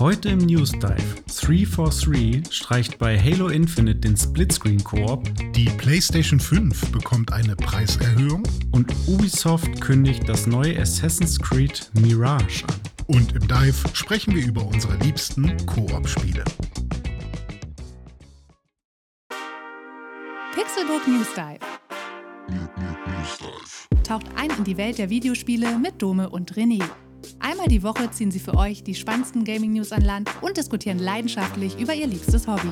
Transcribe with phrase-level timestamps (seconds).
[0.00, 0.96] Heute im News Dive.
[1.26, 5.28] 343 streicht bei Halo Infinite den Splitscreen Koop.
[5.52, 8.42] Die PlayStation 5 bekommt eine Preiserhöhung.
[8.72, 12.74] Und Ubisoft kündigt das neue Assassin's Creed Mirage an.
[13.08, 16.44] Und im Dive sprechen wir über unsere liebsten Koop-Spiele.
[20.54, 21.60] Pixelbook News Dive.
[24.02, 26.82] Taucht ein in die Welt der Videospiele mit Dome und René.
[27.38, 31.78] Einmal die Woche ziehen sie für euch die spannendsten Gaming-News an Land und diskutieren leidenschaftlich
[31.78, 32.70] über ihr liebstes Hobby.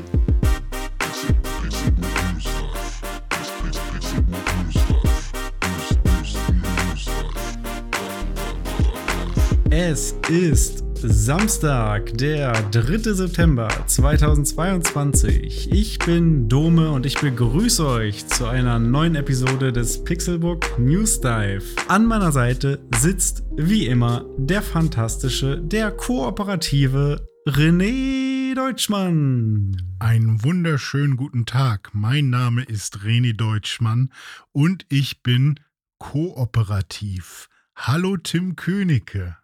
[9.70, 13.12] Es ist Samstag, der 3.
[13.12, 15.70] September 2022.
[15.70, 21.62] Ich bin Dome und ich begrüße euch zu einer neuen Episode des Pixelbook News Dive.
[21.86, 29.76] An meiner Seite sitzt wie immer der fantastische, der kooperative René Deutschmann.
[30.00, 31.90] Einen wunderschönen guten Tag.
[31.92, 34.12] Mein Name ist René Deutschmann
[34.52, 35.60] und ich bin
[35.98, 37.48] kooperativ.
[37.76, 39.36] Hallo Tim Königke.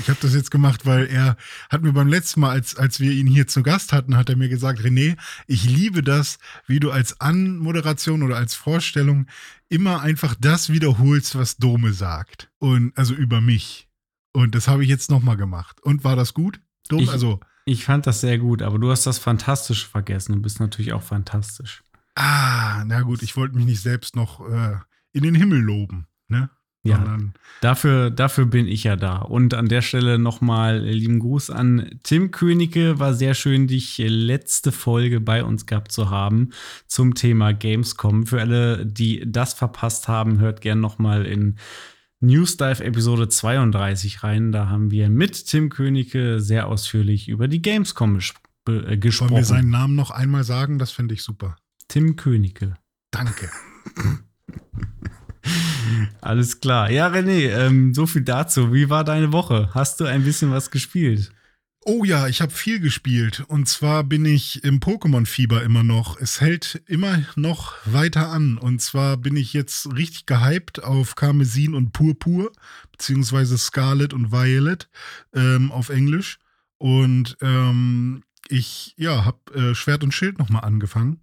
[0.00, 1.36] Ich habe das jetzt gemacht, weil er
[1.68, 4.36] hat mir beim letzten Mal, als, als wir ihn hier zu Gast hatten, hat er
[4.36, 9.26] mir gesagt, René, ich liebe das, wie du als Anmoderation oder als Vorstellung
[9.68, 12.50] immer einfach das wiederholst, was Dome sagt.
[12.58, 13.88] Und also über mich.
[14.32, 15.80] Und das habe ich jetzt nochmal gemacht.
[15.82, 16.60] Und war das gut?
[16.88, 17.40] Dome, ich, also.
[17.64, 21.02] Ich fand das sehr gut, aber du hast das Fantastische vergessen und bist natürlich auch
[21.02, 21.82] fantastisch.
[22.14, 24.76] Ah, na gut, ich wollte mich nicht selbst noch äh,
[25.12, 26.50] in den Himmel loben, ne?
[26.82, 27.18] Ja,
[27.60, 29.18] dafür, dafür bin ich ja da.
[29.18, 32.98] Und an der Stelle nochmal lieben Gruß an Tim Königke.
[32.98, 36.50] War sehr schön, dich letzte Folge bei uns gehabt zu haben
[36.86, 38.26] zum Thema Gamescom.
[38.26, 41.56] Für alle, die das verpasst haben, hört gern nochmal in
[42.20, 44.50] News Dive Episode 32 rein.
[44.50, 48.20] Da haben wir mit Tim Königke sehr ausführlich über die Gamescom
[48.68, 49.30] äh, gesprochen.
[49.32, 50.78] Wollen wir seinen Namen noch einmal sagen?
[50.78, 51.56] Das finde ich super.
[51.88, 52.78] Tim Königke.
[53.10, 53.50] Danke.
[56.20, 56.90] Alles klar.
[56.90, 58.72] Ja, René, ähm, so viel dazu.
[58.72, 59.70] Wie war deine Woche?
[59.74, 61.32] Hast du ein bisschen was gespielt?
[61.86, 63.42] Oh ja, ich habe viel gespielt.
[63.48, 66.20] Und zwar bin ich im Pokémon-Fieber immer noch.
[66.20, 68.58] Es hält immer noch weiter an.
[68.58, 72.52] Und zwar bin ich jetzt richtig gehypt auf Karmesin und Purpur,
[72.92, 74.90] beziehungsweise Scarlet und Violet
[75.34, 76.38] ähm, auf Englisch.
[76.76, 81.20] Und ähm, ich, ja, habe äh, Schwert und Schild nochmal angefangen.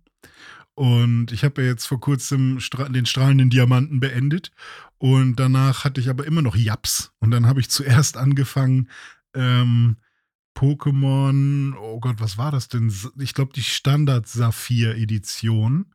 [0.77, 4.51] Und ich habe ja jetzt vor kurzem den strahlenden Diamanten beendet.
[4.99, 7.11] Und danach hatte ich aber immer noch Japs.
[7.17, 8.87] Und dann habe ich zuerst angefangen,
[9.33, 9.95] ähm,
[10.55, 12.93] Pokémon, oh Gott, was war das denn?
[13.17, 15.87] Ich glaube, die Standard-Saphir-Edition.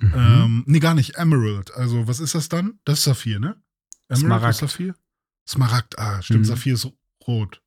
[0.00, 0.12] Mhm.
[0.16, 1.72] Ähm, nee, gar nicht, Emerald.
[1.74, 2.80] Also, was ist das dann?
[2.84, 3.54] Das ist Saphir, ne?
[4.08, 4.56] Emerald Smaragd.
[4.56, 4.96] Saphir?
[5.46, 6.46] Smaragd, ah, stimmt, mhm.
[6.46, 6.88] Saphir ist
[7.28, 7.62] rot.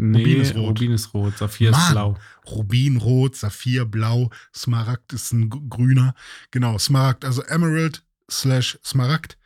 [0.00, 0.68] Nee, Rubin ist rot.
[0.68, 2.16] Rubin ist rot, Saphir Mann, ist blau.
[2.46, 6.14] Rubin rot, Saphir blau, Smaragd ist ein grüner.
[6.52, 9.36] Genau, Smaragd, also Emerald slash Smaragd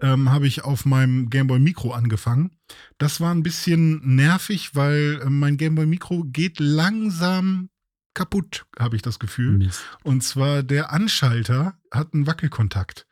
[0.00, 2.50] ähm, habe ich auf meinem Gameboy Micro angefangen.
[2.98, 7.70] Das war ein bisschen nervig, weil äh, mein Gameboy Micro geht langsam
[8.12, 9.56] kaputt, habe ich das Gefühl.
[9.56, 9.80] Mist.
[10.02, 13.06] Und zwar der Anschalter hat einen Wackelkontakt.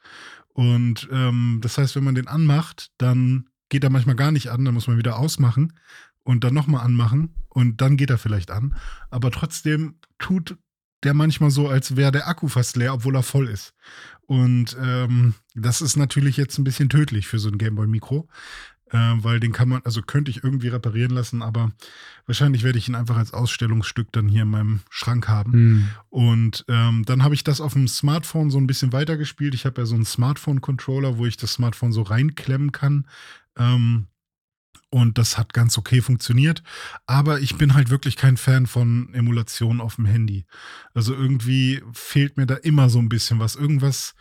[0.49, 4.67] Und ähm, das heißt, wenn man den anmacht, dann geht er manchmal gar nicht an,
[4.67, 5.73] dann muss man wieder ausmachen
[6.25, 8.75] und dann nochmal anmachen und dann geht er vielleicht an.
[9.10, 10.56] Aber trotzdem tut
[11.03, 13.75] der manchmal so, als wäre der Akku fast leer, obwohl er voll ist.
[14.27, 18.28] Und ähm, das ist natürlich jetzt ein bisschen tödlich für so ein Gameboy Mikro,
[18.91, 21.72] äh, weil den kann man, also könnte ich irgendwie reparieren lassen, aber
[22.27, 25.53] wahrscheinlich werde ich ihn einfach als Ausstellungsstück dann hier in meinem Schrank haben.
[25.53, 25.88] Hm.
[26.09, 29.55] Und ähm, dann habe ich das auf dem Smartphone so ein bisschen weitergespielt.
[29.55, 33.09] Ich habe ja so einen Smartphone-Controller, wo ich das Smartphone so reinklemmen kann.
[33.56, 34.06] Ähm,
[34.93, 36.63] und das hat ganz okay funktioniert.
[37.07, 40.45] Aber ich bin halt wirklich kein Fan von Emulation auf dem Handy.
[40.93, 43.57] Also irgendwie fehlt mir da immer so ein bisschen was.
[43.57, 44.15] Irgendwas,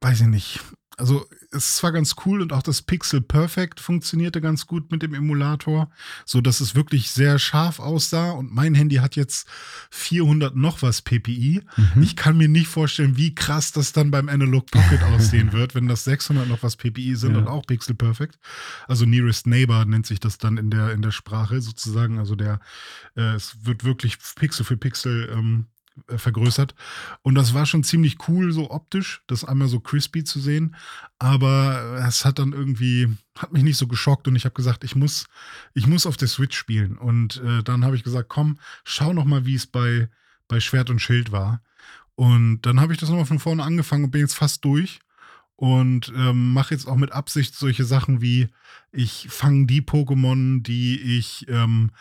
[0.00, 0.60] weiß ich nicht
[1.02, 5.14] also es war ganz cool und auch das Pixel Perfect funktionierte ganz gut mit dem
[5.14, 5.90] Emulator,
[6.24, 9.48] so dass es wirklich sehr scharf aussah und mein Handy hat jetzt
[9.90, 11.62] 400 noch was PPI.
[11.76, 12.02] Mhm.
[12.04, 15.88] Ich kann mir nicht vorstellen, wie krass das dann beim Analog Pocket aussehen wird, wenn
[15.88, 17.38] das 600 noch was PPI sind ja.
[17.38, 18.38] und auch Pixel Perfect.
[18.86, 22.60] Also Nearest Neighbor nennt sich das dann in der in der Sprache sozusagen, also der
[23.16, 26.74] äh, es wird wirklich Pixel für Pixel ähm, äh, vergrößert.
[27.22, 30.74] Und das war schon ziemlich cool, so optisch, das einmal so crispy zu sehen.
[31.18, 34.96] Aber es hat dann irgendwie, hat mich nicht so geschockt und ich habe gesagt, ich
[34.96, 35.26] muss,
[35.74, 36.96] ich muss auf der Switch spielen.
[36.98, 40.08] Und äh, dann habe ich gesagt, komm, schau noch mal, wie es bei,
[40.48, 41.62] bei Schwert und Schild war.
[42.14, 45.00] Und dann habe ich das nochmal von vorne angefangen und bin jetzt fast durch.
[45.56, 48.48] und ähm, mache jetzt auch mit Absicht solche Sachen wie,
[48.90, 51.92] ich fange die Pokémon, die ich ähm,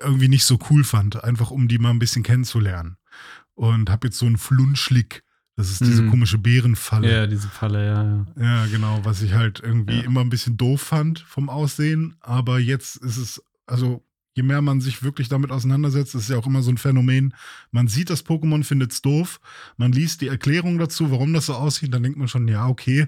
[0.00, 2.96] irgendwie nicht so cool fand, einfach um die mal ein bisschen kennenzulernen.
[3.54, 5.22] Und habe jetzt so einen Flunschlick.
[5.56, 6.10] Das ist diese Mhm.
[6.10, 7.12] komische Bärenfalle.
[7.12, 8.26] Ja, diese Falle, ja, ja.
[8.42, 10.02] Ja, genau, was ich halt irgendwie Ja.
[10.04, 12.16] immer ein bisschen doof fand vom Aussehen.
[12.20, 14.02] Aber jetzt ist es, also
[14.34, 17.34] je mehr man sich wirklich damit auseinandersetzt, ist ja auch immer so ein Phänomen.
[17.70, 19.40] Man sieht das Pokémon, findet es doof.
[19.76, 21.92] Man liest die Erklärung dazu, warum das so aussieht.
[21.92, 23.06] Dann denkt man schon, ja, okay,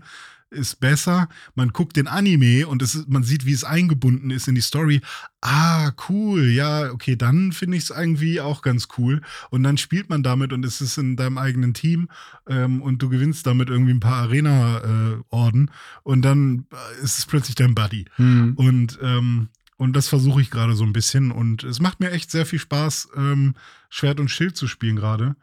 [0.50, 1.28] ist besser.
[1.54, 5.00] Man guckt den Anime und es man sieht, wie es eingebunden ist in die Story.
[5.40, 6.50] Ah, cool.
[6.50, 9.20] Ja, okay, dann finde ich es irgendwie auch ganz cool.
[9.50, 12.08] Und dann spielt man damit und es ist in deinem eigenen Team
[12.48, 15.70] ähm, und du gewinnst damit irgendwie ein paar Arena-Orden
[16.02, 18.06] und dann äh, ist es plötzlich dein Buddy.
[18.16, 18.54] Hm.
[18.56, 21.30] Und, ähm, und das versuche ich gerade so ein bisschen.
[21.30, 23.54] Und es macht mir echt sehr viel Spaß, ähm,
[23.90, 25.36] Schwert und Schild zu spielen gerade.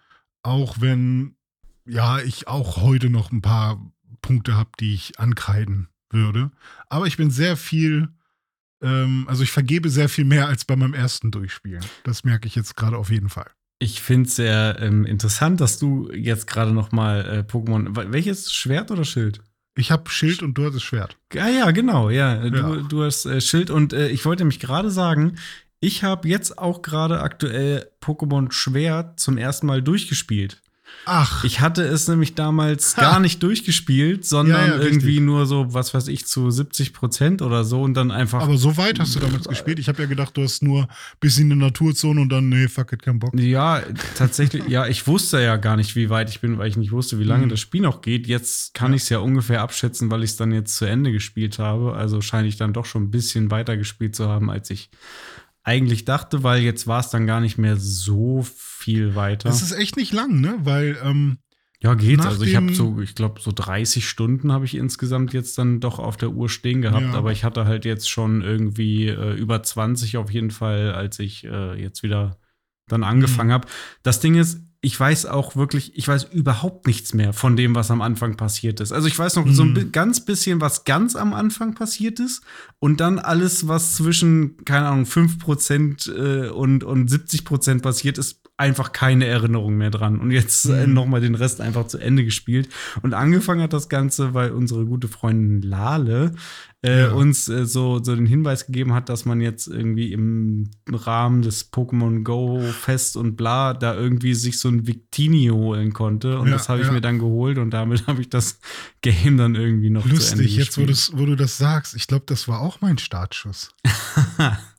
[0.43, 1.35] Auch wenn,
[1.85, 3.79] ja, ich auch heute noch ein paar
[4.21, 6.51] Punkte habe, die ich ankreiden würde.
[6.89, 8.09] Aber ich bin sehr viel,
[8.81, 11.83] ähm, also ich vergebe sehr viel mehr als bei meinem ersten Durchspielen.
[12.03, 13.49] Das merke ich jetzt gerade auf jeden Fall.
[13.79, 17.95] Ich finde es sehr ähm, interessant, dass du jetzt gerade noch mal äh, Pokémon.
[17.95, 19.41] wel- Welches Schwert oder Schild?
[19.75, 21.17] Ich habe Schild und du hattest Schwert.
[21.35, 22.47] Ah ja, genau, ja.
[22.49, 22.75] Du, Ja.
[22.87, 25.37] du hast äh, Schild und äh, ich wollte nämlich gerade sagen,
[25.79, 30.61] ich habe jetzt auch gerade aktuell Pokémon Schwert zum ersten Mal durchgespielt.
[31.05, 33.01] Ach, Ich hatte es nämlich damals Ha.
[33.01, 34.93] gar nicht durchgespielt, sondern Ja, ja, richtig.
[34.93, 38.39] irgendwie nur so, was weiß ich, zu 70 Prozent oder so und dann einfach.
[38.41, 39.79] aber so weit hast du damals gespielt.
[39.79, 40.87] Ich habe ja gedacht, du hast nur
[41.19, 43.33] bis in die Naturzone und dann, nee, fuck it, kein Bock.
[43.39, 43.81] Ja,
[44.15, 47.17] tatsächlich, ja, ich wusste ja gar nicht, wie weit ich bin, weil ich nicht wusste,
[47.17, 47.49] wie lange Mhm.
[47.49, 48.27] das Spiel noch geht.
[48.27, 48.97] Jetzt kann Ja.
[48.97, 51.93] ich es ja ungefähr abschätzen, weil ich es dann jetzt zu Ende gespielt habe.
[51.95, 54.91] Also scheine ich dann doch schon ein bisschen weiter gespielt zu haben, als ich
[55.63, 58.55] eigentlich dachte, weil jetzt war es dann gar nicht mehr so viel
[58.87, 59.49] weiter.
[59.49, 60.55] Das ist echt nicht lang, ne?
[60.63, 61.37] Weil, ähm,
[61.83, 62.21] ja, geht.
[62.21, 65.97] Also ich habe so, ich glaube, so 30 Stunden habe ich insgesamt jetzt dann doch
[65.97, 67.07] auf der Uhr stehen gehabt.
[67.07, 67.13] Ja.
[67.13, 71.43] Aber ich hatte halt jetzt schon irgendwie äh, über 20 auf jeden Fall, als ich
[71.43, 72.37] äh, jetzt wieder
[72.87, 73.53] dann angefangen Mhm.
[73.53, 73.67] habe.
[74.03, 77.89] Das Ding ist, ich weiß auch wirklich, ich weiß überhaupt nichts mehr von dem, was
[77.91, 78.91] am Anfang passiert ist.
[78.91, 79.91] Also ich weiß noch so ein Mhm.
[79.91, 82.43] ganz bisschen, was ganz am Anfang passiert ist
[82.79, 88.91] und dann alles, was zwischen, keine Ahnung, 5% äh, und, und 70% passiert ist, einfach
[88.91, 90.19] keine Erinnerung mehr dran.
[90.19, 90.93] Und jetzt äh, Mhm.
[90.93, 92.69] noch mal den Rest einfach zu Ende gespielt.
[93.01, 96.33] Und angefangen hat das Ganze, weil unsere gute Freundin Lale
[96.83, 97.11] äh, Ja.
[97.11, 101.71] uns äh, so, so den Hinweis gegeben hat, dass man jetzt irgendwie im Rahmen des
[101.73, 106.37] Pokémon Go Fest und bla da irgendwie sich so ein Victini holen konnte.
[106.39, 106.93] Und Ja, das habe ich ja.
[106.93, 108.59] mir dann geholt und damit habe ich das
[109.01, 111.19] Game dann irgendwie noch zu Ende lustig, jetzt wo, gespielt.
[111.19, 111.95] wo du das sagst.
[111.95, 113.73] Ich glaube, das war auch mein Startschuss.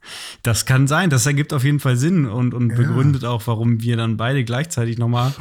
[0.43, 2.77] Das kann sein, das ergibt auf jeden Fall Sinn und, und Ja.
[2.77, 5.33] begründet auch, warum wir dann beide gleichzeitig nochmal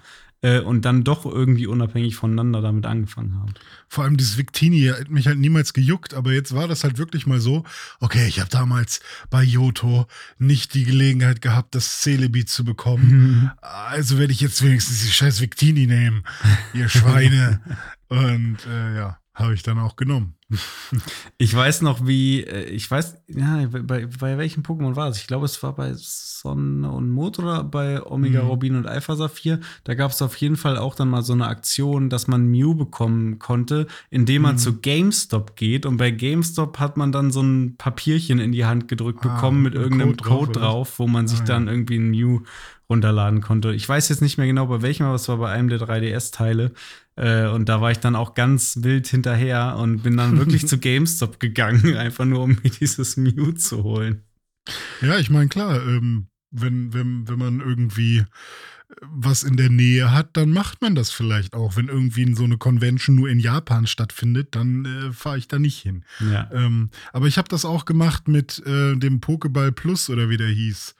[0.43, 3.53] äh, und dann doch irgendwie unabhängig voneinander damit angefangen haben.
[3.87, 7.27] Vor allem dieses Victini hat mich halt niemals gejuckt, aber jetzt war das halt wirklich
[7.27, 7.63] mal so,
[7.99, 10.07] okay, ich habe damals bei Yoto
[10.39, 13.51] nicht die Gelegenheit gehabt, das Celebi zu bekommen.
[13.61, 16.23] Also werde ich jetzt wenigstens die scheiß Victini nehmen,
[16.73, 17.59] ihr Schweine.
[18.07, 20.35] Und äh, ja, habe ich dann auch genommen.
[21.37, 25.17] Ich weiß noch, wie, äh, ich weiß, ja, bei, bei welchem Pokémon war es?
[25.17, 28.47] Ich glaube, es war bei Sonne und Mond oder bei Omega Mhm.
[28.49, 29.59] Rubin und Alpha Saphir.
[29.83, 32.73] Da gab es auf jeden Fall auch dann mal so eine Aktion, dass man Mew
[32.75, 34.59] bekommen konnte, indem man Mhm.
[34.59, 35.85] zu GameStop geht.
[35.85, 39.61] Und bei GameStop hat man dann so ein Papierchen in die Hand gedrückt Ah, bekommen
[39.61, 41.71] mit ein irgendeinem Code drauf, Code drauf, wo man sich Ah, dann ja.
[41.71, 42.39] irgendwie ein Mew
[42.91, 43.73] runterladen konnte.
[43.73, 46.73] Ich weiß jetzt nicht mehr genau bei welchem, aber es war bei einem der 3DS-Teile.
[47.15, 50.77] Äh, und da war ich dann auch ganz wild hinterher und bin dann wirklich zu
[50.77, 54.23] GameStop gegangen, einfach nur um mir dieses Mew zu holen.
[55.01, 58.25] Ja, ich meine, klar, ähm, wenn, wenn, wenn man irgendwie äh,
[59.01, 61.77] was in der Nähe hat, dann macht man das vielleicht auch.
[61.77, 65.81] Wenn irgendwie so eine Convention nur in Japan stattfindet, dann äh, fahre ich da nicht
[65.81, 66.03] hin.
[66.19, 66.49] Ja.
[66.51, 70.49] Ähm, aber ich habe das auch gemacht mit äh, dem Pokéball Plus oder wie der
[70.49, 70.95] hieß.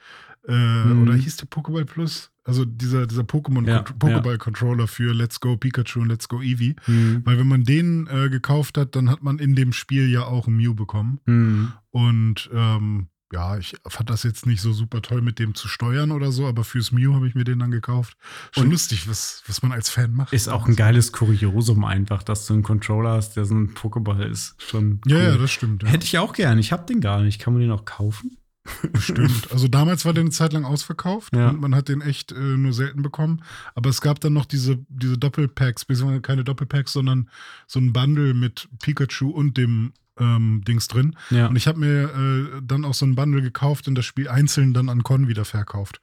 [0.48, 0.54] Äh,
[0.86, 1.04] Mhm.
[1.04, 2.32] Oder hieß der Pokéball Plus?
[2.44, 6.76] Also dieser, dieser Pokémon Ja, Pokéball-Controller für Let's Go Pikachu und Let's Go Eevee.
[6.86, 7.22] Hm.
[7.24, 10.48] Weil wenn man den äh, gekauft hat, dann hat man in dem Spiel ja auch
[10.48, 11.20] ein Mew bekommen.
[11.28, 11.72] Hm.
[11.92, 16.12] Und ähm, ja, ich fand das jetzt nicht so super toll, mit dem zu steuern
[16.12, 18.18] oder so, aber fürs Mew habe ich mir den dann gekauft.
[18.52, 20.34] Schon Und- lustig, was, was man als Fan macht.
[20.34, 24.24] Ist auch ein geiles Kuriosum einfach, dass du einen Controller hast, der so ein Pokéball
[24.28, 24.56] ist.
[24.58, 25.24] Schon Ja, cool.
[25.24, 25.84] ja, das stimmt.
[25.84, 25.90] Ja.
[25.90, 26.58] Hätte ich auch gern.
[26.58, 27.40] Ich hab den gar nicht.
[27.40, 28.36] Kann man den auch kaufen?
[29.00, 29.48] Stimmt.
[29.52, 31.50] Also damals war der eine Zeit lang ausverkauft Ja.
[31.50, 33.44] und man hat den echt äh, nur selten bekommen.
[33.76, 37.30] Aber es gab dann noch diese, diese Doppelpacks, beziehungsweise keine Doppelpacks, sondern
[37.68, 41.16] so ein Bundle mit Pikachu und dem ähm, Dings drin.
[41.32, 41.48] Ja.
[41.48, 42.04] Und ich habe mir
[42.58, 45.44] äh, dann auch so ein Bundle gekauft und das Spiel einzeln dann an Con wieder
[45.44, 46.00] verkauft.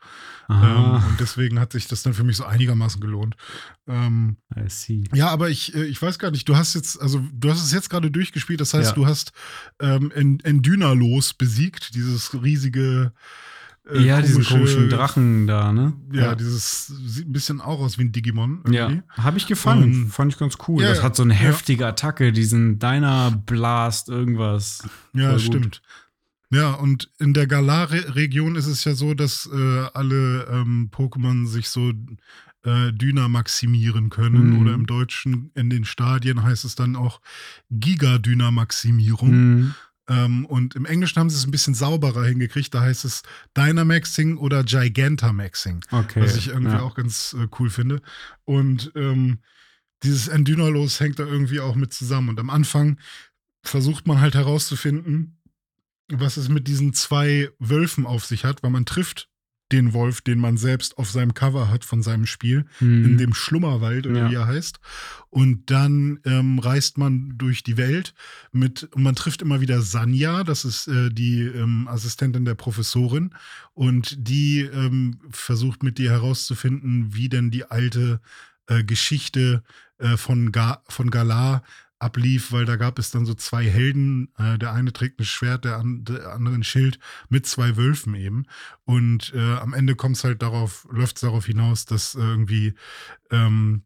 [0.51, 3.37] Ähm, und deswegen hat sich das dann für mich so einigermaßen gelohnt.
[3.87, 5.05] Ähm, I see.
[5.15, 7.73] ja, aber ich, äh, ich weiß gar nicht, du hast jetzt, also du hast es
[7.73, 8.95] jetzt gerade durchgespielt, das heißt, Ja.
[8.95, 9.33] du hast
[9.81, 13.13] ähm, En- Endynalos besiegt, dieses riesige
[13.91, 15.95] äh, ja, diesen komische- komischen Drachen da, ne?
[16.13, 18.63] Ja, dieses sieht ein bisschen auch aus wie ein Digimon.
[18.71, 19.03] Ja, irgendwie.
[19.17, 19.83] habe ich gefallen.
[20.05, 20.83] Und- Fand ich ganz cool.
[20.83, 21.05] Ja, das ja.
[21.05, 21.41] hat so eine Ja.
[21.41, 24.83] heftige Attacke, diesen Dyna Blast, irgendwas.
[25.15, 25.83] Ja, stimmt.
[26.51, 31.69] Ja, und in der Galar-Region ist es ja so, dass äh, alle ähm, Pokémon sich
[31.69, 31.93] so
[32.65, 34.51] äh, Dyna-maximieren können.
[34.55, 34.61] Mhm.
[34.63, 37.21] Oder im Deutschen in den Stadien heißt es dann auch
[37.71, 39.31] Giga-Dyna-Maximierung.
[39.31, 39.75] Mhm.
[40.09, 42.73] Ähm, und im Englischen haben sie es ein bisschen sauberer hingekriegt.
[42.75, 43.23] Da heißt es
[43.57, 45.85] Dynamaxing oder Gigantamaxing.
[45.91, 46.23] Okay.
[46.23, 46.83] was ich irgendwie ja.
[46.83, 48.01] auch ganz äh, cool finde.
[48.45, 49.41] Und ähm,
[50.03, 52.31] dieses Endynalos hängt da irgendwie auch mit zusammen.
[52.31, 52.99] Und am Anfang
[53.63, 55.41] versucht man halt herauszufinden,
[56.11, 59.28] was es mit diesen zwei Wölfen auf sich hat, weil man trifft
[59.71, 63.05] den Wolf, den man selbst auf seinem Cover hat von seinem Spiel, Mhm.
[63.05, 64.31] in dem Schlummerwald oder Ja.
[64.31, 64.81] wie er heißt.
[65.31, 68.15] Und dann ähm, reist man durch die Welt
[68.51, 73.35] mit, und man trifft immer wieder Sanja, das ist äh, die ähm, Assistentin der Professorin.
[73.75, 78.21] Und die ähm, versucht mit dir herauszufinden, wie denn die alte
[78.69, 79.63] äh, Geschichte
[79.99, 81.63] äh, von, Ga von Galar
[81.99, 84.33] ablief, weil da gab es dann so zwei Helden.
[84.39, 88.15] Äh, der eine trägt ein Schwert, der, an, der andere ein Schild mit zwei Wölfen
[88.15, 88.47] eben.
[88.85, 92.75] Und äh, am Ende kommt es halt darauf, läuft es darauf hinaus, dass irgendwie
[93.31, 93.83] ähm,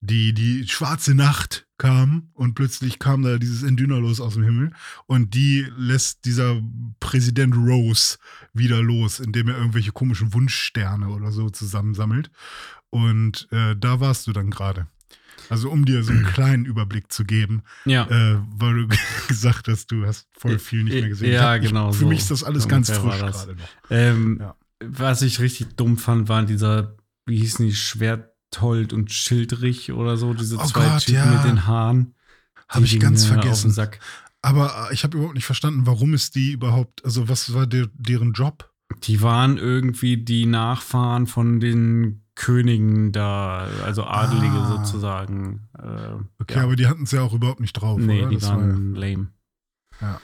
[0.00, 4.72] die, die schwarze Nacht kam und plötzlich kam da dieses Endynalos aus dem Himmel
[5.06, 6.60] und die lässt dieser
[7.00, 8.18] Präsident Rose
[8.52, 12.30] wieder los, indem er irgendwelche komischen Wunschsterne oder so zusammensammelt.
[12.90, 14.86] Und äh, da warst du dann gerade.
[15.50, 18.06] Also um dir so einen kleinen Überblick zu geben, ja.
[18.08, 18.88] äh, weil du
[19.28, 21.32] gesagt hast, du hast voll viel nicht mehr gesehen.
[21.32, 22.08] Ja, Ich genau Für so.
[22.08, 23.68] mich ist das alles ganz frisch gerade noch.
[23.90, 24.56] Ähm, Ja.
[24.86, 26.96] Was ich richtig dumm fand, waren dieser,
[27.26, 31.30] wie hießen die, Schwerthold und Schildrich oder so, diese Oh zwei Gott, Typen ja.
[31.36, 32.14] mit den Haaren.
[32.68, 33.74] Habe ich ganz vergessen.
[34.42, 37.88] Aber äh, ich habe überhaupt nicht verstanden, warum ist die überhaupt, also was war der,
[37.94, 38.70] deren Job?
[39.04, 44.66] Die waren irgendwie die Nachfahren von den Königen da, also Adelige Ah.
[44.76, 45.68] sozusagen.
[45.78, 46.62] Äh, Okay, ja.
[46.64, 48.28] aber die hatten es ja auch überhaupt nicht drauf, nee, oder?
[48.30, 49.28] die Das war waren lame.
[50.00, 50.20] ja,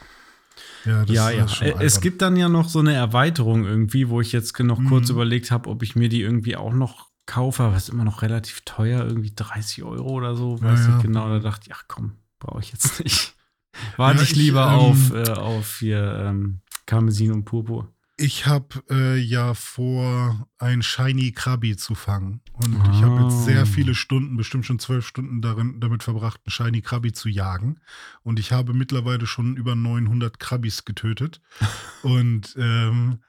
[0.84, 1.66] ja, das, ja, das ja.
[1.66, 5.08] Äh, Es gibt dann ja noch so eine Erweiterung irgendwie, wo ich jetzt noch kurz
[5.08, 5.14] Mhm.
[5.14, 8.62] überlegt habe, ob ich mir die irgendwie auch noch kaufe, aber ist immer noch relativ
[8.64, 10.96] teuer, irgendwie 30 Euro oder so, Ja, weiß ja.
[10.96, 11.28] ich genau.
[11.28, 13.34] Da dachte ich, ach komm, brauche ich jetzt nicht.
[13.96, 17.88] Warte Ja, ich ich, lieber ähm, auf, äh, auf hier ähm, Karmesin und Purpur.
[18.22, 22.42] Ich habe äh, ja vor, ein Shiny Krabi zu fangen.
[22.52, 23.22] Und ich habe Ah.
[23.22, 27.30] jetzt sehr viele Stunden, bestimmt schon zwölf Stunden darin, damit verbracht, einen Shiny Krabi zu
[27.30, 27.80] jagen.
[28.22, 31.40] Und ich habe mittlerweile schon über 900 Krabis getötet.
[32.02, 33.20] und ähm,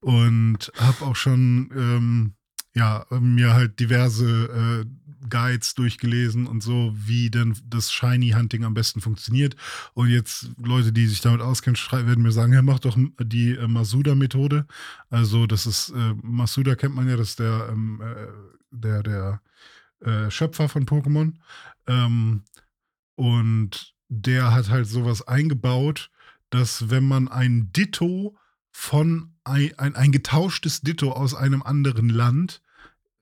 [0.00, 2.34] und habe auch schon ähm,
[2.74, 4.84] ja, mir halt diverse äh,
[5.28, 9.56] Guides durchgelesen und so, wie denn das Shiny Hunting am besten funktioniert.
[9.94, 13.68] Und jetzt Leute, die sich damit auskennen, werden mir sagen, ja, mach doch die äh,
[13.68, 14.66] Masuda-Methode.
[15.10, 18.26] Also das ist, äh, Masuda kennt man ja, das ist der, ähm, äh,
[18.70, 19.42] der, der
[20.00, 21.34] äh, Schöpfer von Pokémon.
[21.86, 22.42] Ähm,
[23.14, 26.10] und der hat halt sowas eingebaut,
[26.50, 28.36] dass wenn man ein Ditto
[28.72, 32.62] von ein, ein, ein getauschtes Ditto aus einem anderen Land,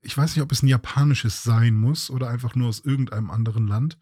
[0.03, 3.67] ich weiß nicht, ob es ein japanisches sein muss oder einfach nur aus irgendeinem anderen
[3.67, 3.99] Land,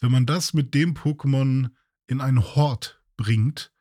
[0.00, 1.70] wenn man das mit dem Pokémon
[2.08, 3.72] in einen Hort bringt,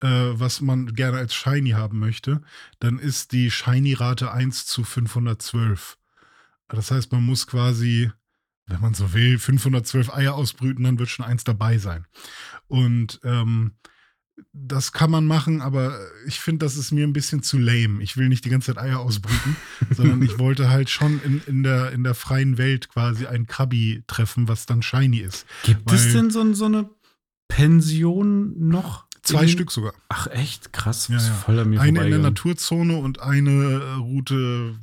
[0.00, 2.40] äh, was man gerne als Shiny haben möchte,
[2.80, 5.98] dann ist die Shiny-Rate 1 zu 512.
[6.68, 8.10] Das heißt, man muss quasi,
[8.66, 12.06] wenn man so will, 512 Eier ausbrüten, dann wird schon eins dabei sein.
[12.66, 13.76] Und ähm,
[14.52, 18.02] das kann man machen, aber ich finde, das ist mir ein bisschen zu lame.
[18.02, 19.56] Ich will nicht die ganze Zeit Eier ausbrüten,
[19.90, 24.02] sondern ich wollte halt schon in, in, der, in der freien Welt quasi ein Krabi
[24.06, 25.46] treffen, was dann shiny ist.
[25.64, 26.88] Gibt weil- es denn so, so eine
[27.48, 29.06] Pension noch?
[29.22, 29.94] Zwei In- Stück sogar.
[30.10, 31.20] Ach echt, krass, Ja, ja.
[31.32, 32.18] voll an mir Eine in der.
[32.18, 34.74] Naturzone und eine äh, Route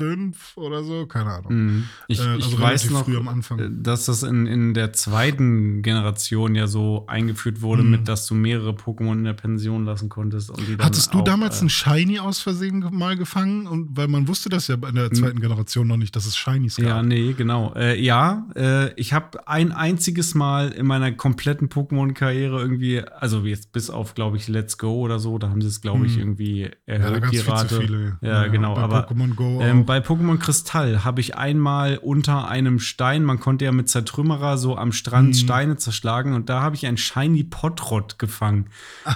[0.00, 1.52] 5 oder so, keine Ahnung.
[1.54, 1.84] Mhm.
[2.08, 3.58] Ich, Äh, ich also weiß relativ noch, früh am Anfang.
[3.58, 7.90] äh, dass das in, in der zweiten Generation ja so eingeführt wurde, Mhm.
[7.90, 10.50] mit dass du mehrere Pokémon in der Pension lassen konntest.
[10.50, 13.66] Und die dann Hattest du auch, damals äh, ein Shiny aus Versehen mal gefangen?
[13.66, 16.76] Und weil man wusste das ja in der zweiten Generation noch nicht, dass es Shinies
[16.76, 16.86] gab.
[16.86, 17.72] Ja, nee, genau.
[17.76, 23.72] Äh, ja, äh, ich habe ein einziges Mal in meiner kompletten Pokémon-Karriere irgendwie, also jetzt
[23.72, 26.20] bis auf, glaube ich, Let's Go oder so, da haben sie es, glaube ich, Hm.
[26.20, 27.68] irgendwie Ja, da erhöht, die Rate.
[27.68, 28.18] zu viele.
[28.22, 29.84] Ja, genau, Bei aber, Pokémon Go Ähm.
[29.90, 34.76] Bei Pokémon Kristall habe ich einmal unter einem Stein, man konnte ja mit Zertrümmerer so
[34.76, 35.34] am Strand Mhm.
[35.34, 38.66] Steine zerschlagen und da habe ich ein Shiny Potrot gefangen.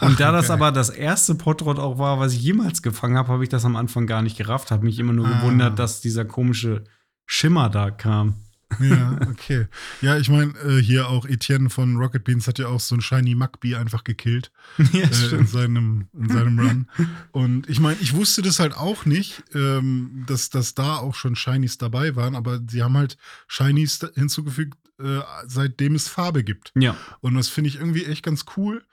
[0.00, 0.54] Und da das okay.
[0.54, 3.76] aber das erste Potrot auch war, was ich jemals gefangen habe, habe ich das am
[3.76, 5.38] Anfang gar nicht gerafft, habe mich immer nur Ah.
[5.38, 6.82] gewundert, dass dieser komische
[7.24, 8.34] Schimmer da kam.
[8.80, 9.66] Ja, okay.
[10.00, 13.00] Ja, ich meine, äh, hier auch Etienne von Rocket Beans hat ja auch so ein
[13.00, 14.52] Shiny Mugby einfach gekillt
[14.92, 16.88] ja, äh, in seinem, in seinem Run.
[17.32, 21.36] Und ich meine, ich wusste das halt auch nicht, ähm, dass, dass da auch schon
[21.36, 23.16] Shinies dabei waren, aber sie haben halt
[23.46, 26.72] Shinies hinzugefügt, äh, seitdem es Farbe gibt.
[26.74, 26.96] Ja.
[27.20, 28.84] Und das finde ich irgendwie echt ganz cool.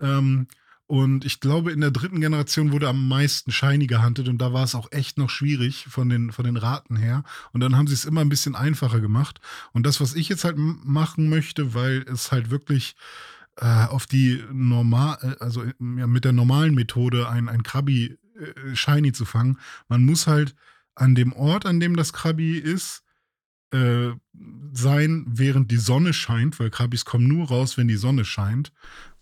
[0.00, 0.46] Ähm,
[0.88, 4.64] und ich glaube, in der dritten Generation wurde am meisten Shiny gehandelt und da war
[4.64, 7.24] es auch echt noch schwierig von den, von den Raten her.
[7.52, 9.38] Und dann haben sie es immer ein bisschen einfacher gemacht.
[9.72, 12.96] Und das, was ich jetzt halt machen möchte, weil es halt wirklich
[13.56, 18.74] äh, auf die normal, äh, also ja, mit der normalen Methode ein, ein Krabi äh,
[18.74, 20.54] Shiny zu fangen, man muss halt
[20.94, 23.02] an dem Ort, an dem das Krabi ist,
[23.72, 24.12] äh,
[24.72, 28.72] sein, während die Sonne scheint, weil Krabis kommen nur raus, wenn die Sonne scheint.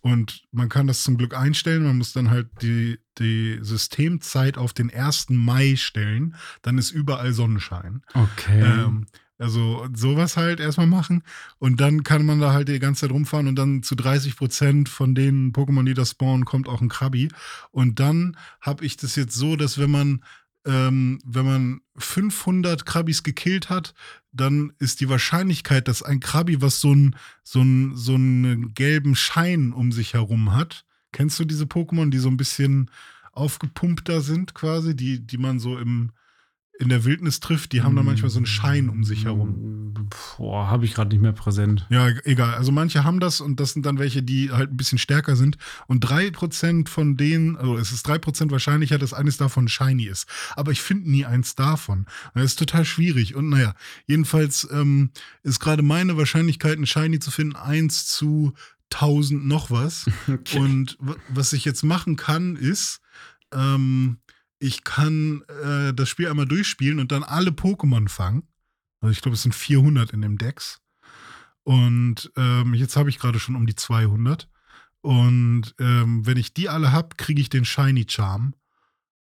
[0.07, 1.83] Und man kann das zum Glück einstellen.
[1.83, 5.31] Man muss dann halt die, die Systemzeit auf den 1.
[5.31, 6.37] Mai stellen.
[6.63, 8.03] Dann ist überall Sonnenschein.
[8.15, 8.61] Okay.
[8.61, 11.25] Ähm, also sowas halt erstmal machen.
[11.59, 14.89] Und dann kann man da halt die ganze Zeit rumfahren und dann zu 30 Prozent
[14.89, 17.29] von den Pokémon, die da spawnen, kommt auch ein Krabi.
[17.73, 20.23] Und dann habe ich das jetzt so, dass wenn man
[20.67, 23.95] ähm, wenn man 500 Krabis gekillt hat,
[24.33, 29.73] dann ist die Wahrscheinlichkeit, dass ein Krabi, was so einen so so einen gelben Schein
[29.73, 32.91] um sich herum hat, kennst du diese Pokémon, die so ein bisschen
[33.33, 36.11] aufgepumpter sind quasi, die, die man so im,
[36.79, 39.95] in der Wildnis trifft, die haben dann manchmal so einen Schein um sich herum.
[40.37, 41.87] Boah, habe ich gerade nicht mehr präsent.
[41.91, 42.55] Ja, egal.
[42.55, 45.57] Also manche haben das und das sind dann welche, die halt ein bisschen stärker sind.
[45.87, 50.27] Und 3% von denen, also es ist 3% wahrscheinlicher, dass eines davon shiny ist.
[50.55, 52.07] Aber ich finde nie eins davon.
[52.35, 53.35] Das ist total schwierig.
[53.35, 53.75] Und naja,
[54.07, 55.11] jedenfalls ähm,
[55.43, 58.53] ist gerade meine Wahrscheinlichkeit, ein shiny zu finden, 1 zu
[58.93, 60.07] 1000 noch was.
[60.29, 60.59] Okay.
[60.59, 63.01] Und was ich jetzt machen kann, ist,
[63.53, 64.19] ähm,
[64.59, 68.49] ich kann äh, das Spiel einmal durchspielen und dann alle Pokémon fangen.
[69.01, 70.81] Also ich glaube, es sind 400 in dem Dex.
[71.63, 74.49] Und ähm, jetzt habe ich gerade schon um die 200.
[75.01, 78.55] Und ähm, wenn ich die alle habe, kriege ich den Shiny Charm.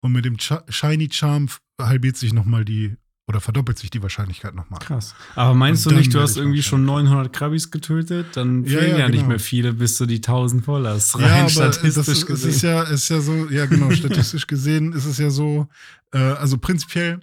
[0.01, 1.47] Und mit dem Cha Shiny Charm
[1.81, 4.79] halbiert sich nochmal die, oder verdoppelt sich die Wahrscheinlichkeit nochmal.
[4.81, 5.15] Krass.
[5.35, 8.27] Aber meinst Und du nicht, du hast irgendwie schon wahrscheinlich- 900 Krabis getötet?
[8.35, 9.29] Dann Ja, fehlen ja, ja, nicht genau.
[9.29, 11.15] mehr viele, bis du die 1000 voll hast.
[11.15, 12.49] Ja, Rein aber statistisch das es gesehen.
[12.49, 15.67] ist ja, ist ja so, ja genau, statistisch gesehen ist es ja so,
[16.13, 17.21] äh, also prinzipiell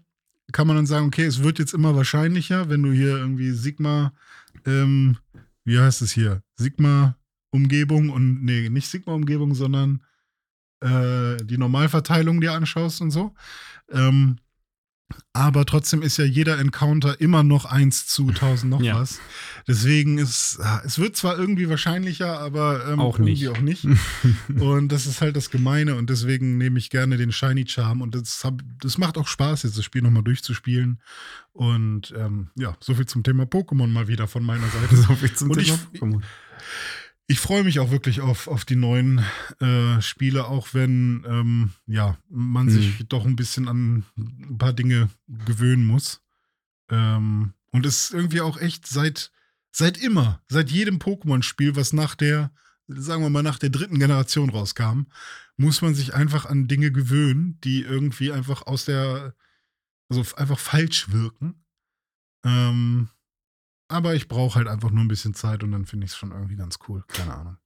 [0.52, 4.12] kann man dann sagen, okay, es wird jetzt immer wahrscheinlicher, wenn du hier irgendwie Sigma,
[4.66, 5.18] ähm,
[5.64, 10.00] wie heißt es hier, Sigma-Umgebung und, nee, nicht Sigma-Umgebung, sondern
[10.80, 13.34] äh, die Normalverteilung dir anschaust und so.
[13.92, 14.36] Ähm,
[15.32, 18.94] aber trotzdem ist ja jeder Encounter immer noch 1 zu 1000 noch Ja.
[18.96, 19.20] was.
[19.68, 23.42] Deswegen ist, ah, es wird zwar irgendwie wahrscheinlicher, aber ähm, Auch nicht.
[23.42, 23.86] irgendwie auch nicht.
[24.60, 28.14] und das ist halt das Gemeine und deswegen nehme ich gerne den Shiny Charm und
[28.14, 31.00] das, hab, das macht auch Spaß, jetzt das Spiel nochmal durchzuspielen.
[31.52, 34.96] Und ähm, ja, soviel zum Thema Pokémon mal wieder von meiner Seite.
[35.08, 36.22] so viel zum Und Thema Pokémon.
[37.30, 39.24] Ich freue mich auch wirklich auf, auf die neuen
[39.60, 42.72] äh, Spiele, auch wenn ähm, ja, man Hm.
[42.74, 46.22] sich doch ein bisschen an ein paar Dinge gewöhnen muss.
[46.90, 49.30] Ähm, und es ist irgendwie auch echt seit,
[49.70, 52.50] seit immer, seit jedem Pokémon-Spiel, was nach der,
[52.88, 55.02] sagen wir mal, nach der dritten Generation rauskam,
[55.56, 59.36] muss man sich einfach an Dinge gewöhnen, die irgendwie einfach aus der,
[60.08, 61.62] also einfach falsch wirken.
[62.44, 63.08] Ähm,
[63.90, 66.32] aber ich brauche halt einfach nur ein bisschen Zeit und dann finde ich es schon
[66.32, 67.04] irgendwie ganz cool.
[67.08, 67.56] Keine Ahnung.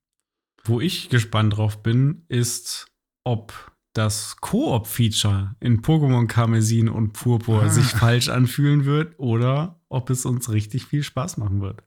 [0.65, 2.87] Wo ich gespannt drauf bin, ist,
[3.25, 3.53] ob
[3.93, 7.69] das Koop-Feature in Pokémon Karmesin und Purpur Ah.
[7.69, 11.85] sich falsch anfühlen wird oder ob es uns richtig viel Spaß machen wird.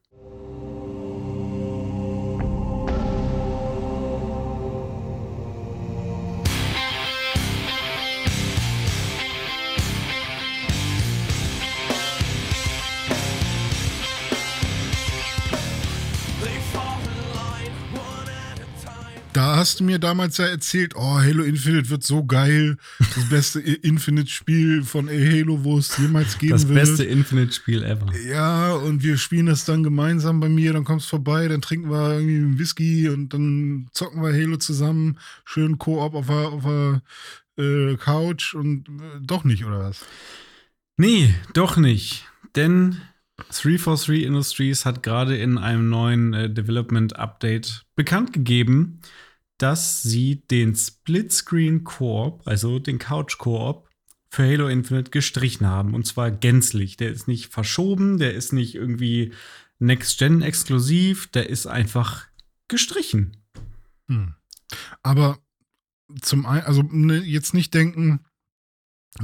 [19.57, 22.77] Hast du mir damals ja erzählt, oh, Halo Infinite wird so geil.
[22.99, 26.79] Das beste Infinite-Spiel von Halo, wo es jemals geben Das wird.
[26.79, 28.05] beste Infinite-Spiel ever.
[28.29, 31.89] Ja, und wir spielen das dann gemeinsam bei mir, dann kommst du vorbei, dann trinken
[31.89, 36.63] wir irgendwie einen Whisky und dann zocken wir Halo zusammen, schön Koop auf der, auf
[36.63, 37.01] der
[37.57, 40.05] äh, Couch und äh, doch nicht, oder was?
[40.97, 42.25] Nee, doch nicht.
[42.55, 43.01] Denn
[43.37, 48.99] 343 Industries hat gerade in einem neuen äh, Development Update bekannt gegeben,
[49.57, 53.87] dass sie den Split-Screen Koop, also den Couch Koop,
[54.29, 55.93] für Halo Infinite gestrichen haben.
[55.93, 56.97] Und zwar gänzlich.
[56.97, 59.33] Der ist nicht verschoben, der ist nicht irgendwie
[59.79, 62.25] Next-Gen exklusiv, der ist einfach
[62.67, 63.37] gestrichen.
[64.07, 64.35] Hm.
[65.01, 65.39] Aber
[66.21, 68.25] zum einen, also ne, jetzt nicht denken,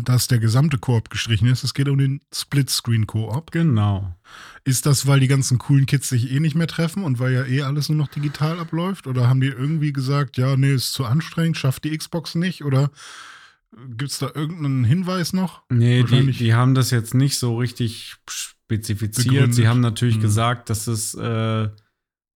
[0.03, 1.63] dass der gesamte Koop gestrichen ist.
[1.63, 3.51] Es geht um den Split-Screen-Koop.
[3.51, 4.15] Genau.
[4.63, 7.45] Ist das, weil die ganzen coolen Kids sich eh nicht mehr treffen und weil ja
[7.45, 9.08] eh alles nur noch digital abläuft?
[9.08, 12.63] Oder haben die irgendwie gesagt, ja, nee, ist zu anstrengend, schafft die Xbox nicht?
[12.63, 12.91] Oder
[13.97, 15.63] gibt es da irgendeinen Hinweis noch?
[15.69, 19.27] Nee, die, die, haben das jetzt nicht so richtig spezifiziert.
[19.27, 19.56] Begründet.
[19.56, 20.21] Sie haben natürlich hm.
[20.21, 21.69] gesagt, dass es äh,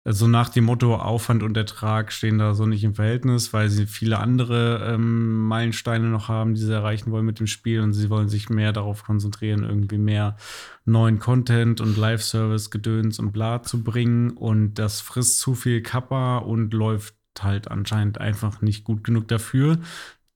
[0.06, 3.88] so nach dem Motto Aufwand und Ertrag stehen da so nicht im Verhältnis, weil sie
[3.88, 8.10] viele andere ähm, Meilensteine noch haben, die sie erreichen wollen mit dem Spiel und sie
[8.10, 10.36] wollen sich mehr darauf konzentrieren, irgendwie mehr
[10.84, 16.74] neuen Content und Live-Service-Gedöns und bla zu bringen und das frisst zu viel Kappa und
[16.74, 19.80] läuft halt anscheinend einfach nicht gut genug dafür.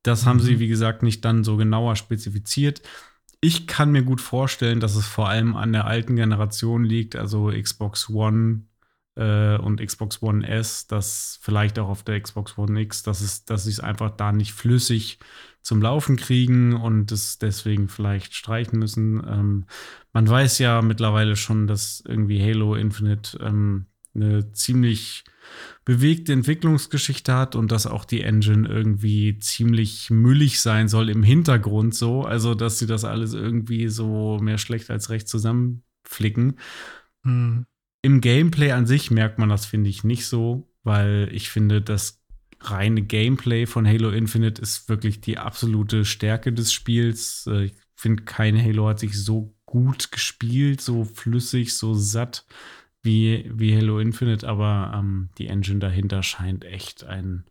[0.01, 0.29] Das mhm.
[0.29, 0.59] haben sie, mhm.
[0.59, 2.81] wie gesagt, nicht dann so genauer spezifiziert.
[3.41, 7.51] Ich kann mir gut vorstellen, dass es vor allem an der alten Generation liegt, also
[7.51, 8.66] Xbox One
[9.17, 13.45] äh, und Xbox One S, das vielleicht auch auf der Xbox One X, dass, es,
[13.45, 15.19] dass sie es einfach da nicht flüssig
[15.61, 19.21] zum Laufen kriegen und es deswegen vielleicht streichen müssen.
[19.27, 19.65] Ähm,
[20.13, 25.23] man weiß ja mittlerweile schon, dass irgendwie Halo Infinite ähm, eine ziemlich
[25.85, 31.95] bewegte Entwicklungsgeschichte hat und dass auch die Engine irgendwie ziemlich müllig sein soll im Hintergrund
[31.95, 32.23] so.
[32.23, 36.59] Also, dass sie das alles irgendwie so mehr schlecht als recht zusammenflicken.
[37.23, 37.65] Mhm.
[38.07, 42.23] Im Gameplay an sich merkt man das, finde ich, nicht so, weil ich finde, das
[42.61, 47.45] reine Gameplay von Halo Infinite ist wirklich die absolute Stärke des Spiels.
[47.47, 52.45] Äh, ich finde, kein Halo hat sich so gut gespielt, so flüssig, so satt
[53.03, 57.43] wie, wie Halo Infinite, aber ähm, die Engine dahinter scheint echt ein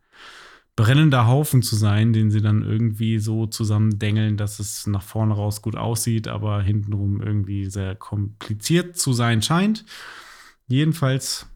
[0.75, 5.61] brennender Haufen zu sein, den sie dann irgendwie so zusammendengeln, dass es nach vorne raus
[5.61, 9.85] gut aussieht, aber hintenrum irgendwie sehr kompliziert zu sein scheint.
[10.68, 11.46] Jedenfalls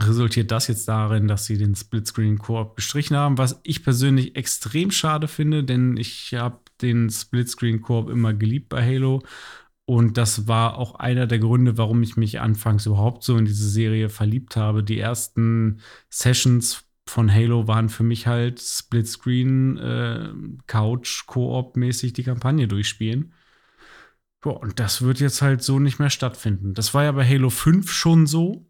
[0.00, 5.28] resultiert das jetzt darin, dass sie den Splitscreen-Koop gestrichen haben, was ich persönlich extrem schade
[5.28, 9.22] finde, denn ich habe den Splitscreen-Koop immer geliebt bei Halo.
[9.84, 13.68] Und das war auch einer der Gründe, warum ich mich anfangs überhaupt so in diese
[13.68, 14.82] Serie verliebt habe.
[14.82, 20.28] Die ersten Sessions von Halo waren für mich halt Splitscreen, äh,
[20.66, 23.32] Couch, Koop-mäßig die Kampagne durchspielen.
[24.44, 26.74] Ja, und das wird jetzt halt so nicht mehr stattfinden.
[26.74, 28.66] Das war ja bei Halo 5 schon so,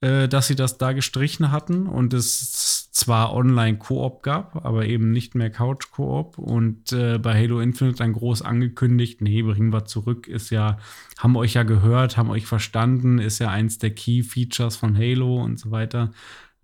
[0.00, 5.34] äh, dass sie das da gestrichen hatten und es zwar Online-Koop gab, aber eben nicht
[5.34, 6.38] mehr Couch-Koop.
[6.38, 10.78] Und äh, bei Halo Infinite dann groß angekündigt, nee, bringen wir zurück, ist ja,
[11.18, 15.58] haben euch ja gehört, haben euch verstanden, ist ja eins der Key-Features von Halo und
[15.58, 16.12] so weiter.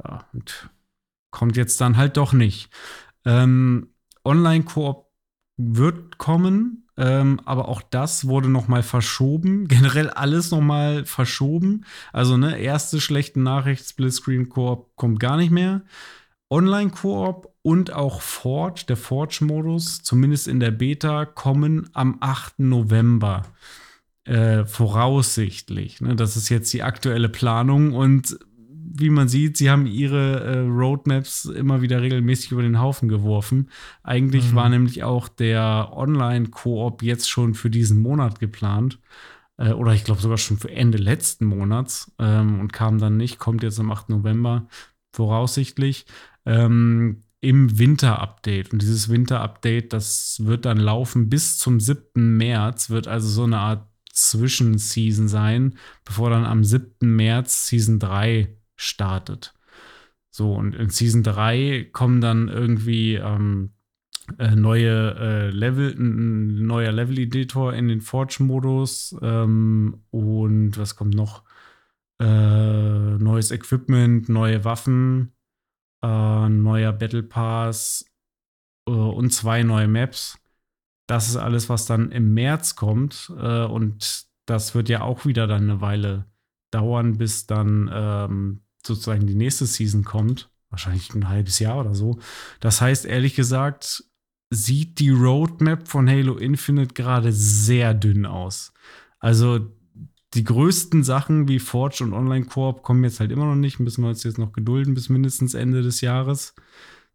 [0.03, 0.71] Ja, und
[1.31, 2.71] kommt jetzt dann halt doch nicht.
[3.25, 3.89] Ähm,
[4.25, 5.07] Online-Koop
[5.57, 9.67] wird kommen, ähm, aber auch das wurde noch mal verschoben.
[9.69, 11.85] Generell alles noch mal verschoben.
[12.13, 15.83] Also ne, erste schlechte Nachricht, Splitscreen Koop kommt gar nicht mehr.
[16.51, 22.61] Online Koop und auch Forge, der Forge-Modus, zumindest in der Beta, kommen am 8.
[22.61, 23.43] November.
[24.25, 26.01] Äh, voraussichtlich.
[26.01, 26.17] Ne?
[26.17, 28.39] Das ist jetzt die aktuelle Planung und
[28.97, 33.71] wie man sieht, sie haben ihre äh, Roadmaps immer wieder regelmäßig über den Haufen geworfen.
[34.03, 34.55] Eigentlich mhm.
[34.55, 39.01] war nämlich auch der Online-Koop jetzt schon für diesen Monat geplant.
[39.57, 43.39] Äh, oder ich glaube sogar schon für Ende letzten Monats ähm, und kam dann nicht,
[43.39, 44.11] kommt jetzt am 8.
[44.11, 44.69] November
[45.13, 46.07] voraussichtlich.
[46.47, 48.73] Ähm, im Winter-Update.
[48.73, 52.39] Und dieses Winter-Update, das wird dann laufen bis zum 7.
[52.39, 56.95] März, wird also so eine Art Zwischenseason sein, bevor dann am 7.
[57.01, 59.55] März Season 3 startet.
[60.31, 63.75] So, und in Season 3 kommen dann irgendwie ähm,
[64.39, 71.45] äh, neue äh, Level, ein neuer Level-Editor in den Forge-Modus ähm, und was kommt noch?
[72.21, 75.35] Äh, neues Equipment, neue Waffen,
[76.03, 78.07] äh, neuer Battle Pass
[78.89, 80.39] äh, und zwei neue Maps.
[81.07, 83.33] Das ist alles, was dann im März kommt.
[83.39, 86.27] Äh, und das wird ja auch wieder dann eine Weile
[86.71, 92.19] dauern, bis dann ähm, sozusagen die nächste Season kommt, wahrscheinlich ein halbes Jahr oder so.
[92.61, 94.05] Das heißt, ehrlich gesagt,
[94.51, 98.73] sieht die Roadmap von Halo Infinite gerade sehr dünn aus.
[99.19, 99.71] Also
[100.35, 104.03] die größten Sachen wie Forge und Online Koop kommen jetzt halt immer noch nicht, müssen
[104.03, 106.55] wir uns jetzt noch gedulden bis mindestens Ende des Jahres.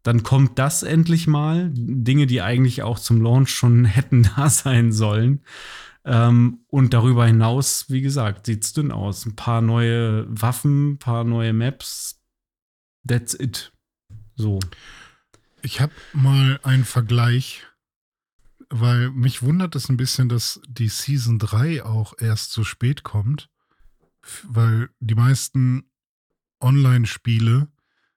[0.04, 1.70] Dann kommt das endlich mal.
[1.74, 5.42] Dinge, die eigentlich auch zum Launch schon hätten da sein sollen.
[6.10, 9.26] Ähm, und darüber hinaus, wie gesagt, sieht es dünn aus.
[9.26, 12.20] Ein paar neue Waffen, ein paar neue Maps.
[13.08, 13.72] That's it.
[14.36, 14.60] So.
[15.62, 17.66] Ich habe mal einen Vergleich
[18.70, 23.50] weil mich wundert es ein bisschen, dass die Season 3 auch erst so spät kommt,
[24.44, 25.90] weil die meisten
[26.62, 27.68] Online-Spiele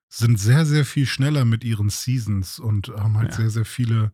[0.09, 3.37] sind sehr, sehr viel schneller mit ihren Seasons und haben halt Ja.
[3.37, 4.11] sehr, sehr viele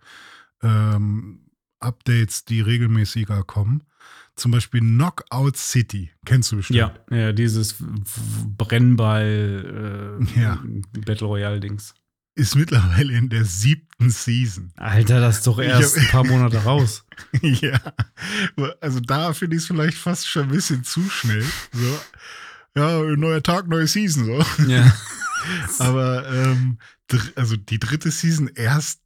[0.61, 1.48] ähm,
[1.79, 3.83] Updates, die regelmäßiger kommen.
[4.35, 6.77] Zum Beispiel Knockout City, kennst du bestimmt.
[6.79, 7.75] Ja, ja dieses
[8.57, 10.63] Brennball äh, Ja.
[11.05, 11.93] Battle Royale Dings.
[12.35, 14.71] Ist mittlerweile in der siebten Season.
[14.77, 17.03] Alter, das ist doch erst hab- ein paar Monate raus.
[17.41, 17.79] ja,
[18.79, 21.43] also da finde ich es vielleicht fast schon ein bisschen zu schnell.
[21.73, 21.99] So,
[22.77, 24.25] ja, neuer Tag, neue Season.
[24.25, 24.45] So.
[24.69, 24.95] ja.
[25.79, 26.77] Aber ähm,
[27.35, 29.01] also die dritte Season erst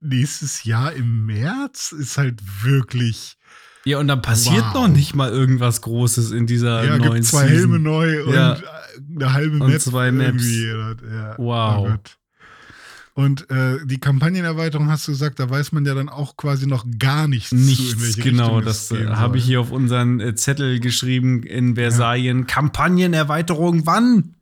[0.00, 3.36] nächstes Jahr im März ist halt wirklich.
[3.84, 4.74] Ja, und dann passiert Wow.
[4.74, 7.58] noch nicht mal irgendwas Großes in dieser ja, neuen gibt zwei Season.
[7.70, 8.58] Helme neu und Ja.
[9.16, 9.80] eine halbe Und Map.
[9.80, 10.44] zwei Maps.
[10.44, 10.66] irgendwie.
[11.14, 11.88] Ja, Wow.
[11.94, 11.98] oh.
[13.14, 16.86] Und äh, die Kampagnenerweiterung hast du gesagt, da weiß man ja dann auch quasi noch
[17.00, 18.60] gar nichts zu, Nichts, welche genau.
[18.60, 22.44] Das äh, habe ich hier auf unseren äh, Zettel geschrieben in Versailles.
[22.46, 24.34] Kampagnenerweiterung, wann?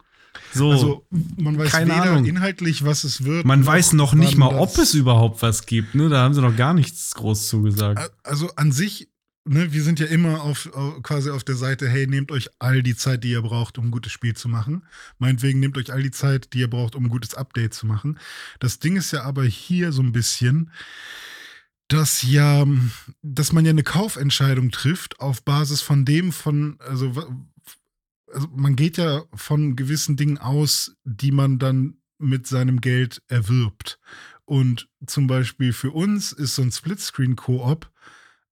[0.53, 0.71] So.
[0.71, 2.25] Also man weiß Keine weder Ahnung.
[2.25, 3.45] inhaltlich, was es wird.
[3.45, 5.95] man weiß noch nicht mal, ob es überhaupt was gibt.
[5.95, 6.09] Ne?
[6.09, 8.11] Da haben sie noch gar nichts groß zugesagt.
[8.23, 9.09] Also an sich,
[9.45, 10.69] ne, wir sind ja immer auf,
[11.03, 13.91] quasi auf der Seite, hey, nehmt euch all die Zeit, die ihr braucht, um ein
[13.91, 14.83] gutes Spiel zu machen.
[15.19, 18.19] Meinetwegen nehmt euch all die Zeit, die ihr braucht, um ein gutes Update zu machen.
[18.61, 20.71] Das Ding ist ja aber hier so ein bisschen,
[21.89, 22.67] dass ja,
[23.23, 27.13] dass man ja eine Kaufentscheidung trifft auf Basis von dem, von, also,
[28.33, 33.99] also man geht ja von gewissen Dingen aus, die man dann mit seinem Geld erwirbt.
[34.45, 37.91] Und zum Beispiel für uns ist so ein Splitscreen-Koop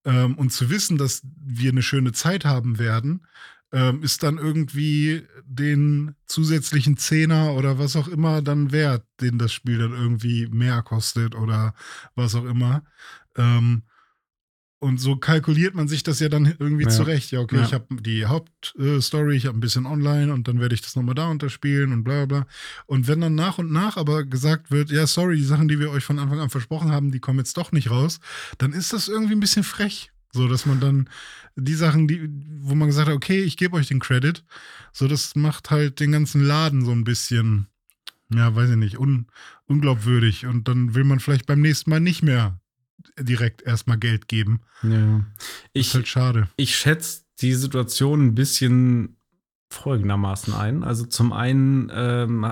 [0.04, 3.26] ähm, und zu wissen, dass wir eine schöne Zeit haben werden,
[3.72, 9.52] ähm, ist dann irgendwie den zusätzlichen Zehner oder was auch immer dann wert, den das
[9.52, 11.74] Spiel dann irgendwie mehr kostet oder
[12.14, 12.84] was auch immer.
[13.36, 13.82] Ähm,
[14.84, 16.90] und so kalkuliert man sich das ja dann irgendwie Ja.
[16.90, 17.30] zurecht.
[17.30, 17.62] Ja, okay, Ja.
[17.62, 21.14] ich habe die Hauptstory, ich habe ein bisschen online und dann werde ich das nochmal
[21.14, 22.46] da unterspielen und bla bla bla.
[22.86, 25.90] Und wenn dann nach und nach aber gesagt wird, ja, sorry, die Sachen, die wir
[25.90, 28.20] euch von Anfang an versprochen haben, die kommen jetzt doch nicht raus,
[28.58, 30.10] dann ist das irgendwie ein bisschen frech.
[30.32, 31.08] So, dass man dann
[31.56, 34.44] die Sachen, die, wo man gesagt hat, okay, ich gebe euch den Credit,
[34.92, 37.68] so, das macht halt den ganzen Laden so ein bisschen,
[38.34, 39.28] ja, weiß ich nicht, un,
[39.66, 40.46] unglaubwürdig.
[40.46, 42.60] Und dann will man vielleicht beim nächsten Mal nicht mehr
[43.18, 44.60] direkt erstmal Geld geben.
[44.82, 45.18] Ja.
[45.72, 46.48] Ist Ich, halt schade.
[46.56, 49.16] ich schätze die Situation ein bisschen
[49.70, 50.84] folgendermaßen ein.
[50.84, 52.46] Also zum einen, ähm,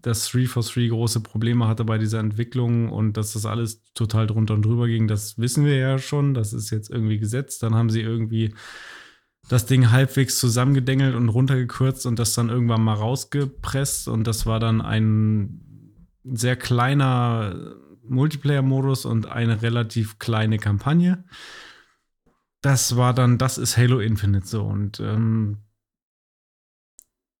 [0.00, 4.64] dass 343 große Probleme hatte bei dieser Entwicklung und dass das alles total drunter und
[4.64, 6.34] drüber ging, das wissen wir ja schon.
[6.34, 7.62] Das ist jetzt irgendwie gesetzt.
[7.62, 8.54] Dann haben sie irgendwie
[9.48, 14.06] das Ding halbwegs zusammengedengelt und runtergekürzt und das dann irgendwann mal rausgepresst.
[14.06, 15.60] Und das war dann ein
[16.24, 17.74] sehr kleiner
[18.08, 21.24] Multiplayer-Modus und eine relativ kleine Kampagne.
[22.60, 24.62] Das war dann, das ist Halo Infinite so.
[24.62, 25.58] Und ähm,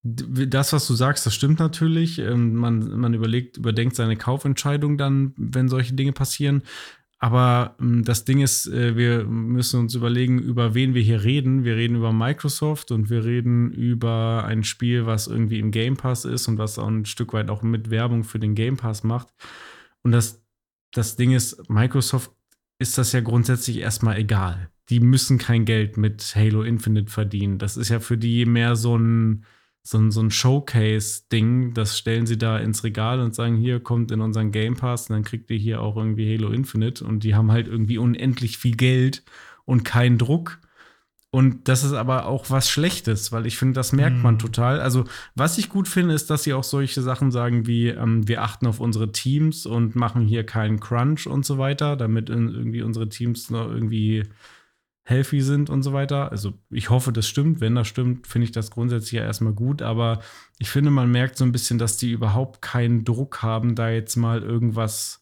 [0.04, 2.18] das, was du sagst, das stimmt natürlich.
[2.18, 6.62] Ähm, man, man überlegt, überdenkt seine Kaufentscheidung dann, wenn solche Dinge passieren.
[7.22, 11.62] Aber ähm, das Ding ist, äh, wir müssen uns überlegen, über wen wir hier reden.
[11.62, 16.24] Wir reden über Microsoft und wir reden über ein Spiel, was irgendwie im Game Pass
[16.24, 19.28] ist und was auch ein Stück weit auch mit Werbung für den Game Pass macht.
[20.02, 20.41] Und das,
[20.92, 22.30] das Ding ist, Microsoft
[22.78, 24.70] ist das ja grundsätzlich erstmal egal.
[24.88, 27.58] Die müssen kein Geld mit Halo Infinite verdienen.
[27.58, 29.44] Das ist ja für die mehr so ein,
[29.82, 31.74] so ein, so ein Showcase-Ding.
[31.74, 35.14] Das stellen sie da ins Regal und sagen, hier kommt in unseren Game Pass und
[35.14, 37.04] dann kriegt ihr hier auch irgendwie Halo Infinite.
[37.04, 39.22] Und die haben halt irgendwie unendlich viel Geld
[39.64, 40.60] und keinen Druck.
[41.34, 44.38] Und das ist aber auch was Schlechtes, weil ich finde, das merkt man Mhm.
[44.38, 44.80] total.
[44.80, 48.42] Also, was ich gut finde, ist, dass sie auch solche Sachen sagen wie, ähm, wir
[48.42, 53.08] achten auf unsere Teams und machen hier keinen Crunch und so weiter, damit irgendwie unsere
[53.08, 54.24] Teams noch irgendwie
[55.04, 56.30] healthy sind und so weiter.
[56.30, 57.62] Also, ich hoffe, das stimmt.
[57.62, 59.80] Wenn das stimmt, finde ich das grundsätzlich ja erstmal gut.
[59.80, 60.20] Aber
[60.58, 64.16] ich finde, man merkt so ein bisschen, dass die überhaupt keinen Druck haben, da jetzt
[64.16, 65.21] mal irgendwas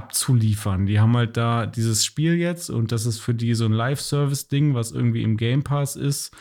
[0.00, 0.86] abzuliefern.
[0.86, 4.74] Die haben halt da dieses Spiel jetzt und das ist für die so ein Live-Service-Ding,
[4.74, 6.34] was irgendwie im Game Pass ist.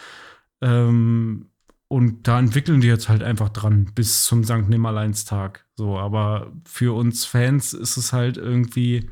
[0.62, 1.50] Ähm,
[1.90, 4.70] und da entwickeln die jetzt halt einfach dran bis zum St.
[4.70, 5.66] Nimmerleinstag.
[5.76, 9.10] So, aber für uns Fans ist es halt irgendwie,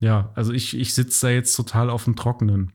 [0.00, 2.72] ja, also ich, ich sitze da jetzt total auf dem Trockenen.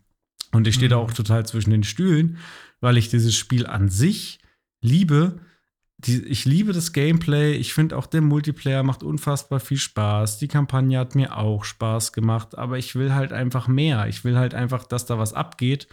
[0.52, 1.04] Und ich stehe da Mhm.
[1.04, 2.38] auch total zwischen den Stühlen,
[2.82, 4.40] weil ich dieses Spiel an sich
[4.82, 5.40] liebe.
[6.06, 7.54] Die, ich liebe das Gameplay.
[7.56, 10.38] Ich finde auch der Multiplayer macht unfassbar viel Spaß.
[10.38, 14.08] Die Kampagne hat mir auch Spaß gemacht, aber ich will halt einfach mehr.
[14.08, 15.88] Ich will halt einfach, dass da was abgeht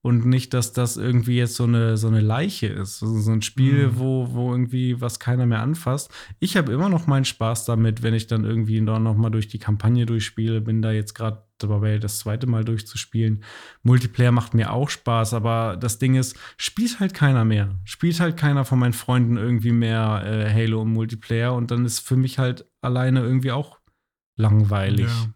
[0.00, 3.02] und nicht, dass das irgendwie jetzt so eine, so eine Leiche ist.
[3.02, 3.98] Also so ein Spiel, Mhm.
[3.98, 6.10] wo, wo irgendwie was keiner mehr anfasst.
[6.38, 9.48] Ich habe immer noch meinen Spaß damit, wenn ich dann irgendwie noch noch mal durch
[9.48, 10.62] die Kampagne durchspiele.
[10.62, 13.44] Bin da jetzt gerade dabei das zweite Mal durchzuspielen.
[13.82, 17.78] Multiplayer macht mir auch Spaß, aber das Ding ist, spielt halt keiner mehr.
[17.84, 22.00] Spielt halt keiner von meinen Freunden irgendwie mehr äh, Halo und Multiplayer und dann ist
[22.00, 23.78] für mich halt alleine irgendwie auch
[24.36, 25.06] langweilig.
[25.06, 25.32] Ja.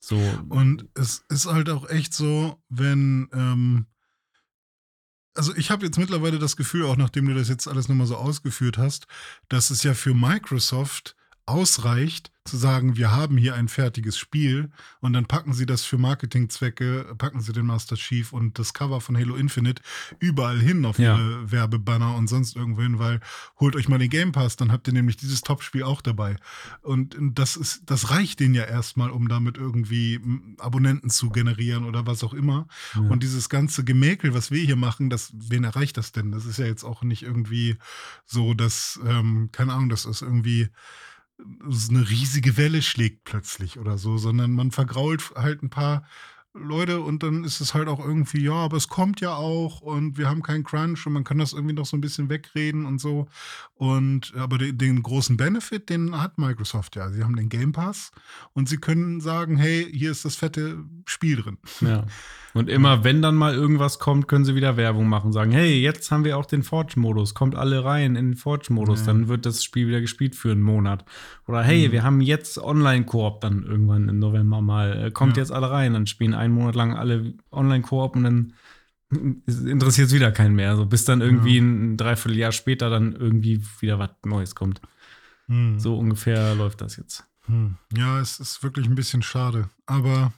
[0.00, 0.20] So.
[0.48, 3.86] Und es ist halt auch echt so, wenn, ähm,
[5.34, 8.16] also ich habe jetzt mittlerweile das Gefühl, auch nachdem du das jetzt alles nochmal so
[8.16, 9.06] ausgeführt hast,
[9.48, 15.14] dass es ja für Microsoft ausreicht, zu sagen, wir haben hier ein fertiges Spiel und
[15.14, 19.16] dann packen sie das für Marketingzwecke, packen sie den Master Chief und das Cover von
[19.16, 19.82] Halo Infinite
[20.18, 21.16] überall hin auf ja.
[21.16, 23.20] ihre Werbebanner und sonst irgendwo hin, weil
[23.60, 26.36] holt euch mal den Game Pass, dann habt ihr nämlich dieses Top-Spiel auch dabei.
[26.82, 30.20] Und das ist, das reicht denen ja erstmal, um damit irgendwie
[30.58, 32.66] Abonnenten zu generieren oder was auch immer.
[32.94, 33.00] Ja.
[33.00, 36.30] Und dieses ganze Gemäkel, was wir hier machen, das, wen erreicht das denn?
[36.30, 37.78] Das ist ja jetzt auch nicht irgendwie
[38.26, 40.68] so, dass, ähm, keine Ahnung, das ist irgendwie
[41.40, 46.06] eine riesige Welle schlägt plötzlich oder so, sondern man vergrault halt ein paar
[46.54, 50.16] Leute und dann ist es halt auch irgendwie, ja, aber es kommt ja auch und
[50.16, 53.00] wir haben keinen Crunch und man kann das irgendwie noch so ein bisschen wegreden und
[53.00, 53.26] so.
[53.74, 57.10] Und aber den, den großen Benefit, den hat Microsoft ja.
[57.10, 58.12] Sie haben den Game Pass
[58.52, 61.58] und sie können sagen, hey, hier ist das fette Spiel drin.
[61.80, 62.04] Ja.
[62.54, 65.32] Und immer, wenn dann mal irgendwas kommt, können sie wieder Werbung machen.
[65.32, 67.34] Sagen, hey, jetzt haben wir auch den Forge-Modus.
[67.34, 69.00] Kommt alle rein in den Forge-Modus.
[69.00, 69.06] Ja.
[69.06, 71.04] Dann wird das Spiel wieder gespielt für einen Monat.
[71.48, 71.92] Oder hey, mhm.
[71.92, 75.06] wir haben jetzt Online-Koop dann irgendwann im November mal.
[75.06, 75.42] Äh, kommt ja.
[75.42, 75.94] jetzt alle rein.
[75.94, 78.52] Dann spielen einen Monat lang alle Online-Koop und dann
[79.46, 80.70] interessiert es wieder keinen mehr.
[80.70, 81.62] Also bis dann irgendwie ja.
[81.62, 84.80] ein Dreivierteljahr später dann irgendwie wieder was Neues kommt.
[85.46, 85.78] Mhm.
[85.78, 87.24] So ungefähr läuft das jetzt.
[87.46, 87.76] Mhm.
[87.96, 89.70] Ja, es ist wirklich ein bisschen schade.
[89.86, 90.32] Aber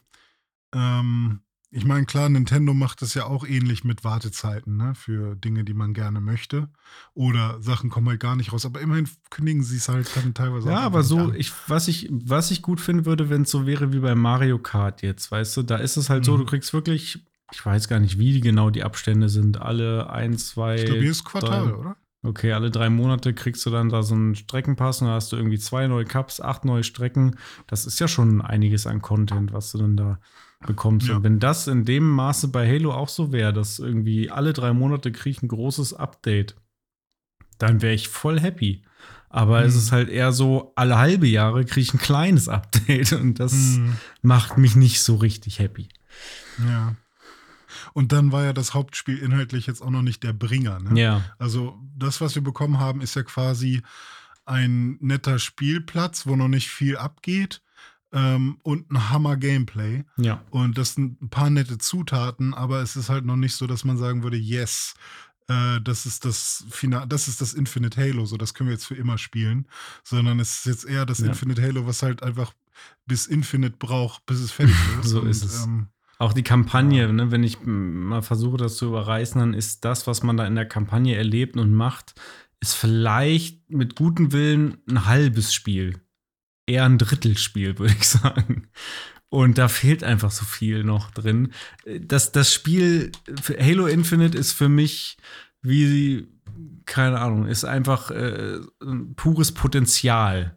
[0.75, 1.41] ähm,
[1.77, 5.75] ich meine, klar, Nintendo macht es ja auch ähnlich mit Wartezeiten, ne, für Dinge, die
[5.75, 6.71] man gerne möchte.
[7.13, 8.65] Oder Sachen kommen halt gar nicht raus.
[8.65, 12.51] Aber immerhin kündigen sie es halt dann teilweise Ja, aber so, ich, was, ich, was
[12.51, 15.63] ich gut finden würde, wenn es so wäre wie bei Mario Kart jetzt, weißt du,
[15.65, 16.25] da ist es halt mhm.
[16.25, 20.39] so, du kriegst wirklich, ich weiß gar nicht, wie genau die Abstände sind, alle ein,
[20.39, 20.79] zwei.
[20.79, 21.97] Jedes Quartal, drei, oder?
[22.23, 25.37] Okay, alle drei Monate kriegst du dann da so einen Streckenpass und da hast du
[25.37, 27.37] irgendwie zwei neue Cups, acht neue Strecken.
[27.67, 30.19] Das ist ja schon einiges an Content, was du dann da
[30.67, 31.09] bekommst.
[31.09, 31.17] Ja.
[31.17, 34.73] Und wenn das in dem Maße bei Halo auch so wäre, dass irgendwie alle drei
[34.73, 36.57] Monate kriege ich ein großes Update,
[37.59, 38.83] dann wäre ich voll happy.
[39.29, 39.67] Aber mhm.
[39.67, 43.53] es ist halt eher so, alle halbe Jahre kriege ich ein kleines Update und das
[43.53, 43.97] mhm.
[44.23, 45.89] macht mich nicht so richtig happy.
[46.67, 46.95] Ja.
[47.93, 50.81] Und dann war ja das Hauptspiel inhaltlich jetzt auch noch nicht der Bringer.
[50.81, 51.01] Ne?
[51.01, 51.25] Ja.
[51.39, 53.83] Also das, was wir bekommen haben, ist ja quasi
[54.45, 57.63] ein netter Spielplatz, wo noch nicht viel abgeht
[58.13, 60.05] ähm, und ein Hammer-Gameplay.
[60.17, 60.43] Ja.
[60.51, 63.85] Und das sind ein paar nette Zutaten, aber es ist halt noch nicht so, dass
[63.85, 64.95] man sagen würde, yes,
[65.49, 68.87] äh, das ist das Final, das ist das Infinite Halo, so das können wir jetzt
[68.87, 69.69] für immer spielen,
[70.03, 71.27] sondern es ist jetzt eher das ja.
[71.27, 72.53] Infinite Halo, was halt einfach
[73.07, 75.11] bis Infinite braucht, bis es fertig ist.
[75.11, 75.65] so und, ist es.
[75.65, 75.89] Ähm,
[76.19, 80.23] auch die Kampagne, ne, wenn ich mal versuche, das zu überreißen, dann ist das, was
[80.23, 82.15] man da in der Kampagne erlebt und macht,
[82.61, 86.01] ist vielleicht mit gutem Willen ein halbes Spiel
[86.67, 88.69] eher ein Drittelspiel, würde ich sagen.
[89.29, 91.53] Und da fehlt einfach so viel noch drin.
[92.01, 93.13] Das, das Spiel
[93.59, 95.17] Halo Infinite ist für mich
[95.63, 96.29] wie,
[96.85, 98.61] keine Ahnung, ist einfach äh,
[99.17, 100.57] pures Potenzial,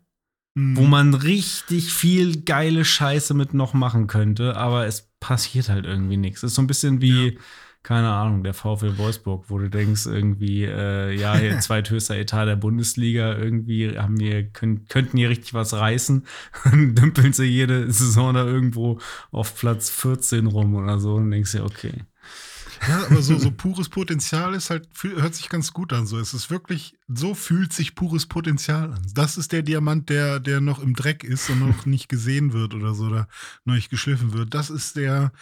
[0.54, 0.78] mhm.
[0.78, 6.18] wo man richtig viel geile Scheiße mit noch machen könnte, aber es passiert halt irgendwie
[6.18, 6.44] nichts.
[6.44, 7.30] Es ist so ein bisschen wie.
[7.30, 7.40] Ja
[7.82, 12.58] keine Ahnung, der VfL Wolfsburg, wo du denkst, irgendwie, äh, ja, hier zweithöchster Etat der
[12.58, 16.26] Bundesliga, irgendwie haben wir, können, könnten hier richtig was reißen.
[16.66, 19.00] Dann dümpeln sie jede Saison da irgendwo
[19.32, 22.04] auf Platz 14 rum oder so und denkst dir, okay.
[22.88, 26.08] Ja, aber so, so pures Potenzial ist halt, hört sich ganz gut an.
[26.08, 29.02] So, es ist wirklich, so fühlt sich pures Potenzial an.
[29.14, 32.74] Das ist der Diamant, der, der noch im Dreck ist und noch nicht gesehen wird
[32.74, 33.28] oder so, oder
[33.66, 34.54] noch nicht geschliffen wird.
[34.54, 35.34] Das ist der,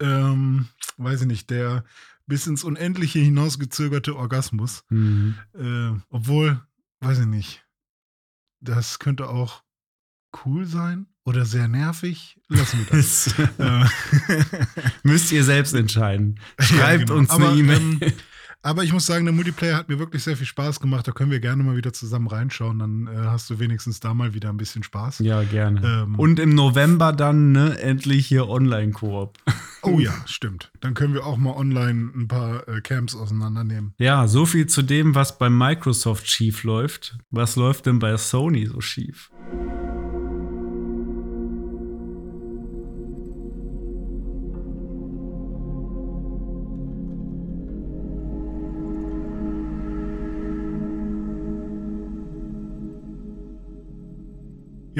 [0.00, 1.84] ähm, weiß ich nicht, der
[2.26, 4.84] bis ins Unendliche hinausgezögerte Orgasmus.
[4.88, 5.34] Mhm.
[5.54, 6.60] Äh, obwohl,
[7.00, 7.66] weiß ich nicht,
[8.60, 9.62] das könnte auch
[10.44, 12.40] cool sein oder sehr nervig.
[12.48, 13.34] Lassen wir das.
[13.58, 13.84] Äh.
[15.02, 16.38] Müsst ihr selbst entscheiden.
[16.58, 17.16] Schreibt ja, genau.
[17.16, 17.80] uns eine E-Mail.
[18.00, 18.12] Ähm,
[18.62, 21.08] aber ich muss sagen, der Multiplayer hat mir wirklich sehr viel Spaß gemacht.
[21.08, 22.78] Da können wir gerne mal wieder zusammen reinschauen.
[22.78, 25.20] Dann äh, hast du wenigstens da mal wieder ein bisschen Spaß.
[25.20, 25.80] Ja, gerne.
[25.84, 29.38] Ähm, Und im November dann ne, endlich hier Online-Koop.
[29.82, 30.70] Oh ja, stimmt.
[30.80, 33.94] Dann können wir auch mal online ein paar äh, Camps auseinandernehmen.
[33.96, 37.16] Ja, so viel zu dem, was bei Microsoft schief läuft.
[37.30, 39.30] Was läuft denn bei Sony so schief?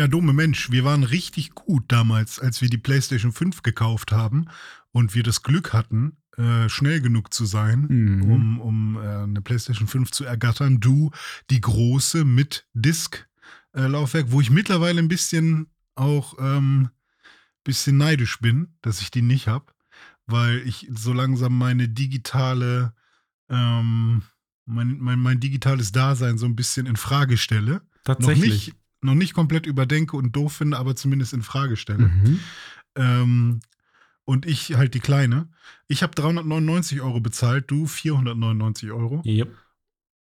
[0.01, 4.47] Ja, dumme Mensch, wir waren richtig gut damals, als wir die PlayStation 5 gekauft haben
[4.93, 8.23] und wir das Glück hatten, äh, schnell genug zu sein, Mhm.
[8.33, 10.81] um, um äh, eine PlayStation 5 zu ergattern.
[10.81, 11.11] Du,
[11.51, 16.89] die große mit Disk-Laufwerk, wo ich mittlerweile ein bisschen auch ähm,
[17.63, 19.67] bisschen neidisch bin, dass ich die nicht habe,
[20.27, 22.95] weil ich so langsam meine digitale,
[23.51, 24.23] ähm,
[24.65, 27.83] mein, mein, mein digitales Dasein so ein bisschen in Frage stelle.
[28.07, 28.69] Noch Tatsächlich.
[28.69, 32.09] nicht, noch nicht komplett überdenke und doof finde, aber zumindest in Frage stelle.
[32.09, 32.41] Mhm.
[32.97, 33.61] Ähm,
[34.25, 35.49] und ich halt die kleine.
[35.89, 39.23] Ich habe 399 Euro bezahlt, du 499 Euro.
[39.25, 39.49] Yep.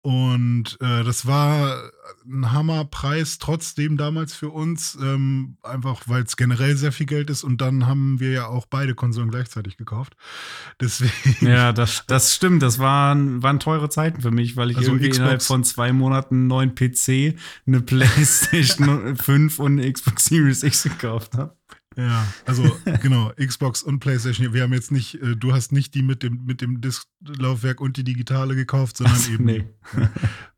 [0.06, 1.82] Und äh, das war
[2.28, 7.44] ein Hammerpreis trotzdem damals für uns, ähm, einfach weil es generell sehr viel Geld ist.
[7.44, 10.16] Und dann haben wir ja auch beide Konsolen gleichzeitig gekauft.
[10.80, 11.48] Deswegen.
[11.48, 12.62] Ja, das, das stimmt.
[12.62, 15.92] Das waren, waren teure Zeiten für mich, weil ich Also irgendwie Xbox- innerhalb von zwei
[15.92, 21.58] Monaten einen neuen PC, eine PlayStation 5 und eine Xbox Series X gekauft habe.
[21.98, 22.64] Ja, also
[23.02, 24.54] genau, Xbox und PlayStation.
[24.54, 27.98] Wir haben jetzt nicht, äh, du hast nicht die mit dem, mit dem Disklaufwerk und
[27.98, 29.66] die digitale gekauft, sondern Ach, eben nee.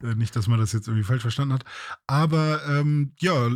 [0.04, 1.66] Äh, Nicht, dass man das jetzt irgendwie falsch verstanden hat.
[2.06, 3.50] Aber ähm, ja,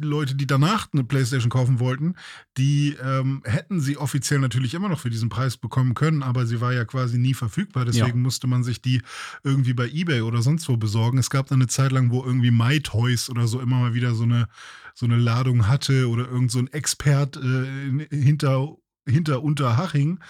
[0.00, 2.16] Leute, die danach eine PlayStation kaufen wollten,
[2.56, 6.60] die ähm, hätten sie offiziell natürlich immer noch für diesen Preis bekommen können, aber sie
[6.60, 7.84] war ja quasi nie verfügbar.
[7.84, 8.14] Deswegen Ja.
[8.16, 9.02] musste man sich die
[9.44, 11.16] irgendwie bei eBay oder sonst wo besorgen.
[11.18, 14.24] Es gab dann eine Zeit lang, wo irgendwie MyToys oder so immer mal wieder so
[14.24, 14.48] eine,
[14.94, 18.76] so eine Ladung hatte oder irgend so ein Expert äh, in- hinter,
[19.06, 20.20] hinter Unterhaching.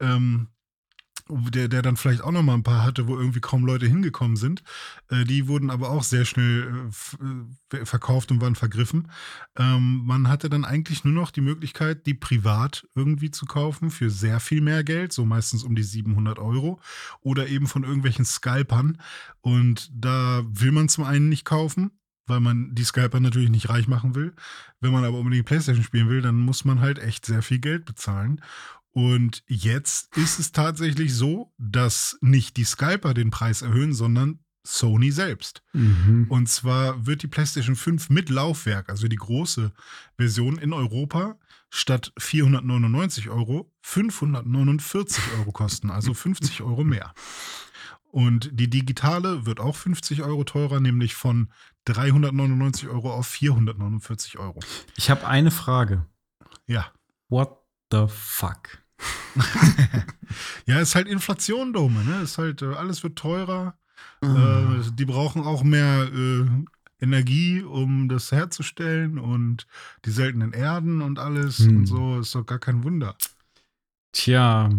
[0.00, 0.48] Ähm,
[1.28, 4.36] der, der dann vielleicht auch noch mal ein paar hatte, wo irgendwie kaum Leute hingekommen
[4.36, 4.62] sind.
[5.08, 6.88] Äh, die wurden aber auch sehr schnell
[7.72, 9.10] äh, äh, verkauft und waren vergriffen.
[9.56, 14.10] Ähm, man hatte dann eigentlich nur noch die Möglichkeit, die privat irgendwie zu kaufen für
[14.10, 16.80] sehr viel mehr Geld, so meistens um die 700 Euro
[17.20, 18.98] oder eben von irgendwelchen Scalpern.
[19.40, 21.92] Und da will man zum einen nicht kaufen,
[22.26, 24.34] weil man die Scalper natürlich nicht reich machen will.
[24.80, 27.84] Wenn man aber unbedingt Playstation spielen will, dann muss man halt echt sehr viel Geld
[27.84, 28.42] bezahlen.
[28.92, 35.10] Und jetzt ist es tatsächlich so, dass nicht die Scalper den Preis erhöhen, sondern Sony
[35.10, 35.62] selbst.
[35.72, 36.26] Mhm.
[36.28, 39.72] Und zwar wird die PlayStation 5 mit Laufwerk, also die große
[40.16, 41.36] Version in Europa,
[41.70, 47.12] statt 499 Euro 549 Euro kosten, also 50 Euro mehr.
[48.12, 51.48] Und die digitale wird auch 50 Euro teurer, nämlich von
[51.86, 54.60] 399 Euro auf 449 Euro.
[54.96, 56.06] Ich habe eine Frage.
[56.66, 56.92] Ja.
[57.28, 57.56] What
[57.90, 58.78] the fuck?
[60.64, 62.22] Ja, ist halt Inflation, Dome, ne?
[62.22, 63.74] Ist halt, äh, alles wird teurer.
[64.22, 66.46] Äh, die brauchen auch mehr äh,
[67.00, 69.66] Energie, um das herzustellen und
[70.04, 71.78] die seltenen Erden und alles Hm.
[71.78, 72.20] und so.
[72.20, 73.16] Ist doch gar kein Wunder.
[74.12, 74.70] Tja,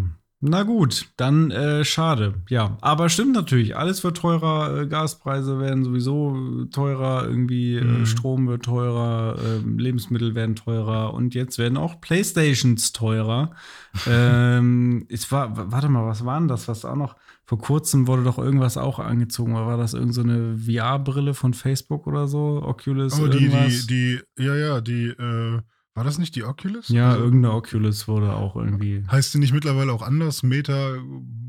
[0.46, 2.34] na gut, dann äh, schade.
[2.48, 8.06] Ja, aber stimmt natürlich, alles wird teurer, äh, Gaspreise werden sowieso teurer, irgendwie äh, Mhm.
[8.06, 13.52] Strom wird teurer, ähm, Lebensmittel werden teurer und jetzt werden auch Playstations teurer.
[14.06, 16.68] ähm, es war, warte mal, was war denn das?
[16.68, 17.16] Was auch noch,
[17.46, 22.06] vor kurzem wurde doch irgendwas auch angezogen, war das irgend so eine VR-Brille von Facebook
[22.06, 22.62] oder so?
[22.62, 23.18] Oculus?
[23.20, 23.86] Oh, die, irgendwas?
[23.86, 25.60] die, die, ja, ja, die, äh,
[25.94, 26.88] war das nicht die Oculus?
[26.88, 30.42] ja, Also, irgendeine Oculus wurde auch irgendwie Heißt die nicht mittlerweile auch anders?
[30.42, 30.96] Meta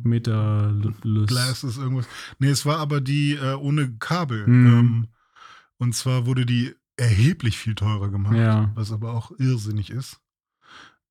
[0.03, 1.27] Meta-Lus.
[1.27, 2.07] Glasses, irgendwas?
[2.39, 4.45] Nee, es war aber die äh, ohne Kabel.
[4.47, 4.67] Mhm.
[4.67, 5.07] Ähm,
[5.77, 8.71] und zwar wurde die erheblich viel teurer gemacht, Ja.
[8.75, 10.19] was aber auch irrsinnig ist.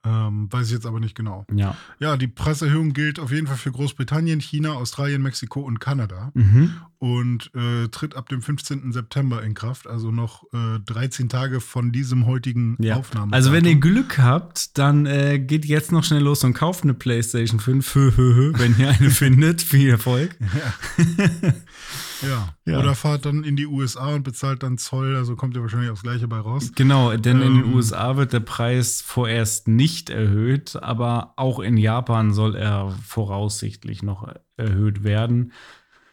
[0.06, 1.46] Ähm, weiß ich jetzt aber nicht genau.
[1.52, 1.76] Ja.
[1.98, 6.72] Ja, die Preiserhöhung gilt auf jeden Fall für Großbritannien, China, Australien, Mexiko und Kanada Mhm.
[7.04, 8.90] Und äh, tritt ab dem 15.
[8.90, 12.96] September in Kraft, also noch äh, 13 Tage von diesem heutigen Ja.
[12.96, 13.30] Aufnahme.
[13.34, 16.94] Also wenn ihr Glück habt, dann äh, geht jetzt noch schnell los und kauft eine
[16.94, 19.60] PlayStation 5, hö, hö, hö, wenn ihr eine findet.
[19.60, 20.34] Viel Erfolg.
[22.22, 22.54] ja.
[22.64, 22.78] Ja.
[22.78, 26.04] Oder fahrt dann in die USA und bezahlt dann Zoll, also kommt ihr wahrscheinlich aufs
[26.04, 26.72] Gleiche bei raus.
[26.74, 27.74] Genau, denn in den Ähm.
[27.74, 34.26] USA wird der Preis vorerst nicht erhöht, aber auch in Japan soll er voraussichtlich noch
[34.56, 35.52] erhöht werden.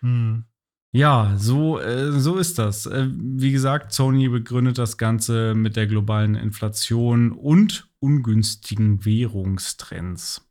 [0.02, 0.44] Hm.
[0.94, 2.86] Ja, so, äh, so ist das.
[2.86, 10.50] Äh, wie gesagt, Sony begründet das Ganze mit der globalen Inflation und ungünstigen Währungstrends.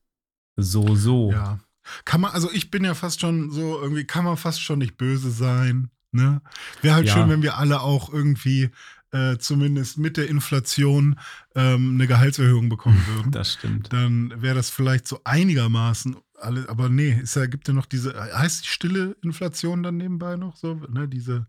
[0.57, 1.31] So, so.
[1.33, 1.59] Ja.
[2.05, 4.97] Kann man, also ich bin ja fast schon so, irgendwie kann man fast schon nicht
[4.97, 5.91] böse sein.
[6.13, 6.41] Ne?
[6.83, 7.15] Wäre halt Ja.
[7.15, 8.71] schön, wenn wir alle auch irgendwie
[9.13, 11.19] äh, zumindest mit der Inflation
[11.55, 13.33] ähm, eine Gehaltserhöhung bekommen würden.
[13.33, 13.93] Das stimmt.
[13.93, 18.15] Dann wäre das vielleicht so einigermaßen alle, aber nee, es ja, gibt ja noch diese,
[18.15, 21.47] heißt die stille Inflation dann nebenbei noch so, ne, diese,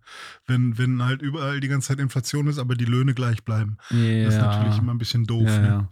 [0.48, 3.78] wenn, wenn halt überall die ganze Zeit Inflation ist, aber die Löhne gleich bleiben.
[3.90, 4.26] Ja.
[4.26, 5.48] Das ist natürlich immer ein bisschen doof.
[5.48, 5.68] ja, ne?
[5.68, 5.90] ja.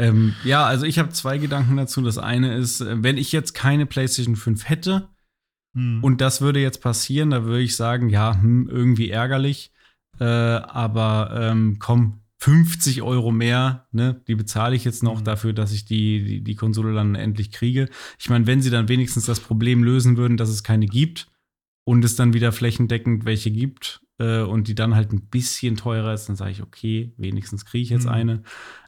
[0.00, 2.02] Ähm, ja, also ich habe zwei Gedanken dazu.
[2.02, 5.08] Das eine ist, wenn ich jetzt keine PlayStation 5 hätte
[5.74, 6.02] Hm.
[6.02, 9.72] und das würde jetzt passieren, da würde ich sagen, ja, hm, irgendwie ärgerlich.
[10.18, 15.24] Äh, aber ähm, komm, 50 Euro mehr, ne, die bezahle ich jetzt noch Mhm.
[15.24, 17.88] dafür, dass ich die, die, die Konsole dann endlich kriege.
[18.18, 21.28] Ich meine, wenn sie dann wenigstens das Problem lösen würden, dass es keine gibt
[21.84, 26.14] und es dann wieder flächendeckend welche gibt äh, und die dann halt ein bisschen teurer
[26.14, 28.12] ist, dann sage ich, okay, wenigstens kriege ich jetzt Mhm.
[28.12, 28.42] eine.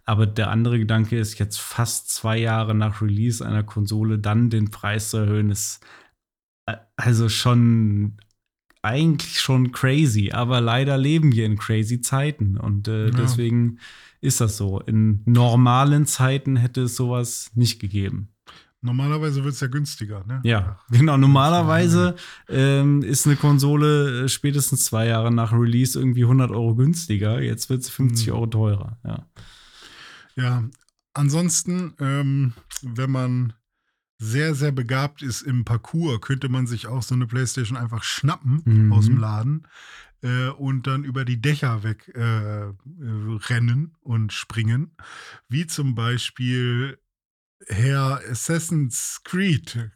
[0.04, 4.70] Aber der andere Gedanke ist, jetzt fast zwei Jahre nach Release einer Konsole dann den
[4.70, 5.80] Preis zu erhöhen, ist
[6.66, 8.16] äh, also schon
[8.82, 13.10] eigentlich schon crazy, aber leider leben wir in crazy Zeiten und äh, Ja.
[13.10, 13.78] deswegen
[14.20, 14.80] ist das so.
[14.80, 18.28] In normalen Zeiten hätte es sowas nicht gegeben.
[18.82, 20.40] Normalerweise wird es ja günstiger, ne?
[20.42, 21.18] Ja, genau.
[21.18, 22.16] Normalerweise
[22.48, 27.42] ähm, ist eine Konsole äh, spätestens zwei Jahre nach Release irgendwie 100 Euro günstiger.
[27.42, 28.32] Jetzt wird es 50 Hm.
[28.34, 28.98] Euro teurer.
[29.04, 29.26] Ja.
[30.36, 30.64] Ja,
[31.12, 32.52] ansonsten, ähm,
[32.82, 33.52] wenn man
[34.22, 38.60] sehr, sehr begabt ist im Parcours, könnte man sich auch so eine Playstation einfach schnappen
[38.66, 38.92] Mhm.
[38.92, 39.66] aus dem Laden
[40.22, 42.72] äh, und dann über die Dächer weg äh, äh,
[43.48, 44.94] rennen und springen.
[45.48, 46.98] Wie zum Beispiel
[47.66, 49.90] Herr Assassin's Creed.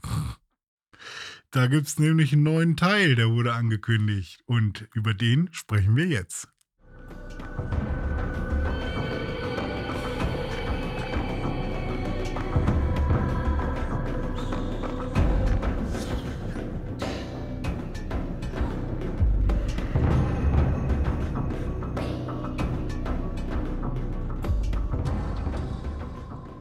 [1.50, 4.42] Da gibt es nämlich einen neuen Teil, der wurde angekündigt.
[4.46, 6.48] Und über den sprechen wir jetzt.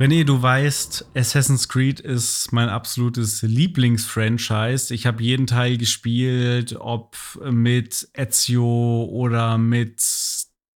[0.03, 4.93] René, du weißt, Assassin's Creed ist mein absolutes Lieblingsfranchise.
[4.93, 7.15] Ich habe jeden Teil gespielt, ob
[7.49, 10.03] mit Ezio oder mit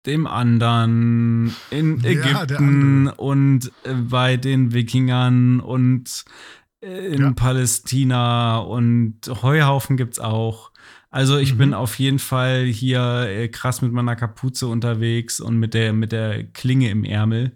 [0.05, 3.15] dem anderen in Ja, Ägypten andere.
[3.19, 6.23] und äh, bei den Wikingern und
[6.82, 7.32] äh, in Ja.
[7.32, 10.69] Palästina und Heuhaufen gibt's auch.
[11.09, 11.57] Also ich Mhm.
[11.57, 16.11] bin auf jeden Fall hier äh, krass mit meiner Kapuze unterwegs und mit der, mit
[16.11, 17.55] der Klinge im Ärmel.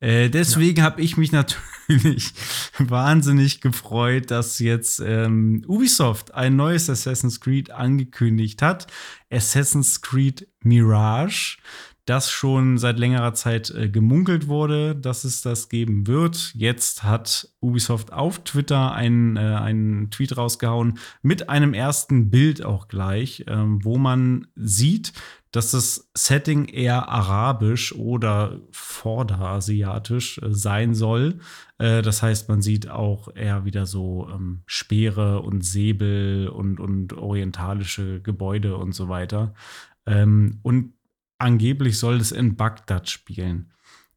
[0.00, 1.30] Äh, deswegen habe ich mich
[1.88, 2.32] natürlich
[2.78, 8.86] wahnsinnig gefreut, dass jetzt ähm, Ubisoft ein neues Assassin's Creed angekündigt hat.
[9.30, 11.58] Assassin's Creed Mirage,
[12.06, 16.52] das schon seit längerer Zeit äh, gemunkelt wurde, dass es das geben wird.
[16.56, 22.88] Jetzt hat Ubisoft auf Twitter einen, äh, einen Tweet rausgehauen mit einem ersten Bild auch
[22.88, 25.12] gleich, ähm, wo man sieht,
[25.52, 31.40] dass das Setting eher arabisch oder vorderasiatisch äh, sein soll.
[31.78, 37.12] Äh, das heißt, man sieht auch eher wieder so ähm, Speere und Säbel und, und
[37.14, 39.54] orientalische Gebäude und so weiter.
[40.06, 40.94] Ähm, und
[41.38, 43.72] angeblich soll es in Bagdad spielen.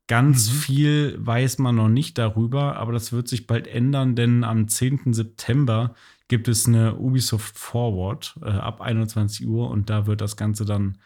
[0.07, 0.55] Ganz Mhm.
[0.55, 5.13] viel weiß man noch nicht darüber, aber das wird sich bald ändern, denn am 10.
[5.13, 5.95] September
[6.27, 10.97] gibt es eine Ubisoft Forward äh, ab 21 Uhr und da wird das Ganze dann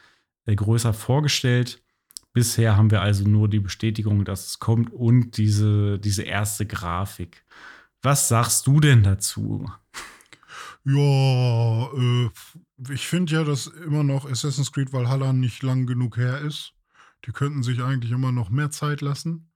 [0.56, 1.82] größer vorgestellt.
[2.34, 7.44] Bisher haben wir also nur die Bestätigung, dass es kommt und diese, diese erste Grafik.
[8.02, 9.72] Was sagst du denn dazu?
[10.84, 12.30] Ja, äh,
[12.90, 16.74] ich finde ja, dass immer noch Assassin's Creed Valhalla nicht lang genug her ist.
[17.26, 19.50] Die könnten sich eigentlich immer noch mehr Zeit lassen.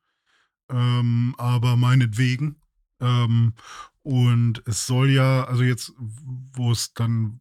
[0.70, 2.56] Ähm, aber meinetwegen.
[3.00, 3.54] Ähm,
[4.04, 7.41] und es soll ja, also jetzt, wo es dann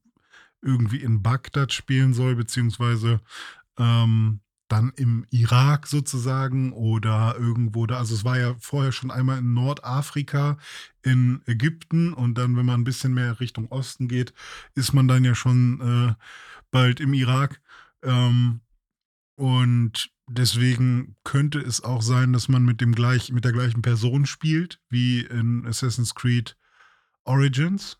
[0.63, 3.21] irgendwie in Bagdad spielen soll, beziehungsweise
[3.79, 4.41] ähm,
[4.71, 7.99] dann im Irak sozusagen oder irgendwo da.
[7.99, 10.59] Also es war ja vorher schon einmal in Nordafrika,
[11.03, 14.33] in Ägypten und dann, wenn man ein bisschen mehr Richtung Osten geht,
[14.75, 16.15] ist man dann ja schon äh,
[16.71, 17.61] bald im Irak.
[18.03, 18.61] Ähm,
[19.35, 24.27] und deswegen könnte es auch sein, dass man mit dem gleich, mit der gleichen Person
[24.27, 26.57] spielt, wie in Assassin's Creed
[27.25, 27.99] Origins.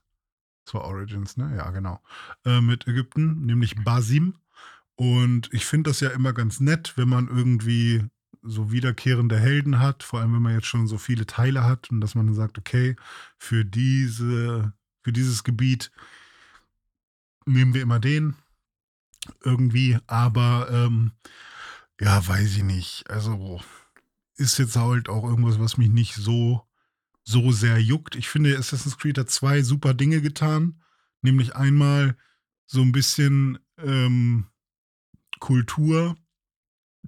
[0.75, 1.55] War Origins, ne?
[1.57, 2.01] Ja, genau.
[2.45, 4.35] Äh, mit Ägypten, nämlich Basim.
[4.97, 8.05] Und ich finde das ja immer ganz nett, wenn man irgendwie
[8.43, 12.01] so wiederkehrende Helden hat, vor allem wenn man jetzt schon so viele Teile hat und
[12.01, 12.97] dass man dann sagt, okay,
[13.39, 15.91] für diese, für dieses Gebiet
[17.47, 18.37] nehmen wir immer den
[19.45, 21.13] irgendwie, aber ähm,
[22.01, 23.11] ja, weiß ich nicht.
[23.11, 23.61] Also
[24.37, 26.67] ist jetzt halt auch irgendwas, was mich nicht so
[27.25, 28.17] so sehr juckt.
[28.17, 30.81] Ich finde, Assassin's Creed hat zwei super Dinge getan,
[31.23, 32.17] nämlich einmal
[32.67, 34.47] so ein bisschen ähm,
[35.39, 36.17] Kultur,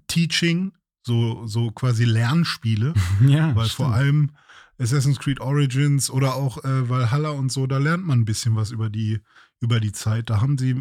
[0.07, 2.95] Teaching, so, so quasi Lernspiele,
[3.27, 4.33] ja, weil vor allem
[4.79, 8.71] Assassin's Creed Origins oder auch äh, Valhalla und so, da lernt man ein bisschen was
[8.71, 9.21] über die,
[9.61, 10.31] über die Zeit.
[10.31, 10.77] Da haben sie,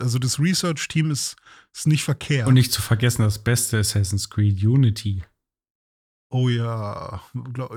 [0.00, 1.36] also das Research-Team ist,
[1.72, 2.48] ist nicht verkehrt.
[2.48, 5.22] Und nicht zu vergessen, das beste Assassin's Creed Unity.
[6.32, 7.20] Oh ja,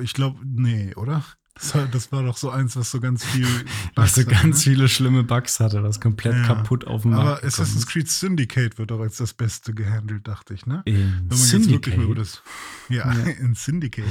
[0.02, 1.24] ich glaube, nee, oder?
[1.58, 3.48] Das war, das war doch so eins, was so ganz viel.
[3.96, 4.62] was so hatte, ganz ne?
[4.74, 6.44] viele schlimme Bugs hatte, was komplett Ja.
[6.44, 7.88] kaputt auf dem Markt Aber Assassin's ist.
[7.88, 10.82] Creed Syndicate wird doch als das Beste gehandelt, dachte ich, ne?
[10.84, 10.96] In
[11.30, 12.18] Wenn man jetzt wirklich mal über Syndicate.
[12.18, 12.42] das.
[12.90, 13.24] Ja, Ja.
[13.40, 14.04] in Syndicate.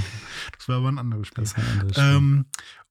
[0.56, 1.44] Das war aber ein anderes Spiel.
[1.44, 2.04] Das ist ein anderes Spiel.
[2.16, 2.44] Ähm,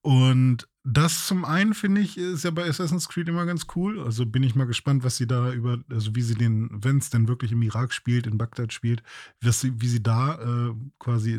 [0.04, 3.98] und das zum einen finde ich ist ja bei Assassin's Creed immer ganz cool.
[4.02, 7.08] Also bin ich mal gespannt, was sie da über, also wie sie den, wenn es
[7.08, 9.02] denn wirklich im Irak spielt, in Bagdad spielt,
[9.40, 11.36] was sie, wie sie da äh, quasi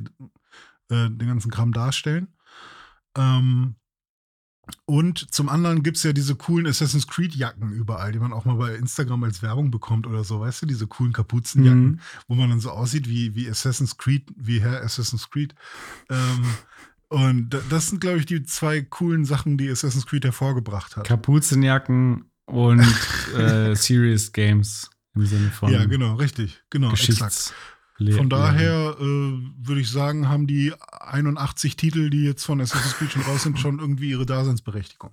[0.90, 2.30] äh, den ganzen Kram darstellen.
[3.16, 3.76] Ähm,
[4.86, 8.56] und zum anderen gibt es ja diese coolen Assassin's Creed-Jacken überall, die man auch mal
[8.56, 12.00] bei Instagram als Werbung bekommt oder so, weißt du, diese coolen Kapuzenjacken Mhm.
[12.28, 15.54] wo man dann so aussieht wie, wie Assassin's Creed, wie Herr Assassin's Creed.
[16.10, 16.46] Ähm,
[17.10, 21.06] und da- das sind, glaube ich, die zwei coolen Sachen, die Assassin's Creed hervorgebracht hat.
[21.06, 22.80] Kapuzenjacken und
[23.38, 26.64] äh, Serious Games im Sinne von ja, genau, richtig.
[26.70, 27.08] Genau, exakt.
[27.08, 27.54] Geschichts.
[28.18, 33.12] Von daher äh, würde ich sagen, haben die 81 Titel, die jetzt von Assassin's Creed
[33.12, 35.12] schon raus sind, schon irgendwie ihre Daseinsberechtigung.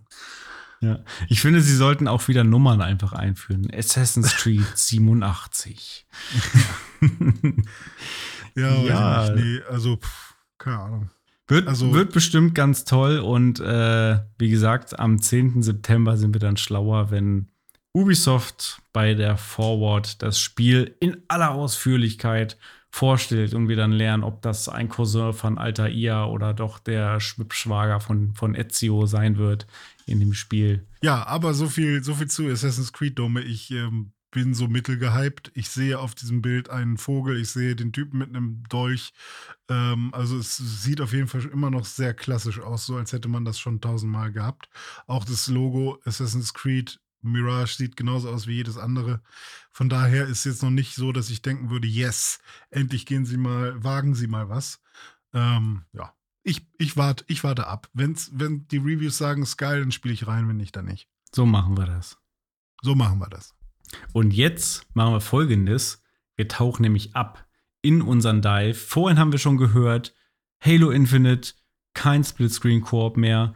[0.81, 0.99] Ja.
[1.29, 3.69] Ich finde, sie sollten auch wieder Nummern einfach einführen.
[3.73, 6.05] Assassin's Creed 87.
[8.57, 9.31] Ja, Ja.
[9.31, 9.45] nicht.
[9.45, 11.11] Nee, also, pff, keine Ahnung.
[11.49, 15.63] Wird, Also- wird bestimmt ganz toll und äh, wie gesagt, am 10.
[15.63, 17.49] September sind wir dann schlauer, wenn
[17.95, 22.57] Ubisoft bei der Forward das Spiel in aller Ausführlichkeit
[22.91, 28.01] vorstellt und wir dann lernen, ob das ein Cousin von Altair oder doch der Schwibschwager
[28.01, 29.67] von, von Ezio sein wird
[30.07, 30.87] in dem Spiel.
[31.03, 33.41] Ja, aber so viel, so viel zu Assassin's Creed Dome.
[33.43, 35.53] Ich ähm, bin so mittelgehypt.
[35.55, 39.13] Ich sehe auf diesem Bild einen Vogel, ich sehe den Typen mit einem Dolch.
[39.69, 43.29] Ähm, also es sieht auf jeden Fall immer noch sehr klassisch aus, so als hätte
[43.29, 44.69] man das schon tausendmal gehabt.
[45.07, 49.23] Auch das Logo Assassin's Creed Mirage sieht genauso aus wie jedes andere.
[49.71, 53.37] Von daher ist jetzt noch nicht so, dass ich denken würde, yes, endlich gehen Sie
[53.37, 54.81] mal, wagen Sie mal was.
[55.33, 57.89] Ähm, ja, ich, ich warte ich warte ab.
[57.93, 60.87] Wenn's, wenn die Reviews sagen, es ist geil, dann spiele ich rein, wenn nicht, dann
[60.87, 61.09] nicht.
[61.33, 62.19] So machen wir das.
[62.83, 63.55] So machen wir das.
[64.13, 66.03] Und jetzt machen wir folgendes.
[66.37, 67.47] Wir tauchen nämlich ab
[67.83, 68.75] in unseren Dive.
[68.75, 70.15] Vorhin haben wir schon gehört,
[70.65, 71.55] Halo Infinite,
[71.95, 73.55] kein Splitscreen-Koop mehr.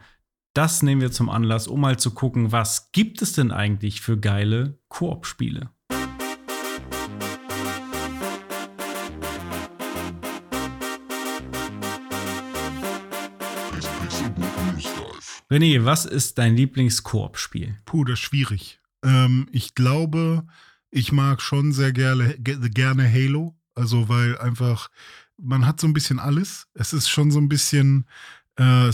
[0.53, 4.17] Das nehmen wir zum Anlass, um mal zu gucken, was gibt es denn eigentlich für
[4.17, 5.69] geile Koop-Spiele.
[15.49, 17.77] René, was ist dein Lieblings-Koop-Spiel?
[17.85, 18.81] Puh, das ist schwierig.
[19.03, 20.45] Ähm, ich glaube,
[20.91, 23.55] ich mag schon sehr gerne, ge- gerne Halo.
[23.75, 24.89] Also, weil einfach,
[25.37, 26.67] man hat so ein bisschen alles.
[26.73, 28.05] Es ist schon so ein bisschen
[28.59, 28.93] äh, äh,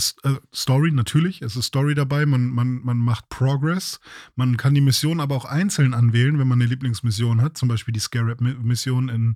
[0.54, 1.40] Story, natürlich.
[1.40, 2.26] Es ist Story dabei.
[2.26, 3.98] Man, man, man macht Progress.
[4.36, 7.56] Man kann die Mission aber auch einzeln anwählen, wenn man eine Lieblingsmission hat.
[7.56, 9.34] Zum Beispiel die Scarab-Mission in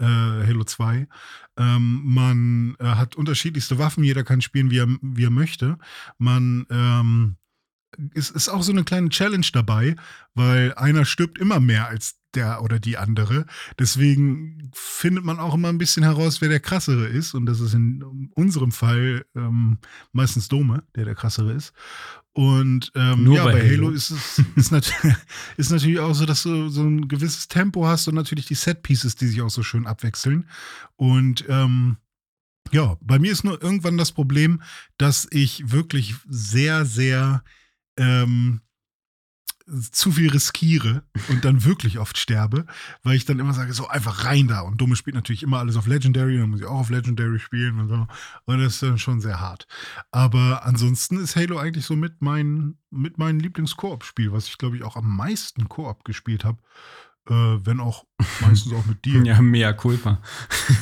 [0.00, 1.06] äh, Halo 2.
[1.56, 4.02] Ähm, man äh, hat unterschiedlichste Waffen.
[4.02, 5.78] Jeder kann spielen, wie er, wie er möchte.
[6.18, 7.36] Man ähm,
[8.14, 9.96] es ist auch so eine kleine Challenge dabei,
[10.34, 13.46] weil einer stirbt immer mehr als der oder die andere.
[13.78, 17.34] Deswegen findet man auch immer ein bisschen heraus, wer der krassere ist.
[17.34, 19.78] Und das ist in unserem Fall ähm,
[20.12, 21.72] meistens Dome, der der krassere ist.
[22.32, 23.90] Und ähm, Nur ja, bei bei Halo, Halo.
[23.90, 24.92] ist es ist, nat
[25.56, 29.16] ist natürlich auch so, dass du so ein gewisses Tempo hast und natürlich die Set-Pieces,
[29.16, 30.46] die sich auch so schön abwechseln.
[30.96, 31.96] Und ähm,
[32.70, 34.62] ja, bei mir ist nur irgendwann das Problem,
[34.98, 37.42] dass ich wirklich sehr, sehr
[37.98, 38.60] ähm,
[39.92, 42.64] zu viel riskiere und dann wirklich oft sterbe,
[43.02, 44.60] weil ich dann immer sage, so einfach rein da.
[44.60, 47.78] Und Dumme spielt natürlich immer alles auf Legendary, dann muss ich auch auf Legendary spielen
[47.78, 48.06] und so.
[48.46, 49.66] Und das ist dann schon sehr hart.
[50.10, 54.84] Aber ansonsten ist Halo eigentlich so mit mein, mit meinem Lieblings-Koop-Spiel, was ich glaube ich
[54.84, 56.58] auch am meisten Koop gespielt habe.
[57.28, 58.04] Äh, wenn auch
[58.40, 59.22] meistens auch mit dir.
[59.24, 60.20] Ja, mea culpa.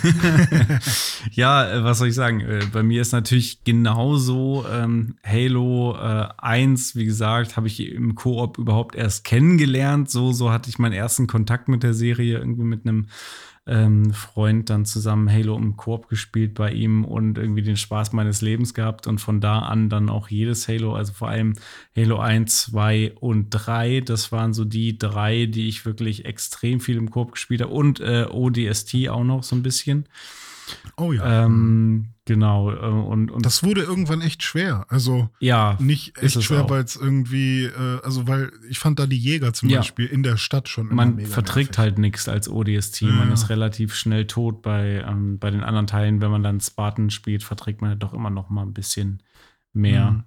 [1.32, 2.40] ja, äh, was soll ich sagen?
[2.40, 8.14] Äh, Bei mir ist natürlich genauso ähm, Halo äh, 1, wie gesagt, habe ich im
[8.14, 10.11] Koop überhaupt erst kennengelernt.
[10.11, 13.07] So, so hatte ich meinen ersten Kontakt mit der Serie irgendwie mit einem
[13.67, 18.41] ähm, Freund dann zusammen Halo im Koop gespielt bei ihm und irgendwie den Spaß meines
[18.41, 21.55] Lebens gehabt und von da an dann auch jedes Halo, also vor allem
[21.97, 26.97] Halo 1, 2 und 3, das waren so die drei, die ich wirklich extrem viel
[26.97, 30.07] im Koop gespielt habe und äh, ODST auch noch so ein bisschen.
[30.97, 31.45] Oh ja.
[31.45, 34.87] Ähm, genau, äh, und, und das wurde irgendwann echt schwer.
[34.89, 39.19] Also ja, nicht echt schwer, weil es irgendwie, äh, also weil ich fand da die
[39.19, 39.79] Jäger zum Ja.
[39.79, 41.79] Beispiel in der Stadt schon immer man verträgt nervig.
[41.79, 43.03] halt nichts als ODST.
[43.03, 43.35] Man Ja.
[43.35, 46.21] ist relativ schnell tot bei, ähm, bei den anderen Teilen.
[46.21, 49.23] Wenn man dann Spartan spielt, verträgt man halt doch immer noch mal ein bisschen
[49.73, 50.11] mehr.
[50.11, 50.25] Mhm.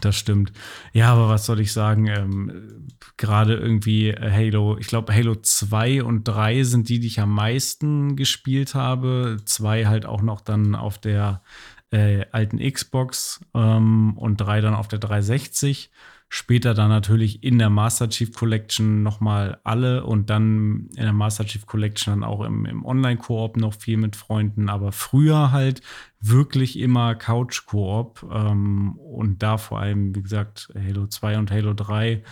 [0.00, 0.52] Das stimmt.
[0.92, 2.06] Ja, aber was soll ich sagen?
[2.06, 2.86] Ähm,
[3.16, 7.34] Gerade irgendwie äh, Halo, ich glaube, Halo 2 und 3 sind die, die ich am
[7.34, 9.38] meisten gespielt habe.
[9.44, 11.42] 2 halt auch noch dann auf der
[11.90, 15.90] äh, alten Xbox ähm, und drei dann auf der 360.
[16.30, 21.46] Später dann natürlich in der Master Chief Collection nochmal alle und dann in der Master
[21.46, 25.80] Chief Collection dann auch im, im Online-Koop noch viel mit Freunden, aber früher halt
[26.20, 32.22] wirklich immer Couch-Koop ähm, und da vor allem, wie gesagt, Halo 2 und Halo 3.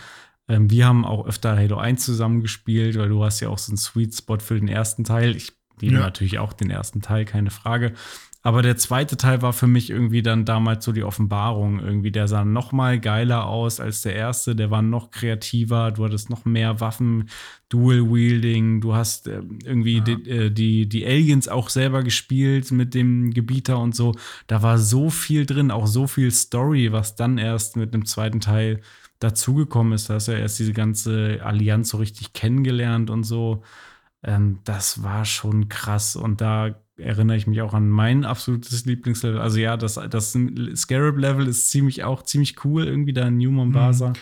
[0.47, 3.77] Ähm, wir haben auch öfter Halo 1 zusammengespielt, weil du hast ja auch so einen
[3.77, 5.35] Sweet Spot für den ersten Teil.
[5.35, 6.01] Ich liebe ja.
[6.01, 7.93] natürlich auch den ersten Teil, keine Frage.
[8.47, 11.81] Aber der zweite Teil war für mich irgendwie dann damals so die Offenbarung.
[11.81, 14.55] Irgendwie, der sah noch mal geiler aus als der erste.
[14.55, 15.91] Der war noch kreativer.
[15.91, 17.27] Du hattest noch mehr Waffen,
[17.67, 18.79] Dual Wielding.
[18.79, 20.03] Du hast äh, irgendwie ja.
[20.05, 24.15] die, äh, die, die Aliens auch selber gespielt mit dem Gebieter und so.
[24.47, 28.39] Da war so viel drin, auch so viel Story, was dann erst mit dem zweiten
[28.39, 28.79] Teil
[29.19, 30.09] dazugekommen ist.
[30.09, 33.61] Da hast du ja erst diese ganze Allianz so richtig kennengelernt und so.
[34.23, 36.15] Ähm, das war schon krass.
[36.15, 39.39] Und da erinnere ich mich auch an mein absolutes Lieblingslevel.
[39.39, 40.37] Also ja, das, das
[40.75, 44.09] Scarab-Level ist ziemlich auch ziemlich cool, irgendwie da in New Mombasa.
[44.09, 44.13] Mhm.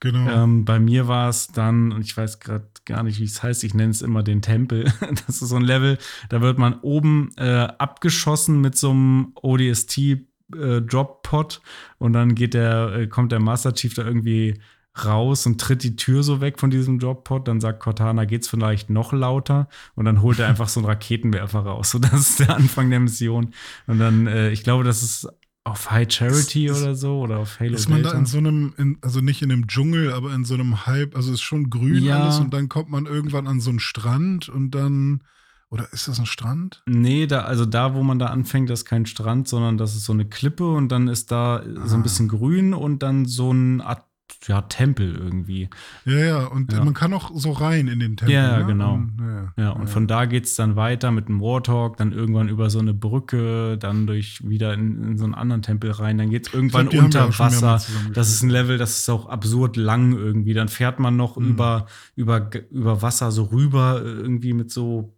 [0.00, 0.30] Genau.
[0.30, 3.64] Ähm, bei mir war es dann, und ich weiß gerade gar nicht, wie es heißt,
[3.64, 4.92] ich nenne es immer den Tempel.
[5.26, 5.98] Das ist so ein Level,
[6.28, 11.62] da wird man oben äh, abgeschossen mit so einem ODST äh, Drop Pod
[11.98, 14.60] und dann geht der, äh, kommt der Master Chief da irgendwie
[15.04, 17.48] raus und tritt die Tür so weg von diesem Dropod.
[17.48, 19.68] Dann sagt Cortana, geht's vielleicht noch lauter?
[19.94, 21.90] Und dann holt er einfach so einen Raketenwerfer raus.
[21.90, 23.54] So, das ist der Anfang der Mission.
[23.86, 25.28] Und dann, äh, ich glaube, das ist
[25.64, 28.12] auf High Charity ist, oder so oder auf Halo Ist man Delta?
[28.12, 31.16] da in so einem, in, also nicht in einem Dschungel, aber in so einem Halb,
[31.16, 32.22] also ist schon grün ja.
[32.22, 35.22] alles und dann kommt man irgendwann an so einen Strand und dann
[35.70, 36.82] oder ist das ein Strand?
[36.86, 40.04] Nee, da, also da, wo man da anfängt, das ist kein Strand, sondern das ist
[40.04, 41.86] so eine Klippe und dann ist da ah.
[41.86, 42.02] so ein ah.
[42.02, 44.04] bisschen grün und dann so ein Art
[44.46, 45.68] ja, Tempel irgendwie.
[46.04, 46.84] Ja, ja, und ja.
[46.84, 48.34] man kann auch so rein in den Tempel.
[48.34, 48.66] Ja, ne?
[48.66, 48.94] genau.
[48.94, 49.86] Und, ja, ja, und ja.
[49.86, 53.78] von da geht es dann weiter mit dem Warthog, dann irgendwann über so eine Brücke,
[53.78, 57.04] dann durch wieder in, in so einen anderen Tempel rein, dann geht es irgendwann glaub,
[57.04, 57.80] unter Wasser.
[58.12, 60.54] Das ist ein Level, das ist auch absurd lang irgendwie.
[60.54, 61.50] Dann fährt man noch mhm.
[61.50, 65.14] über, über, über Wasser so rüber, irgendwie mit so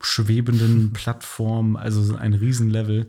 [0.00, 3.08] schwebenden Plattformen, also ein Riesenlevel.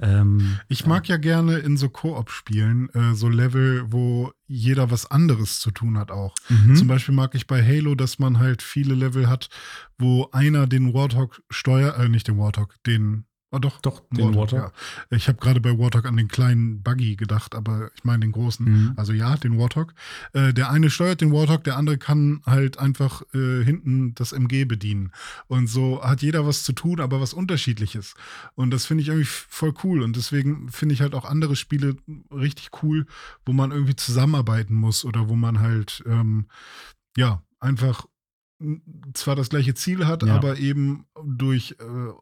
[0.00, 1.16] Ähm, ich mag ja.
[1.16, 6.10] ja gerne in so Koop-Spielen äh, so Level, wo jeder was anderes zu tun hat
[6.10, 6.34] auch.
[6.48, 6.76] Mhm.
[6.76, 9.48] Zum Beispiel mag ich bei Halo, dass man halt viele Level hat,
[9.98, 13.80] wo einer den Warthog steuert, äh, nicht den Warthog, den Oh, doch.
[13.80, 14.58] Doch, den Warthog.
[14.58, 15.16] Ja.
[15.16, 18.66] Ich habe gerade bei Warthog an den kleinen Buggy gedacht, aber ich meine den großen.
[18.66, 18.92] Mhm.
[18.96, 19.94] Also ja, den Warthog.
[20.34, 24.66] Äh, der eine steuert den Warthog, der andere kann halt einfach äh, hinten das MG
[24.66, 25.12] bedienen.
[25.46, 28.14] Und so hat jeder was zu tun, aber was unterschiedliches.
[28.54, 30.02] Und das finde ich irgendwie voll cool.
[30.02, 31.96] Und deswegen finde ich halt auch andere Spiele
[32.30, 33.06] richtig cool,
[33.46, 36.48] wo man irgendwie zusammenarbeiten muss oder wo man halt, ähm,
[37.16, 38.06] ja, einfach
[39.14, 40.34] zwar das gleiche Ziel hat, ja.
[40.34, 42.12] aber eben durch äh,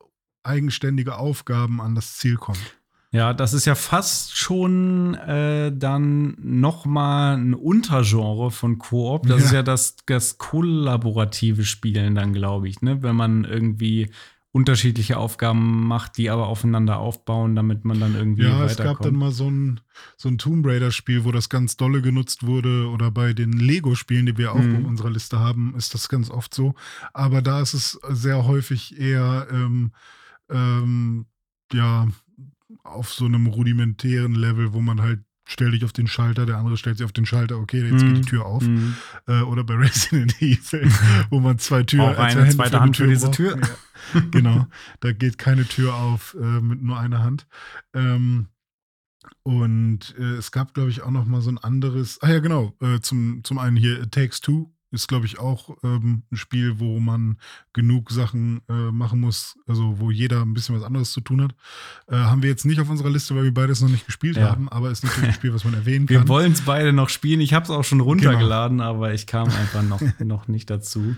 [0.47, 2.77] eigenständige Aufgaben an das Ziel kommt.
[3.13, 9.27] Ja, das ist ja fast schon äh, dann noch mal ein Untergenre von Koop.
[9.27, 9.45] Das ja.
[9.45, 13.03] ist ja das, das kollaborative Spielen dann, glaube ich, ne?
[13.03, 14.11] Wenn man irgendwie
[14.57, 18.79] unterschiedliche Aufgaben macht, die aber aufeinander aufbauen, damit man dann irgendwie ja, weiterkommt.
[18.79, 19.81] Ja, es gab dann mal so ein,
[20.17, 24.39] so ein Tomb Raider-Spiel, wo das ganz dolle genutzt wurde oder bei den Lego-Spielen, die
[24.39, 24.77] wir auch mhm.
[24.77, 26.75] auf unserer Liste haben, ist das ganz oft so.
[27.13, 29.93] Aber da ist es sehr häufig eher ähm,
[30.51, 31.27] ähm,
[31.73, 32.09] ja,
[32.83, 36.77] auf so einem rudimentären Level, wo man halt stell dich auf den Schalter, der andere
[36.77, 38.07] stellt sich auf den Schalter, okay, jetzt mm.
[38.07, 38.27] geht die mhm.
[38.27, 38.67] Tür auf.
[38.67, 38.95] Mm.
[39.29, 40.91] Äh, oder bei Resident Evil,
[41.31, 43.57] wo man zwei Türen, Auch eine zweite Hand für diese Tür.
[43.57, 44.21] Ja.
[44.31, 44.67] genau,
[45.01, 47.47] da geht keine Tür auf äh, mit nur einer Hand.
[47.95, 48.49] Ähm,
[49.43, 52.75] und äh, es gab, glaube ich, auch noch mal so ein anderes, ah ja, genau,
[52.81, 56.81] äh, zum, zum einen hier It Takes Two, ist, glaube ich, auch ähm, ein Spiel,
[56.81, 57.37] wo man
[57.73, 61.55] genug Sachen äh, machen muss, also wo jeder ein bisschen was anderes zu tun hat.
[62.09, 64.51] Äh, haben wir jetzt nicht auf unserer Liste, weil wir beides noch nicht gespielt ja.
[64.51, 66.17] haben, aber ist natürlich ein Spiel, was man erwähnen kann.
[66.17, 67.41] Wir wollen es beide noch spielen.
[67.41, 68.91] Ich habe es auch schon runtergeladen, genau.
[68.91, 71.15] aber ich kam einfach noch, noch nicht dazu.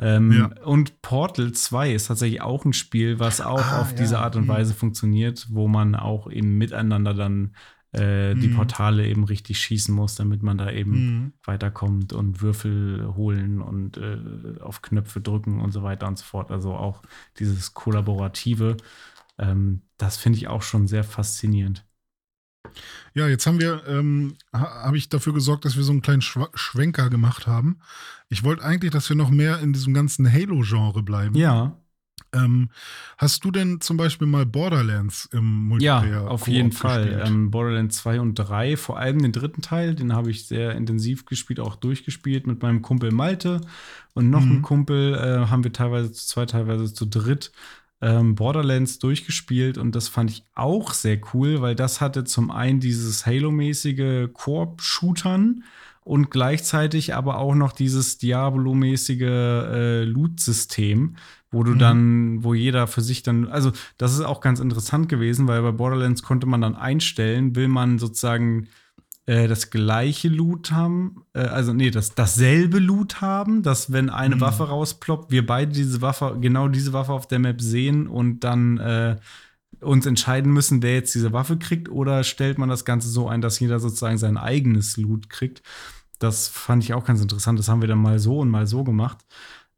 [0.00, 0.50] Ähm, ja.
[0.64, 3.96] Und Portal 2 ist tatsächlich auch ein Spiel, was auch ah, auf ja.
[3.98, 4.48] diese Art und mhm.
[4.48, 4.78] Weise mhm.
[4.78, 7.54] funktioniert, wo man auch eben miteinander dann
[7.92, 8.56] äh, die mhm.
[8.56, 11.32] Portale eben richtig schießen muss, damit man da eben mhm.
[11.44, 16.50] weiterkommt und Würfel holen und äh, auf Knöpfe drücken und so weiter und so fort.
[16.50, 17.02] Also auch
[17.38, 18.76] dieses Kollaborative,
[19.38, 21.86] ähm, das finde ich auch schon sehr faszinierend.
[23.14, 26.20] Ja, jetzt haben wir, ähm, ha, habe ich dafür gesorgt, dass wir so einen kleinen
[26.20, 27.80] Schw Schwenker gemacht haben.
[28.28, 31.34] Ich wollte eigentlich, dass wir noch mehr in diesem ganzen Halo-Genre bleiben.
[31.34, 31.80] Ja.
[32.32, 32.70] Ähm,
[33.16, 36.06] hast du denn zum Beispiel mal Borderlands im Multiplayer?
[36.06, 37.22] Ja, auf jeden Fall.
[37.24, 41.24] Ähm, Borderlands 2 und 3, vor allem den dritten Teil, den habe ich sehr intensiv
[41.24, 43.60] gespielt, auch durchgespielt mit meinem Kumpel Malte
[44.14, 44.50] und noch mhm.
[44.50, 47.52] einem Kumpel äh, haben wir teilweise zu zwei, teilweise zu dritt
[48.00, 52.80] ähm, Borderlands durchgespielt und das fand ich auch sehr cool, weil das hatte zum einen
[52.80, 55.64] dieses Halo-mäßige Koop-Shootern
[56.04, 61.16] und gleichzeitig aber auch noch dieses Diablo-mäßige äh, Loot-System,
[61.50, 61.78] wo du mhm.
[61.78, 65.72] dann, wo jeder für sich dann, also das ist auch ganz interessant gewesen, weil bei
[65.72, 68.68] Borderlands konnte man dann einstellen, will man sozusagen
[69.26, 74.36] äh, das gleiche Loot haben, äh, also nee, das, dasselbe Loot haben, dass wenn eine
[74.36, 74.40] mhm.
[74.40, 78.78] Waffe rausploppt, wir beide diese Waffe, genau diese Waffe auf der Map sehen und dann
[78.78, 79.16] äh,
[79.80, 83.40] uns entscheiden müssen, wer jetzt diese Waffe kriegt, oder stellt man das Ganze so ein,
[83.40, 85.62] dass jeder sozusagen sein eigenes Loot kriegt.
[86.18, 87.58] Das fand ich auch ganz interessant.
[87.58, 89.18] Das haben wir dann mal so und mal so gemacht.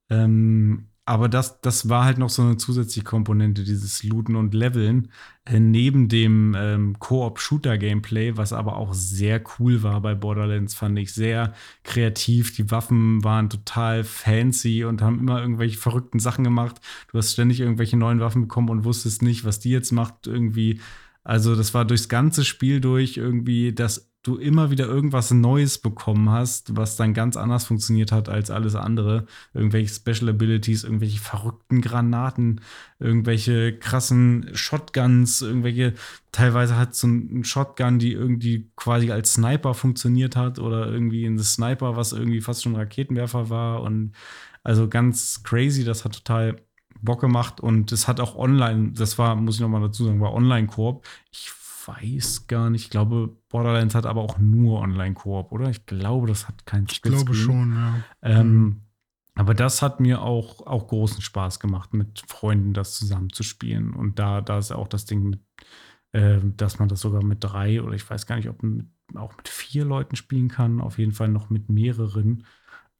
[0.09, 5.11] Ähm, aber das, das war halt noch so eine zusätzliche Komponente, dieses Looten und Leveln,
[5.45, 11.13] äh, neben dem ähm, Koop-Shooter-Gameplay, was aber auch sehr cool war bei Borderlands, fand ich
[11.13, 12.55] sehr kreativ.
[12.55, 16.81] Die Waffen waren total fancy und haben immer irgendwelche verrückten Sachen gemacht.
[17.11, 20.81] Du hast ständig irgendwelche neuen Waffen bekommen und wusstest nicht, was die jetzt macht irgendwie.
[21.25, 26.31] Also, das war durchs ganze Spiel durch irgendwie das du immer wieder irgendwas Neues bekommen
[26.31, 29.27] hast, was dann ganz anders funktioniert hat als alles andere.
[29.55, 32.61] Irgendwelche Special Abilities, irgendwelche verrückten Granaten,
[32.99, 35.95] irgendwelche krassen Shotguns, irgendwelche,
[36.33, 41.39] teilweise hat so ein Shotgun, die irgendwie quasi als Sniper funktioniert hat oder irgendwie ein
[41.39, 44.13] Sniper, was irgendwie fast schon Raketenwerfer war und
[44.63, 46.57] also ganz crazy, das hat total
[47.03, 50.21] Bock gemacht und es hat auch online, das war, muss ich noch mal dazu sagen,
[50.21, 51.07] war Online-Koop.
[51.31, 51.53] Ich
[51.87, 52.85] weiß gar nicht.
[52.85, 55.71] Ich glaube, Borderlands hat aber auch nur Online-Koop, oder?
[55.71, 57.95] Ich glaube, das hat keinen Ich glaube schon, ja.
[58.23, 58.81] Ähm, mhm.
[59.35, 63.95] Aber das hat mir auch, auch großen Spaß gemacht, mit Freunden das zusammen zu spielen.
[63.95, 65.41] Und da, da ist auch das Ding mit,
[66.13, 68.87] äh, dass man das sogar mit drei oder ich weiß gar nicht, ob man mit,
[69.17, 70.81] auch mit vier Leuten spielen kann.
[70.81, 72.45] Auf jeden Fall noch mit mehreren.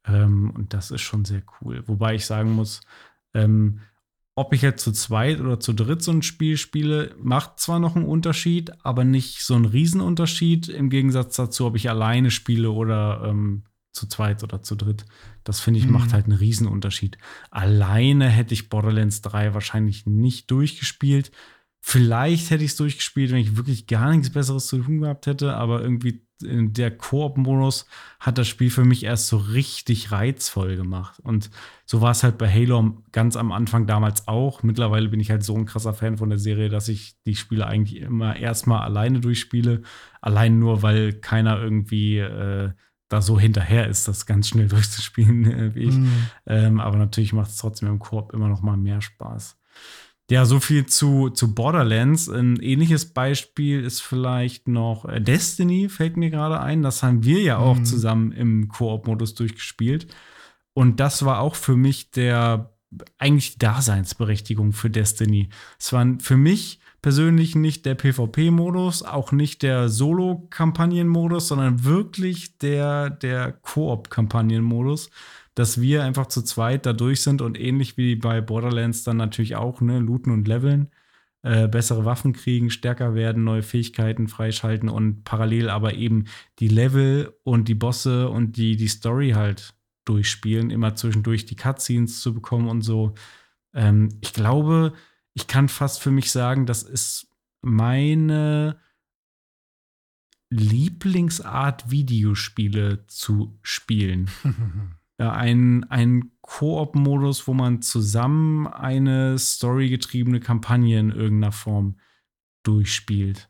[0.05, 1.83] Ähm, und das ist schon sehr cool.
[1.87, 2.81] Wobei ich sagen muss,
[3.33, 3.81] ähm,
[4.35, 7.95] ob ich jetzt zu zweit oder zu dritt so ein Spiel spiele, macht zwar noch
[7.95, 13.23] einen Unterschied, aber nicht so einen Riesenunterschied im Gegensatz dazu, ob ich alleine spiele oder
[13.25, 15.05] ähm, zu zweit oder zu dritt.
[15.43, 15.93] Das finde ich mhm.
[15.93, 17.17] macht halt einen Riesenunterschied.
[17.49, 21.31] Alleine hätte ich Borderlands 3 wahrscheinlich nicht durchgespielt.
[21.81, 25.55] Vielleicht hätte ich es durchgespielt, wenn ich wirklich gar nichts Besseres zu tun gehabt hätte,
[25.55, 27.85] aber irgendwie der Koop-Modus
[28.19, 31.19] hat das Spiel für mich erst so richtig reizvoll gemacht.
[31.23, 31.49] Und
[31.85, 34.63] so war es halt bei Halo ganz am Anfang damals auch.
[34.63, 37.67] Mittlerweile bin ich halt so ein krasser Fan von der Serie, dass ich die Spiele
[37.67, 39.81] eigentlich immer erstmal alleine durchspiele.
[40.21, 42.71] Allein nur, weil keiner irgendwie äh,
[43.09, 45.95] da so hinterher ist, das ganz schnell durchzuspielen äh, wie ich.
[45.95, 46.27] Mhm.
[46.45, 49.57] Ähm, aber natürlich macht es trotzdem im Koop immer noch mal mehr Spaß.
[50.31, 52.29] Ja, so viel zu, zu Borderlands.
[52.29, 56.83] Ein ähnliches Beispiel ist vielleicht noch äh, Destiny, fällt mir gerade ein.
[56.83, 57.83] Das haben wir ja auch mhm.
[57.83, 60.07] zusammen im Koop-Modus durchgespielt.
[60.73, 62.71] Und das war auch für mich der
[63.17, 65.49] eigentlich Daseinsberechtigung für Destiny.
[65.77, 73.09] Es war für mich persönlich nicht der PvP-Modus, auch nicht der Solo-Kampagnen-Modus, sondern wirklich der,
[73.09, 75.09] der Koop-Kampagnen-Modus
[75.55, 79.55] dass wir einfach zu zweit da durch sind und ähnlich wie bei Borderlands dann natürlich
[79.55, 80.89] auch, ne, looten und leveln,
[81.43, 86.25] äh, bessere Waffen kriegen, stärker werden, neue Fähigkeiten freischalten und parallel aber eben
[86.59, 89.73] die Level und die Bosse und die, die Story halt
[90.05, 93.13] durchspielen, immer zwischendurch die Cutscenes zu bekommen und so.
[93.73, 94.93] Ähm, ich glaube,
[95.33, 97.27] ich kann fast für mich sagen, das ist
[97.61, 98.79] meine
[100.49, 104.29] Lieblingsart, Videospiele zu spielen.
[105.21, 111.99] ja, ein, ein Koop-Modus, wo man zusammen eine storygetriebene Kampagne in irgendeiner Form
[112.63, 113.47] durchspielt.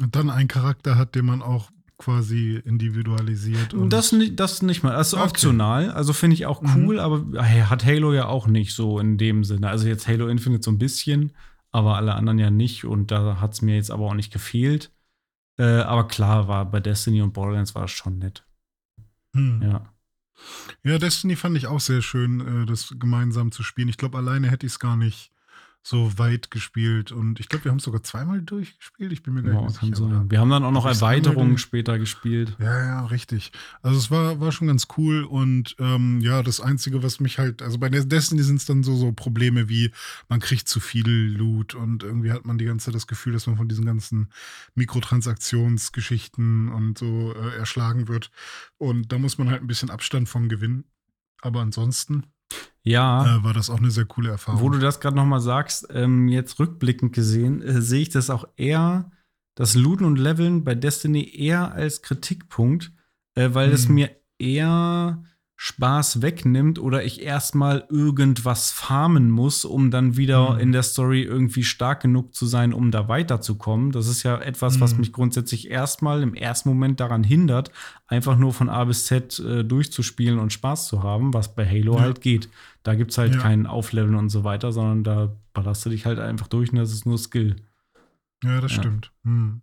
[0.00, 3.74] Und dann einen Charakter hat, den man auch quasi individualisiert.
[3.92, 4.92] das, das nicht mal.
[4.92, 5.24] Das ist okay.
[5.24, 5.90] optional.
[5.90, 7.00] Also finde ich auch cool, mhm.
[7.00, 9.68] aber hat Halo ja auch nicht so in dem Sinne.
[9.68, 11.32] Also jetzt Halo Infinite so ein bisschen,
[11.72, 12.86] aber alle anderen ja nicht.
[12.86, 14.92] Und da hat es mir jetzt aber auch nicht gefehlt.
[15.58, 18.46] Äh, aber klar, war bei Destiny und Borderlands war es schon nett.
[19.34, 19.60] Hm.
[19.62, 19.92] Ja.
[20.82, 23.88] Ja, Destiny fand ich auch sehr schön, äh, das gemeinsam zu spielen.
[23.88, 25.32] Ich glaube, alleine hätte ich es gar nicht
[25.86, 27.12] so weit gespielt.
[27.12, 29.12] Und ich glaube, wir haben es sogar zweimal durchgespielt.
[29.12, 29.94] Ich bin mir gar nicht sicher.
[29.94, 30.28] Sein.
[30.28, 32.56] Wir haben dann auch noch Erweiterungen später gespielt.
[32.58, 33.52] Ja, ja, richtig.
[33.82, 35.22] Also es war, war schon ganz cool.
[35.22, 38.96] Und ähm, ja, das Einzige, was mich halt, also bei Destiny sind es dann so,
[38.96, 39.92] so Probleme wie,
[40.28, 43.46] man kriegt zu viel Loot und irgendwie hat man die ganze Zeit das Gefühl, dass
[43.46, 44.32] man von diesen ganzen
[44.74, 48.32] Mikrotransaktionsgeschichten und so äh, erschlagen wird.
[48.76, 50.82] Und da muss man halt ein bisschen Abstand von gewinnen.
[51.42, 52.24] Aber ansonsten
[52.82, 53.38] ja.
[53.38, 54.60] Äh, war das auch eine sehr coole Erfahrung.
[54.60, 58.46] Wo du das gerade nochmal sagst, ähm, jetzt rückblickend gesehen, äh, sehe ich das auch
[58.56, 59.10] eher,
[59.56, 62.92] das Looten und Leveln bei Destiny eher als Kritikpunkt,
[63.34, 63.74] äh, weil mhm.
[63.74, 65.22] es mir eher
[65.58, 70.60] Spaß wegnimmt oder ich erstmal irgendwas farmen muss, um dann wieder mhm.
[70.60, 73.90] in der Story irgendwie stark genug zu sein, um da weiterzukommen.
[73.90, 74.80] Das ist ja etwas, mhm.
[74.82, 77.70] was mich grundsätzlich erstmal im ersten Moment daran hindert,
[78.06, 81.94] einfach nur von A bis Z äh, durchzuspielen und Spaß zu haben, was bei Halo
[81.94, 82.00] ja.
[82.02, 82.50] halt geht.
[82.82, 83.40] Da gibt es halt ja.
[83.40, 86.92] kein Aufleveln und so weiter, sondern da ballerst du dich halt einfach durch und das
[86.92, 87.56] ist nur Skill.
[88.44, 88.82] Ja, das ja.
[88.82, 89.10] stimmt.
[89.24, 89.62] Hm.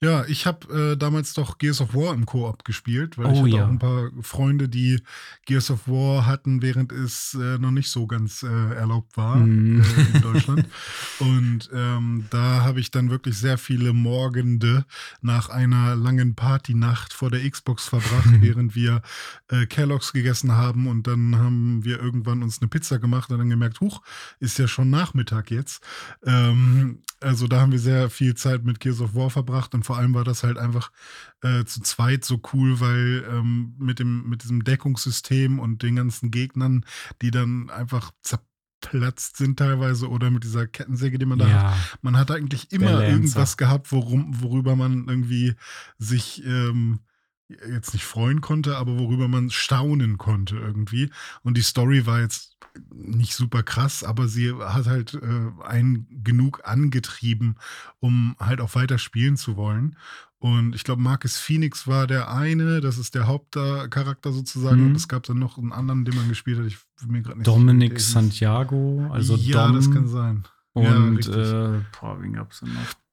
[0.00, 3.38] Ja, ich habe äh, damals doch Gears of War im Koop gespielt, weil oh, ich
[3.38, 3.64] hatte ja.
[3.64, 5.02] auch ein paar Freunde, die
[5.44, 9.82] Gears of War hatten, während es äh, noch nicht so ganz äh, erlaubt war mm.
[10.14, 10.66] in Deutschland.
[11.18, 14.84] Und ähm, da habe ich dann wirklich sehr viele Morgende
[15.20, 19.02] nach einer langen Partynacht vor der Xbox verbracht, während wir
[19.48, 20.86] äh, Kellogg's gegessen haben.
[20.86, 24.00] Und dann haben wir irgendwann uns eine Pizza gemacht und dann gemerkt, huch,
[24.38, 25.82] ist ja schon Nachmittag jetzt.
[26.24, 29.96] Ähm, also da haben wir sehr viel Zeit mit Gears of War verbracht und vor
[29.96, 30.92] allem war das halt einfach
[31.40, 36.30] äh, zu zweit so cool, weil ähm, mit, dem, mit diesem Deckungssystem und den ganzen
[36.30, 36.84] Gegnern,
[37.22, 41.70] die dann einfach zerplatzt sind teilweise oder mit dieser Kettensäge, die man da ja.
[41.70, 41.98] hat.
[42.02, 45.54] Man hat eigentlich immer irgendwas gehabt, worum, worüber man irgendwie
[45.96, 47.00] sich ähm,
[47.48, 51.08] jetzt nicht freuen konnte, aber worüber man staunen konnte irgendwie.
[51.42, 52.57] Und die Story war jetzt
[52.90, 57.56] nicht super krass, aber sie hat halt äh, einen genug angetrieben,
[58.00, 59.96] um halt auch weiter spielen zu wollen.
[60.40, 64.82] Und ich glaube, Marcus Phoenix war der eine, das ist der Hauptcharakter sozusagen.
[64.82, 64.86] Mhm.
[64.88, 66.66] Und es gab dann noch einen anderen, den man gespielt hat.
[66.66, 69.76] Ich mir gerade nicht Dominic Santiago, also ja, Dom.
[69.76, 70.44] das kann sein.
[70.74, 73.07] Und ja, äh, boah, wen gab es denn noch?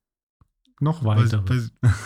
[0.82, 1.44] Noch weiter.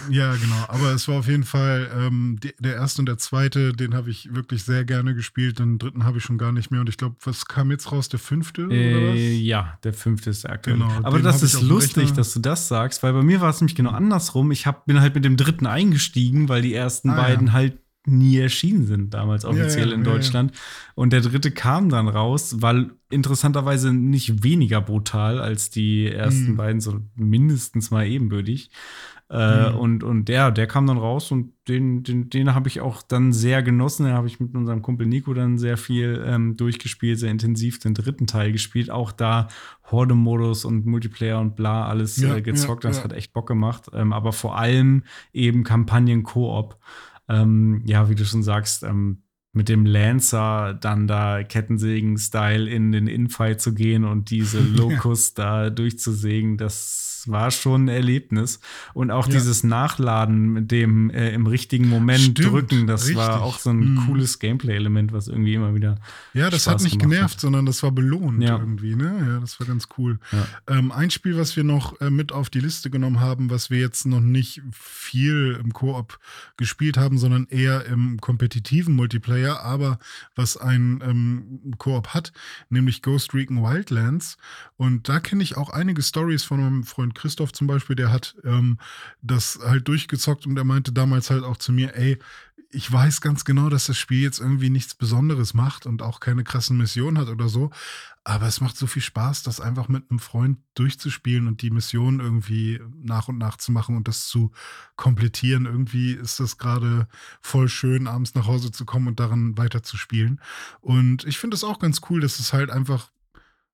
[0.10, 0.66] ja, genau.
[0.68, 4.10] Aber es war auf jeden Fall ähm, die, der erste und der zweite, den habe
[4.10, 5.60] ich wirklich sehr gerne gespielt.
[5.60, 6.82] Den dritten habe ich schon gar nicht mehr.
[6.82, 8.10] Und ich glaube, was kam jetzt raus?
[8.10, 8.68] Der fünfte?
[8.70, 10.80] Äh, ja, der fünfte ist der aktuelle.
[10.80, 13.76] Genau, Aber das ist lustig, dass du das sagst, weil bei mir war es nämlich
[13.76, 14.52] genau andersrum.
[14.52, 17.54] Ich hab, bin halt mit dem dritten eingestiegen, weil die ersten ah, beiden ja.
[17.54, 17.80] halt
[18.10, 20.52] nie erschienen sind, damals offiziell ja, ja, in Deutschland.
[20.52, 20.58] Ja,
[20.96, 26.58] und der dritte kam dann raus, weil interessanterweise nicht weniger brutal als die ersten mhm.
[26.58, 28.72] beiden, so mindestens mal ebenbürtig.
[29.32, 29.78] Äh, mhm.
[29.78, 33.32] und, und der, der kam dann raus und den, den, den habe ich auch dann
[33.32, 34.06] sehr genossen.
[34.06, 37.94] Den habe ich mit unserem Kumpel Nico dann sehr viel ähm, durchgespielt, sehr intensiv den
[37.94, 38.90] dritten Teil gespielt.
[38.90, 39.48] Auch da
[39.92, 42.84] Horde-Modus und Multiplayer und bla, alles ja, äh, gezockt.
[42.84, 43.04] Ja, das ja.
[43.04, 43.92] hat echt Bock gemacht.
[43.94, 46.80] Ähm, aber vor allem eben Kampagnen-Koop
[47.30, 53.08] ähm, ja, wie du schon sagst, ähm, mit dem Lancer dann da Kettensägen-Style in den
[53.08, 58.60] Infight zu gehen und diese Locust da durchzusägen, das war schon ein Erlebnis.
[58.94, 59.34] Und auch ja.
[59.34, 63.18] dieses Nachladen mit dem äh, im richtigen Moment Stimmt, drücken, das richtig.
[63.18, 64.06] war auch so ein mhm.
[64.06, 66.00] cooles Gameplay-Element, was irgendwie immer wieder.
[66.34, 67.42] Ja, das Spaß hat nicht genervt, hat.
[67.42, 68.58] sondern das war belohnt ja.
[68.58, 69.26] irgendwie, ne?
[69.28, 70.20] Ja, das war ganz cool.
[70.32, 70.78] Ja.
[70.78, 73.80] Ähm, ein Spiel, was wir noch äh, mit auf die Liste genommen haben, was wir
[73.80, 76.20] jetzt noch nicht viel im Koop
[76.58, 80.00] gespielt haben, sondern eher im kompetitiven Multiplayer, aber
[80.36, 82.32] was ein ähm, Koop hat,
[82.70, 84.38] nämlich Ghost Recon Wildlands.
[84.78, 88.36] Und da kenne ich auch einige Stories von meinem Freund Christoph zum Beispiel, der hat
[88.44, 88.78] ähm,
[89.22, 92.20] das halt durchgezockt und er meinte damals halt auch zu mir, ey,
[92.72, 96.44] ich weiß ganz genau, dass das Spiel jetzt irgendwie nichts Besonderes macht und auch keine
[96.44, 97.72] krassen Missionen hat oder so.
[98.24, 102.20] Aber es macht so viel Spaß, das einfach mit einem Freund durchzuspielen und die Mission
[102.20, 104.52] irgendwie nach und nach zu machen und das zu
[104.98, 105.66] komplettieren.
[105.66, 107.08] Irgendwie ist das gerade
[107.42, 110.40] voll schön, abends nach Hause zu kommen und daran weiterzuspielen.
[110.80, 113.19] Und ich finde es auch ganz cool, dass es halt einfach ein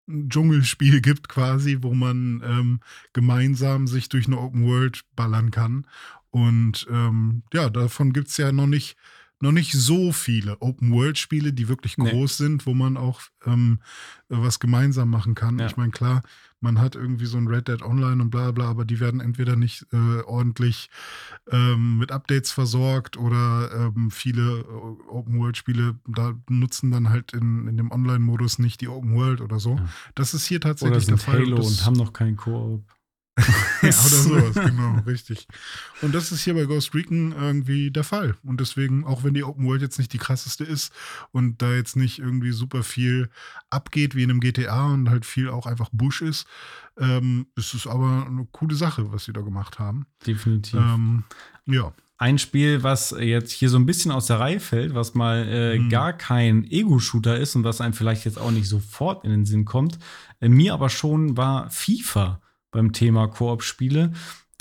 [0.07, 2.79] Dschungelspiel gibt quasi, wo man ähm,
[3.13, 5.87] gemeinsam sich durch eine Open World ballern kann.
[6.29, 8.97] Und ähm, ja, davon gibt es ja noch nicht,
[9.39, 12.45] noch nicht so viele Open-World-Spiele, die wirklich groß nee.
[12.45, 13.79] sind, wo man auch ähm,
[14.27, 15.59] was gemeinsam machen kann.
[15.59, 15.67] Ja.
[15.67, 16.23] Ich meine, klar,
[16.65, 19.55] man hat irgendwie so ein Red Dead Online und bla bla, aber die werden entweder
[19.55, 20.89] nicht äh, ordentlich
[21.51, 27.77] ähm, mit Updates versorgt oder ähm, viele äh, Open-World-Spiele da nutzen dann halt in, in
[27.77, 29.75] dem Online-Modus nicht die Open World oder so.
[29.75, 29.89] Ja.
[30.15, 31.41] Das ist hier tatsächlich oder sind der Fall.
[31.41, 32.83] Halo und, und haben noch keinen Koop.
[33.81, 35.47] ja, oder sowas, genau, richtig.
[36.01, 38.35] Und das ist hier bei Ghost Recon irgendwie der Fall.
[38.43, 40.93] Und deswegen, auch wenn die Open World jetzt nicht die krasseste ist
[41.31, 43.29] und da jetzt nicht irgendwie super viel
[43.69, 46.47] abgeht wie in einem GTA und halt viel auch einfach Busch ist,
[46.97, 50.05] ähm, ist es aber eine coole Sache, was sie da gemacht haben.
[50.25, 50.79] Definitiv.
[50.79, 51.25] Ähm,
[51.65, 51.93] ja.
[52.17, 55.77] Ein Spiel, was jetzt hier so ein bisschen aus der Reihe fällt, was mal äh,
[55.77, 55.89] mhm.
[55.89, 59.65] gar kein Ego-Shooter ist und was einem vielleicht jetzt auch nicht sofort in den Sinn
[59.65, 59.99] kommt,
[60.39, 62.39] äh, mir aber schon war FIFA
[62.75, 64.11] beim Thema Koop-Spiele.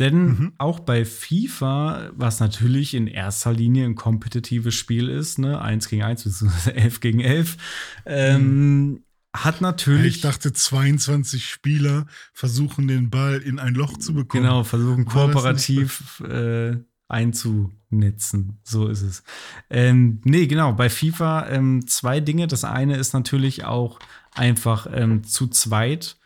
[0.01, 0.53] Denn mhm.
[0.59, 6.03] auch bei FIFA, was natürlich in erster Linie ein kompetitives Spiel ist, ne, 1 gegen
[6.03, 6.71] 1 bzw.
[6.73, 7.57] 11 gegen 11,
[8.05, 9.05] ähm, mhm.
[9.33, 10.17] hat natürlich.
[10.17, 14.43] Ich dachte, 22 Spieler versuchen den Ball in ein Loch zu bekommen.
[14.43, 18.59] Genau, versuchen kooperativ äh, einzunetzen.
[18.65, 19.23] So ist es.
[19.71, 22.49] Ähm, nee, genau, bei FIFA ähm, zwei Dinge.
[22.49, 24.01] Das eine ist natürlich auch
[24.35, 26.17] einfach ähm, zu zweit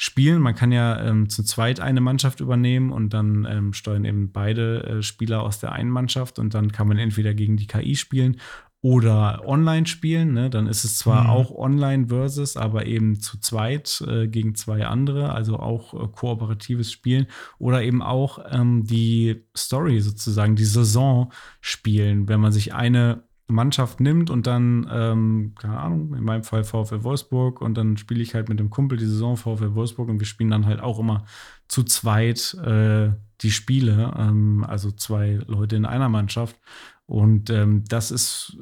[0.00, 0.40] spielen.
[0.40, 4.82] Man kann ja ähm, zu zweit eine Mannschaft übernehmen und dann ähm, steuern eben beide
[4.84, 8.40] äh, Spieler aus der einen Mannschaft und dann kann man entweder gegen die KI spielen
[8.80, 10.32] oder online spielen.
[10.32, 10.48] Ne?
[10.48, 11.30] Dann ist es zwar mhm.
[11.30, 16.90] auch online versus, aber eben zu zweit äh, gegen zwei andere, also auch äh, kooperatives
[16.90, 17.26] Spielen
[17.58, 21.30] oder eben auch ähm, die Story sozusagen, die Saison
[21.60, 26.64] spielen, wenn man sich eine Mannschaft nimmt und dann, ähm, keine Ahnung, in meinem Fall
[26.64, 30.18] VfL Wolfsburg und dann spiele ich halt mit dem Kumpel die Saison VfL Wolfsburg und
[30.18, 31.24] wir spielen dann halt auch immer
[31.68, 36.56] zu zweit äh, die Spiele, ähm, also zwei Leute in einer Mannschaft.
[37.06, 38.56] Und ähm, das ist,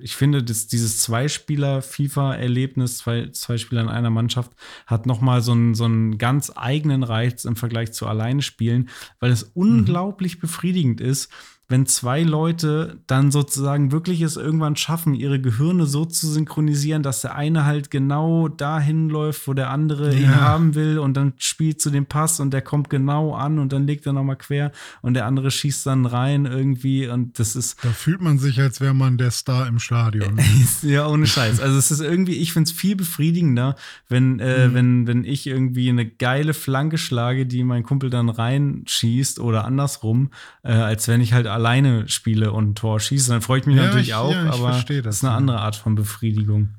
[0.00, 4.50] ich finde, dass dieses Zweispieler-FIFA-Erlebnis, zwei, zwei Spieler in einer Mannschaft,
[4.86, 8.88] hat nochmal so einen, so einen ganz eigenen Reiz im Vergleich zu alleine spielen,
[9.20, 9.62] weil es mhm.
[9.62, 11.30] unglaublich befriedigend ist,
[11.72, 17.22] wenn zwei Leute dann sozusagen wirklich es irgendwann schaffen, ihre Gehirne so zu synchronisieren, dass
[17.22, 20.20] der eine halt genau dahin läuft, wo der andere ja.
[20.20, 23.72] ihn haben will und dann spielt zu dem Pass und der kommt genau an und
[23.72, 24.70] dann legt er nochmal quer
[25.00, 27.82] und der andere schießt dann rein irgendwie und das ist.
[27.82, 30.38] Da fühlt man sich, als wäre man der Star im Stadion.
[30.82, 31.58] ja, ohne Scheiß.
[31.58, 33.76] Also es ist irgendwie, ich finde es viel befriedigender,
[34.10, 34.74] wenn, äh, mhm.
[34.74, 40.32] wenn, wenn ich irgendwie eine geile Flanke schlage, die mein Kumpel dann reinschießt oder andersrum,
[40.64, 43.66] äh, als wenn ich halt alle alleine spiele und ein Tor schieße, dann freue ich
[43.66, 46.76] mich ja, natürlich ich, auch, ja, aber das, das ist eine andere Art von Befriedigung.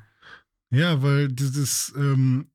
[0.71, 2.47] Ja, weil dieses, ähm,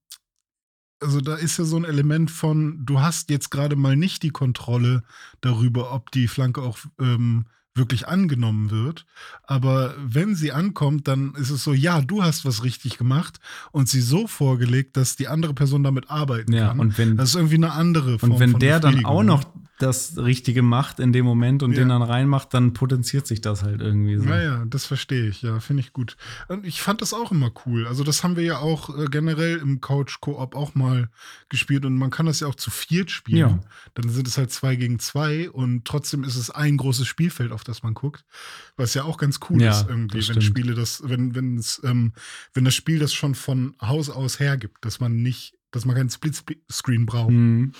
[1.01, 4.31] also da ist ja so ein Element von, du hast jetzt gerade mal nicht die
[4.31, 5.05] Kontrolle
[5.41, 9.07] darüber, ob die Flanke auch ähm, wirklich angenommen wird.
[9.45, 13.39] Aber wenn sie ankommt, dann ist es so, ja, du hast was richtig gemacht
[13.70, 16.81] und sie so vorgelegt, dass die andere Person damit arbeiten ja, kann.
[16.81, 19.45] Und wenn, das ist irgendwie eine andere Form Und wenn der dann auch noch
[19.79, 21.79] das Richtige macht in dem Moment und ja.
[21.79, 24.24] den dann reinmacht, dann potenziert sich das halt irgendwie so.
[24.24, 26.16] Naja, das verstehe ich, ja, finde ich gut.
[26.49, 27.87] Und ich fand das auch immer cool.
[27.87, 31.09] Also, das haben wir ja auch äh, generell im Couch-Koop auch mal
[31.49, 33.39] gespielt und man kann das ja auch zu viert spielen.
[33.39, 33.61] Ja.
[33.95, 37.62] Dann sind es halt zwei gegen zwei und trotzdem ist es ein großes Spielfeld, auf
[37.62, 38.24] das man guckt.
[38.76, 42.12] Was ja auch ganz cool ja, ist irgendwie, wenn Spiele das, wenn, wenn es, ähm,
[42.53, 46.11] wenn das Spiel das schon von Haus aus hergibt, dass man nicht, dass man keinen
[46.11, 47.31] Splitscreen braucht.
[47.31, 47.72] Mhm.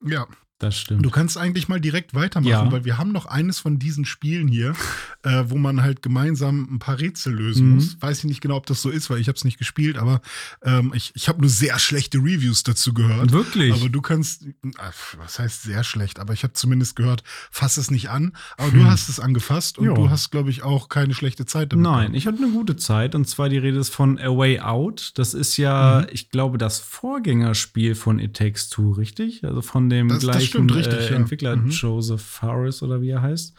[0.00, 0.26] Ja.
[0.60, 1.04] Das stimmt.
[1.04, 2.70] Du kannst eigentlich mal direkt weitermachen, ja.
[2.70, 4.74] weil wir haben noch eines von diesen Spielen hier,
[5.22, 7.74] äh, wo man halt gemeinsam ein paar Rätsel lösen mhm.
[7.76, 7.96] muss.
[8.00, 10.20] Weiß ich nicht genau, ob das so ist, weil ich habe es nicht gespielt, aber
[10.62, 13.32] ähm, ich, ich habe nur sehr schlechte Reviews dazu gehört.
[13.32, 13.72] Wirklich?
[13.72, 14.52] Aber du kannst, äh,
[15.16, 18.32] was heißt sehr schlecht, aber ich habe zumindest gehört, fass es nicht an.
[18.58, 18.80] Aber hm.
[18.80, 19.94] du hast es angefasst und jo.
[19.94, 21.84] du hast, glaube ich, auch keine schlechte Zeit damit.
[21.84, 25.12] Nein, ich hatte eine gute Zeit und zwar die Rede ist von A Way Out.
[25.14, 26.08] Das ist ja, mhm.
[26.12, 29.42] ich glaube, das Vorgängerspiel von It Takes Two, richtig?
[29.42, 31.16] Also von dem das, gleichen stimmt, richtig, äh, ja.
[31.16, 31.70] Entwickler mhm.
[31.70, 33.54] Joseph Fares oder wie er heißt.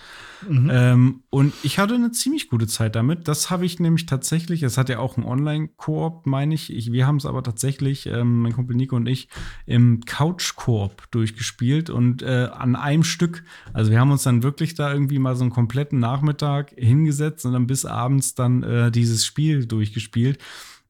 [0.47, 0.69] Mhm.
[0.71, 3.27] Ähm, und ich hatte eine ziemlich gute Zeit damit.
[3.27, 6.73] Das habe ich nämlich tatsächlich, es hat ja auch einen Online-Koop, meine ich.
[6.73, 6.91] ich.
[6.91, 9.27] Wir haben es aber tatsächlich, ähm, mein Kumpel Nico und ich,
[9.65, 13.43] im Couch-Koop durchgespielt und äh, an einem Stück.
[13.73, 17.53] Also wir haben uns dann wirklich da irgendwie mal so einen kompletten Nachmittag hingesetzt und
[17.53, 20.39] dann bis abends dann äh, dieses Spiel durchgespielt.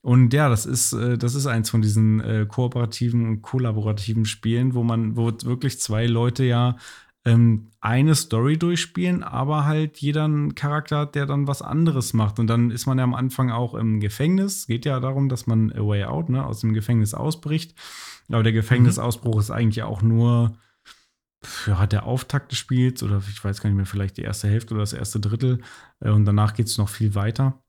[0.01, 4.73] Und ja, das ist, äh, das ist eins von diesen äh, kooperativen und kollaborativen Spielen,
[4.73, 6.77] wo man, wo wirklich zwei Leute ja
[7.23, 12.39] ähm, eine Story durchspielen, aber halt jeder einen Charakter hat, der dann was anderes macht.
[12.39, 14.65] Und dann ist man ja am Anfang auch im Gefängnis.
[14.65, 17.75] Geht ja darum, dass man a way out, ne, aus dem Gefängnis ausbricht.
[18.29, 19.39] Aber der Gefängnisausbruch mhm.
[19.39, 20.57] ist eigentlich auch nur
[21.65, 24.47] ja, hat der Auftakt des Spiels oder ich weiß gar nicht mehr, vielleicht die erste
[24.47, 25.61] Hälfte oder das erste Drittel.
[25.99, 27.61] Äh, und danach geht es noch viel weiter.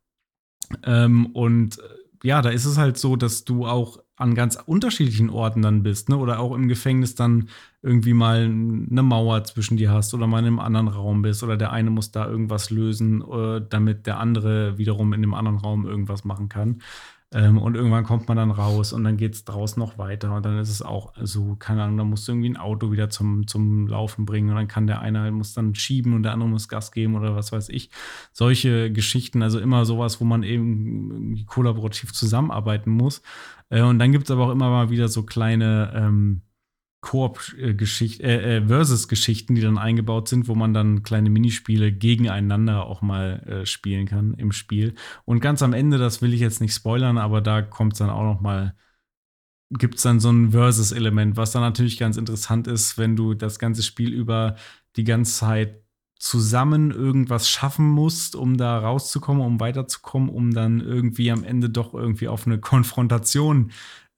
[0.85, 1.83] Ähm, und äh,
[2.23, 6.09] ja, da ist es halt so, dass du auch an ganz unterschiedlichen Orten dann bist,
[6.09, 6.16] ne?
[6.16, 7.49] Oder auch im Gefängnis dann
[7.83, 11.57] irgendwie mal eine Mauer zwischen dir hast oder mal in einem anderen Raum bist oder
[11.57, 15.85] der eine muss da irgendwas lösen, äh, damit der andere wiederum in dem anderen Raum
[15.85, 16.83] irgendwas machen kann.
[17.35, 20.45] Ähm, und irgendwann kommt man dann raus und dann geht es draußen noch weiter und
[20.45, 23.47] dann ist es auch so, keine Ahnung, da musst du irgendwie ein Auto wieder zum,
[23.47, 26.51] zum Laufen bringen und dann kann der eine halt, muss dann schieben und der andere
[26.51, 27.90] muss Gas geben oder was weiß ich.
[28.32, 33.23] Solche Geschichten, also immer sowas, wo man eben kollaborativ zusammenarbeiten muss.
[33.70, 36.43] Äh, und dann gibt es aber auch immer mal wieder so kleine ähm,
[37.03, 43.03] Koop-Geschichten, äh, äh, Versus-Geschichten, die dann eingebaut sind, wo man dann kleine Minispiele gegeneinander auch
[43.03, 44.95] mal äh, spielen kann im Spiel.
[45.24, 48.09] Und ganz am Ende, das will ich jetzt nicht spoilern, aber da kommt es dann
[48.09, 48.77] auch noch mal,
[49.70, 53.59] gibt es dann so ein Versus-Element, was dann natürlich ganz interessant ist, wenn du das
[53.59, 54.55] ganze Spiel über
[54.95, 55.83] die ganze Zeit
[56.23, 61.95] zusammen irgendwas schaffen musst, um da rauszukommen, um weiterzukommen, um dann irgendwie am Ende doch
[61.95, 63.73] irgendwie auf eine Konfrontation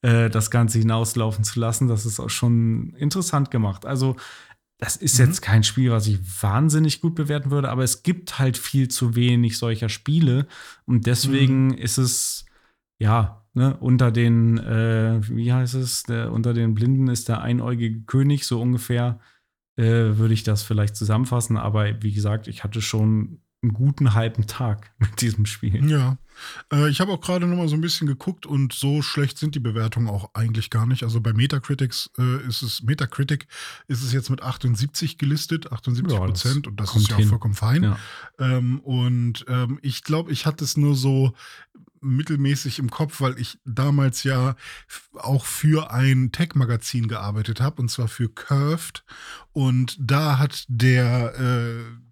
[0.05, 1.87] äh, das Ganze hinauslaufen zu lassen.
[1.87, 3.87] Das ist auch schon interessant gemacht.
[3.87, 4.15] Also
[4.77, 5.25] das ist mhm.
[5.25, 9.15] jetzt kein Spiel, was ich wahnsinnig gut bewerten würde, aber es gibt halt viel zu
[9.15, 10.45] wenig solcher Spiele.
[10.85, 11.77] Und deswegen mhm.
[11.77, 12.45] ist es,
[12.99, 18.01] ja, ne, unter den, äh, wie heißt es, der, unter den Blinden ist der einäugige
[18.01, 19.19] König, so ungefähr,
[19.75, 21.57] äh, würde ich das vielleicht zusammenfassen.
[21.57, 25.89] Aber wie gesagt, ich hatte schon einen guten halben Tag mit diesem Spiel.
[25.89, 26.17] Ja.
[26.71, 29.55] Äh, ich habe auch gerade noch mal so ein bisschen geguckt und so schlecht sind
[29.55, 31.03] die Bewertungen auch eigentlich gar nicht.
[31.03, 33.47] Also bei Metacritics äh, ist es, Metacritic
[33.87, 37.53] ist es jetzt mit 78 gelistet, 78 Prozent ja, und das ist ja auch vollkommen
[37.53, 37.83] fein.
[37.83, 37.97] Ja.
[38.39, 41.33] Ähm, und ähm, ich glaube, ich hatte es nur so
[42.01, 44.55] mittelmäßig im Kopf, weil ich damals ja
[45.15, 49.03] auch für ein Tech-Magazin gearbeitet habe, und zwar für Curved.
[49.53, 52.04] Und da hat der äh,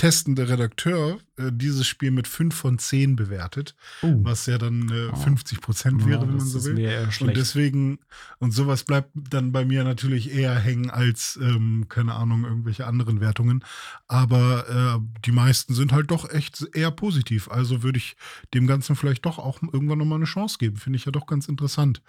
[0.00, 4.24] testende Redakteur äh, dieses Spiel mit 5 von 10 bewertet, uh.
[4.24, 5.16] was ja dann äh, oh.
[5.16, 7.06] 50 Prozent wäre, ja, wenn man so will.
[7.20, 7.98] Und deswegen,
[8.38, 13.20] und sowas bleibt dann bei mir natürlich eher hängen als, ähm, keine Ahnung, irgendwelche anderen
[13.20, 13.62] Wertungen.
[14.08, 17.50] Aber äh, die meisten sind halt doch echt eher positiv.
[17.50, 18.16] Also würde ich
[18.54, 20.78] dem Ganzen vielleicht doch auch irgendwann nochmal eine Chance geben.
[20.78, 22.00] Finde ich ja doch ganz interessant.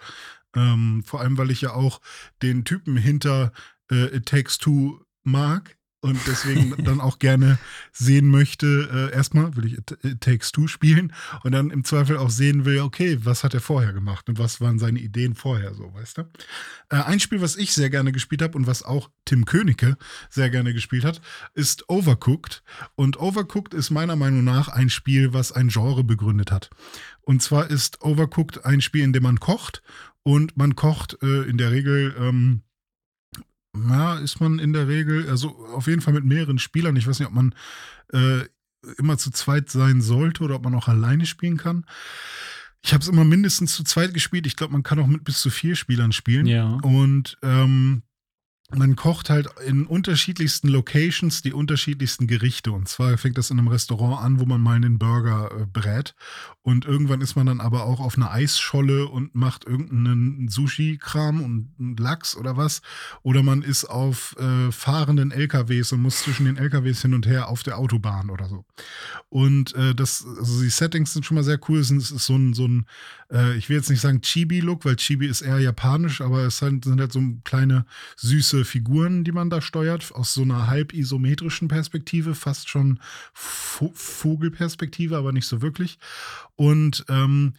[0.56, 2.00] Ähm, vor allem, weil ich ja auch
[2.40, 3.52] den Typen hinter
[3.90, 7.58] äh, It Takes Two mag und deswegen dann auch gerne
[7.92, 11.12] sehen möchte, äh, erstmal will ich It, Takes Two spielen
[11.44, 14.60] und dann im Zweifel auch sehen will, okay, was hat er vorher gemacht und was
[14.60, 16.22] waren seine Ideen vorher, so, weißt du?
[16.90, 19.96] Äh, ein Spiel, was ich sehr gerne gespielt habe und was auch Tim Königke
[20.28, 21.20] sehr gerne gespielt hat,
[21.54, 22.64] ist Overcooked.
[22.96, 26.70] Und Overcooked ist meiner Meinung nach ein Spiel, was ein Genre begründet hat.
[27.20, 29.82] Und zwar ist Overcooked ein Spiel, in dem man kocht
[30.24, 32.62] und man kocht äh, in der Regel ähm,
[33.76, 36.96] ja, ist man in der Regel, also auf jeden Fall mit mehreren Spielern.
[36.96, 37.54] Ich weiß nicht, ob man
[38.12, 38.44] äh,
[38.98, 41.86] immer zu zweit sein sollte oder ob man auch alleine spielen kann.
[42.84, 44.46] Ich habe es immer mindestens zu zweit gespielt.
[44.46, 46.46] Ich glaube, man kann auch mit bis zu vier Spielern spielen.
[46.46, 46.78] Ja.
[46.82, 48.02] Und ähm,
[48.74, 52.72] man kocht halt in unterschiedlichsten Locations die unterschiedlichsten Gerichte.
[52.72, 56.14] Und zwar fängt das in einem Restaurant an, wo man mal einen Burger äh, brät.
[56.62, 61.98] Und irgendwann ist man dann aber auch auf einer Eisscholle und macht irgendeinen Sushi-Kram und
[61.98, 62.82] Lachs oder was.
[63.22, 67.48] Oder man ist auf äh, fahrenden LKWs und muss zwischen den LKWs hin und her
[67.48, 68.64] auf der Autobahn oder so.
[69.28, 71.80] Und äh, das, also die Settings sind schon mal sehr cool.
[71.80, 72.86] Es ist so ein, so ein
[73.32, 76.84] äh, ich will jetzt nicht sagen Chibi-Look, weil Chibi ist eher japanisch, aber es sind,
[76.84, 77.86] sind halt so kleine
[78.16, 83.00] süße Figuren, die man da steuert, aus so einer halb isometrischen Perspektive, fast schon
[83.32, 85.98] Vogelperspektive, aber nicht so wirklich.
[86.56, 87.54] Und ähm,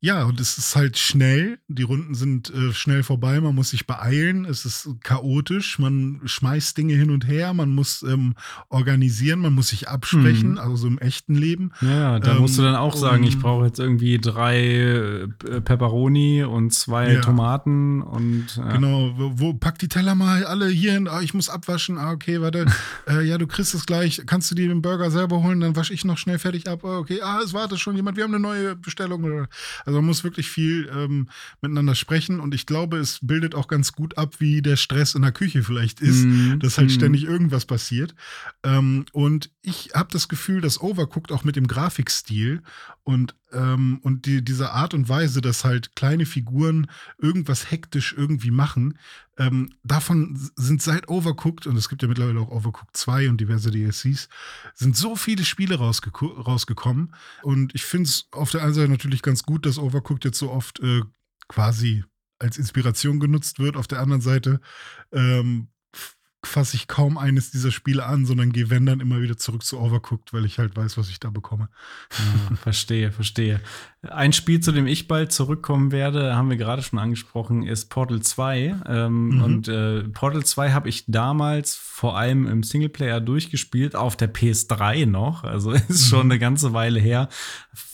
[0.00, 1.58] ja, und es ist halt schnell.
[1.68, 3.40] Die Runden sind äh, schnell vorbei.
[3.40, 4.44] Man muss sich beeilen.
[4.44, 5.78] Es ist chaotisch.
[5.78, 7.54] Man schmeißt Dinge hin und her.
[7.54, 8.34] Man muss ähm,
[8.68, 9.40] organisieren.
[9.40, 10.52] Man muss sich absprechen.
[10.52, 10.58] Mhm.
[10.58, 11.72] Also so im echten Leben.
[11.80, 15.28] Ja, da ähm, musst du dann auch sagen, ich brauche jetzt irgendwie drei äh,
[15.62, 17.20] Pepperoni und zwei ja.
[17.22, 18.56] Tomaten und.
[18.56, 18.72] Ja.
[18.72, 19.14] Genau.
[19.16, 21.08] Wo, wo, pack die Teller mal alle hier hin.
[21.08, 21.96] Ah, ich muss abwaschen.
[21.96, 22.66] Ah, okay, warte.
[23.08, 24.22] äh, ja, du kriegst es gleich.
[24.26, 25.60] Kannst du dir den Burger selber holen?
[25.60, 26.84] Dann wasche ich noch schnell fertig ab.
[26.84, 27.20] Ah, okay.
[27.22, 28.18] Ah, es wartet schon jemand.
[28.18, 29.46] Wir haben eine neue Bestellung.
[29.86, 31.28] Also man muss wirklich viel ähm,
[31.62, 35.22] miteinander sprechen und ich glaube, es bildet auch ganz gut ab, wie der Stress in
[35.22, 36.94] der Küche vielleicht ist, mm, dass halt mm.
[36.94, 38.14] ständig irgendwas passiert.
[38.64, 42.62] Ähm, und ich habe das Gefühl, dass Overcooked auch mit dem Grafikstil
[43.06, 48.50] und, ähm, und die, diese Art und Weise, dass halt kleine Figuren irgendwas hektisch irgendwie
[48.50, 48.98] machen,
[49.38, 53.70] ähm, davon sind seit Overcooked, und es gibt ja mittlerweile auch Overcooked 2 und diverse
[53.70, 54.28] DLCs,
[54.74, 57.14] sind so viele Spiele rausge rausgekommen.
[57.44, 60.50] Und ich finde es auf der einen Seite natürlich ganz gut, dass Overcooked jetzt so
[60.50, 61.02] oft äh,
[61.46, 62.02] quasi
[62.40, 63.76] als Inspiration genutzt wird.
[63.76, 64.60] Auf der anderen Seite
[65.12, 65.68] ähm,
[66.44, 69.78] fasse ich kaum eines dieser Spiele an, sondern gehe, wenn dann, immer wieder zurück zu
[69.80, 71.68] Overcooked, weil ich halt weiß, was ich da bekomme.
[72.50, 73.60] Ja, verstehe, verstehe.
[74.10, 78.20] Ein Spiel, zu dem ich bald zurückkommen werde, haben wir gerade schon angesprochen, ist Portal
[78.20, 78.76] 2.
[78.86, 79.42] Ähm, mhm.
[79.42, 85.06] Und äh, Portal 2 habe ich damals vor allem im Singleplayer durchgespielt, auf der PS3
[85.06, 85.44] noch.
[85.44, 86.32] Also ist schon mhm.
[86.32, 87.28] eine ganze Weile her.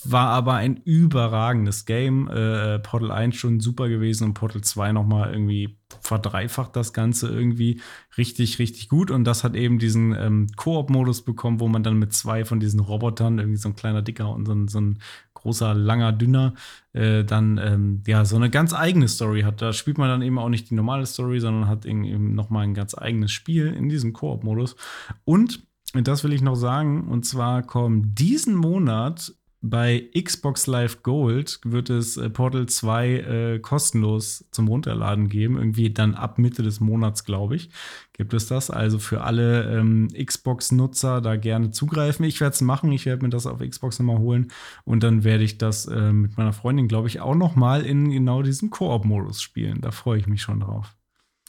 [0.05, 2.29] War aber ein überragendes Game.
[2.29, 7.81] Äh, Portal 1 schon super gewesen und Portal 2 nochmal irgendwie verdreifacht das Ganze irgendwie
[8.17, 9.11] richtig, richtig gut.
[9.11, 12.81] Und das hat eben diesen ähm, Koop-Modus bekommen, wo man dann mit zwei von diesen
[12.81, 14.99] Robotern, irgendwie so ein kleiner Dicker und so ein, so ein
[15.43, 16.55] großer, langer, dünner,
[16.93, 19.61] äh, dann ähm, ja so eine ganz eigene Story hat.
[19.61, 22.75] Da spielt man dann eben auch nicht die normale Story, sondern hat eben nochmal ein
[22.75, 24.77] ganz eigenes Spiel in diesem Koop-Modus.
[25.25, 25.63] Und
[25.95, 31.89] das will ich noch sagen, und zwar kommen diesen Monat bei Xbox Live Gold wird
[31.89, 35.57] es äh, Portal 2 äh, kostenlos zum Runterladen geben.
[35.57, 37.71] Irgendwie dann ab Mitte des Monats, glaube ich,
[38.13, 38.71] gibt es das.
[38.71, 42.25] Also für alle ähm, Xbox-Nutzer da gerne zugreifen.
[42.25, 42.91] Ich werde es machen.
[42.91, 44.51] Ich werde mir das auf Xbox nochmal holen.
[44.85, 48.43] Und dann werde ich das äh, mit meiner Freundin, glaube ich, auch nochmal in genau
[48.43, 49.81] diesem Koop-Modus spielen.
[49.81, 50.97] Da freue ich mich schon drauf.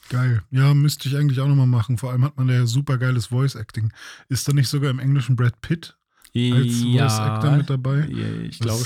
[0.08, 0.42] Geil.
[0.50, 1.98] Ja, müsste ich eigentlich auch nochmal machen.
[1.98, 3.92] Vor allem hat man da ja super geiles Voice-Acting.
[4.28, 5.96] Ist da nicht sogar im Englischen Brad Pitt
[6.34, 8.08] als Voice-Actor mit dabei?
[8.10, 8.82] Ja, ich glaube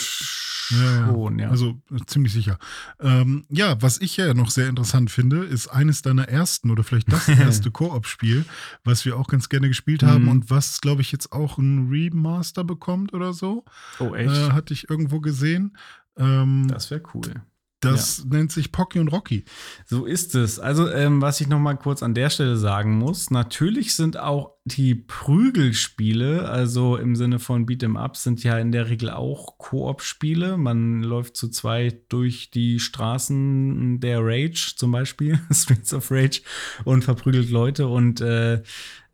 [0.70, 1.48] Ja, schon, ja.
[1.48, 2.58] Also äh, ziemlich sicher.
[3.00, 7.10] Ähm, ja, was ich ja noch sehr interessant finde, ist eines deiner ersten oder vielleicht
[7.10, 8.44] das erste Koop-Spiel,
[8.84, 10.28] was wir auch ganz gerne gespielt haben Mhm.
[10.28, 13.64] und was, glaube ich, jetzt auch ein Remaster bekommt oder so.
[13.98, 14.34] oh, echt?
[14.34, 15.76] Äh, hatte ich irgendwo gesehen.
[16.18, 17.42] Ähm, das das wäre cool.
[18.28, 19.44] nennt sich Pocky und Rocky.
[19.86, 20.58] So ist es.
[20.58, 24.57] Also, ähm, was ich noch mal kurz an der Stelle sagen muss, natürlich sind auch
[24.76, 30.56] die Prügelspiele, also im Sinne von Beat'em Up, sind ja in der Regel auch Koop-Spiele.
[30.56, 36.42] Man läuft zu zweit durch die Straßen der Rage, zum Beispiel, Streets of Rage,
[36.84, 38.62] und verprügelt Leute und äh,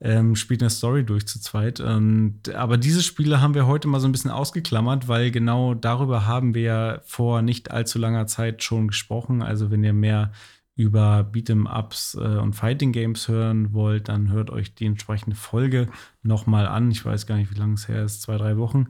[0.01, 1.81] ähm, spielt eine Story durch zu zweit.
[1.81, 6.27] Und, aber diese Spiele haben wir heute mal so ein bisschen ausgeklammert, weil genau darüber
[6.27, 9.43] haben wir ja vor nicht allzu langer Zeit schon gesprochen.
[9.43, 10.33] Also wenn ihr mehr
[10.77, 15.89] über Beat'em-Ups äh, und Fighting Games hören wollt, dann hört euch die entsprechende Folge
[16.23, 16.91] noch mal an.
[16.91, 18.89] Ich weiß gar nicht, wie lange es her ist, zwei, drei Wochen.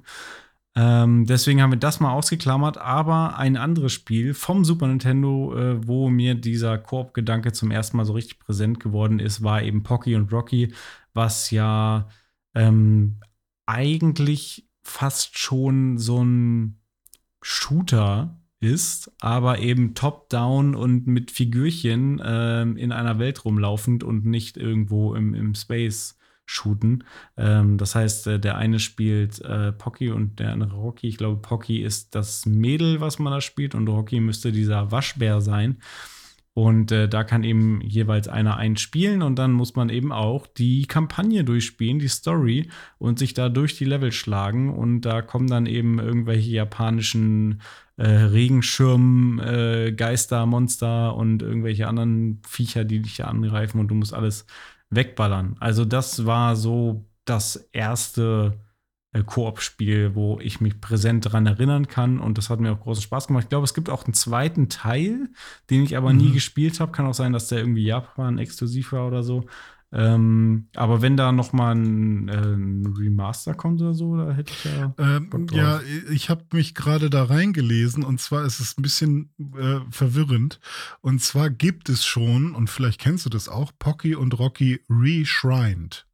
[0.77, 5.87] Ähm, deswegen haben wir das mal ausgeklammert, aber ein anderes Spiel vom Super Nintendo, äh,
[5.87, 10.17] wo mir dieser Koop-Gedanke zum ersten Mal so richtig präsent geworden ist, war eben Pocky
[10.17, 10.75] und Rocky,
[11.13, 12.09] was ja
[12.55, 13.21] ähm,
[13.67, 16.81] eigentlich fast schon so ein
[17.41, 24.57] Shooter ist, aber eben top-down und mit Figürchen ähm, in einer Welt rumlaufend und nicht
[24.57, 27.05] irgendwo im, im Space shooten.
[27.37, 31.09] Ähm, das heißt, äh, der eine spielt äh, Pocky und der andere Rocky.
[31.09, 35.41] Ich glaube, Pocky ist das Mädel, was man da spielt, und Rocky müsste dieser Waschbär
[35.41, 35.79] sein.
[36.55, 40.87] Und äh, da kann eben jeweils einer einspielen und dann muss man eben auch die
[40.87, 44.73] Kampagne durchspielen, die Story und sich da durch die Level schlagen.
[44.73, 47.61] Und da kommen dann eben irgendwelche japanischen
[47.97, 54.15] äh, Regenschirm, äh, Geister, Monster und irgendwelche anderen Viecher, die dich angreifen und du musst
[54.15, 54.47] alles
[54.91, 55.57] wegballern.
[55.59, 58.61] Also das war so das erste
[59.23, 63.29] Koop-Spiel, wo ich mich präsent daran erinnern kann und das hat mir auch großen Spaß
[63.29, 63.45] gemacht.
[63.45, 65.29] Ich glaube, es gibt auch einen zweiten Teil,
[65.71, 66.35] den ich aber nie Mhm.
[66.35, 66.93] gespielt habe.
[66.93, 69.45] Kann auch sein, dass der irgendwie Japan exklusiv war oder so.
[69.93, 74.53] Ähm, aber wenn da noch mal ein, äh, ein Remaster kommt oder so, da hätte
[74.53, 75.81] ich ja Ähm, ja,
[76.11, 80.59] ich habe mich gerade da reingelesen und zwar ist es ein bisschen äh, verwirrend.
[81.01, 86.07] Und zwar gibt es schon, und vielleicht kennst du das auch, Pocky und Rocky Reshrined.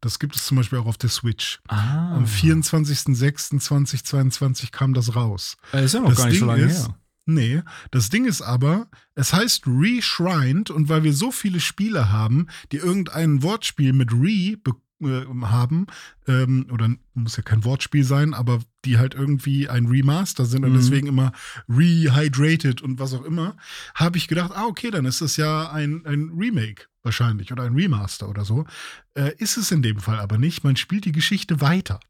[0.00, 1.58] Das gibt es zum Beispiel auch auf der Switch.
[1.68, 2.14] Ah.
[2.16, 5.56] Am 24.06.2022 kam das raus.
[5.72, 6.94] Äh, ist ja noch Das gar nicht so Ding lange ist- her.
[7.30, 7.60] Nee,
[7.90, 12.78] das Ding ist aber, es heißt Reshrined und weil wir so viele Spiele haben, die
[12.78, 14.72] irgendein Wortspiel mit Re be
[15.02, 15.86] äh, haben,
[16.26, 20.72] ähm, oder muss ja kein Wortspiel sein, aber die halt irgendwie ein Remaster sind und
[20.72, 20.76] Mhm.
[20.76, 21.32] deswegen immer
[21.68, 23.56] rehydrated und was auch immer,
[23.94, 27.74] habe ich gedacht, ah, okay, dann ist das ja ein, ein Remake wahrscheinlich oder ein
[27.74, 28.66] Remaster oder so.
[29.14, 30.64] Äh, ist es in dem Fall aber nicht.
[30.64, 32.00] Man spielt die Geschichte weiter.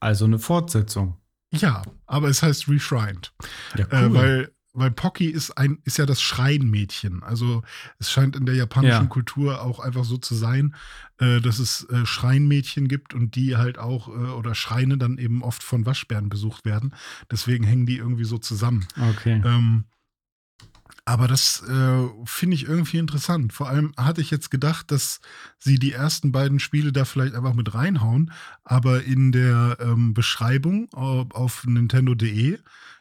[0.00, 1.16] Also eine Fortsetzung.
[1.52, 3.32] Ja, aber es heißt Reshrined.
[3.76, 7.22] Ja, Äh, weil, weil Pocky ist ein, ist ja das Schreinmädchen.
[7.22, 7.62] Also
[7.98, 9.08] es scheint in der japanischen Ja.
[9.08, 10.74] Kultur auch einfach so zu sein,
[11.18, 15.42] äh, dass es äh, Schreinmädchen gibt und die halt auch, äh, oder Schreine dann eben
[15.42, 16.94] oft von Waschbären besucht werden.
[17.30, 18.86] Deswegen hängen die irgendwie so zusammen.
[18.96, 19.42] okay.
[19.44, 19.84] Ähm,
[21.04, 23.52] aber das äh, finde ich irgendwie interessant.
[23.52, 25.20] Vor allem hatte ich jetzt gedacht, dass
[25.58, 28.32] sie die ersten beiden Spiele da vielleicht einfach mit reinhauen.
[28.62, 32.58] Aber in der ähm, Beschreibung auf, auf Nintendo.de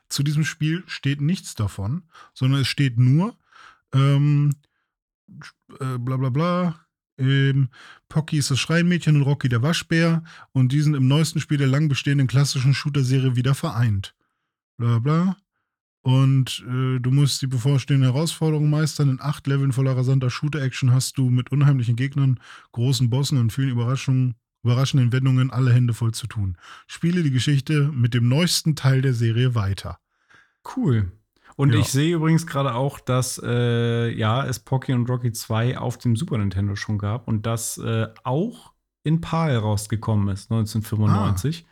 [0.10, 2.04] zu diesem Spiel steht nichts davon,
[2.34, 3.38] sondern es steht nur
[3.94, 4.52] ähm,
[5.80, 6.86] äh, bla bla bla.
[7.18, 7.70] Ähm,
[8.08, 11.68] Pocky ist das Schreinmädchen und Rocky der Waschbär und die sind im neuesten Spiel der
[11.68, 14.16] lang bestehenden klassischen Shooter-Serie wieder vereint.
[14.78, 15.38] Bla bla.
[16.02, 19.10] Und äh, du musst die bevorstehende Herausforderung meistern.
[19.10, 22.40] In acht Leveln voller rasanter Shooter-Action hast du mit unheimlichen Gegnern,
[22.72, 26.58] großen Bossen und vielen Überraschungen, überraschenden Wendungen alle Hände voll zu tun.
[26.88, 30.00] Spiele die Geschichte mit dem neuesten Teil der Serie weiter.
[30.76, 31.12] Cool.
[31.56, 31.80] Und Ja.
[31.80, 36.16] ich sehe übrigens gerade auch, dass äh, ja, es Pocky und Rocky 2 auf dem
[36.16, 38.74] Super Nintendo schon gab und das äh, auch
[39.04, 41.62] in PAL rausgekommen ist, 1995.
[41.62, 41.66] Äh,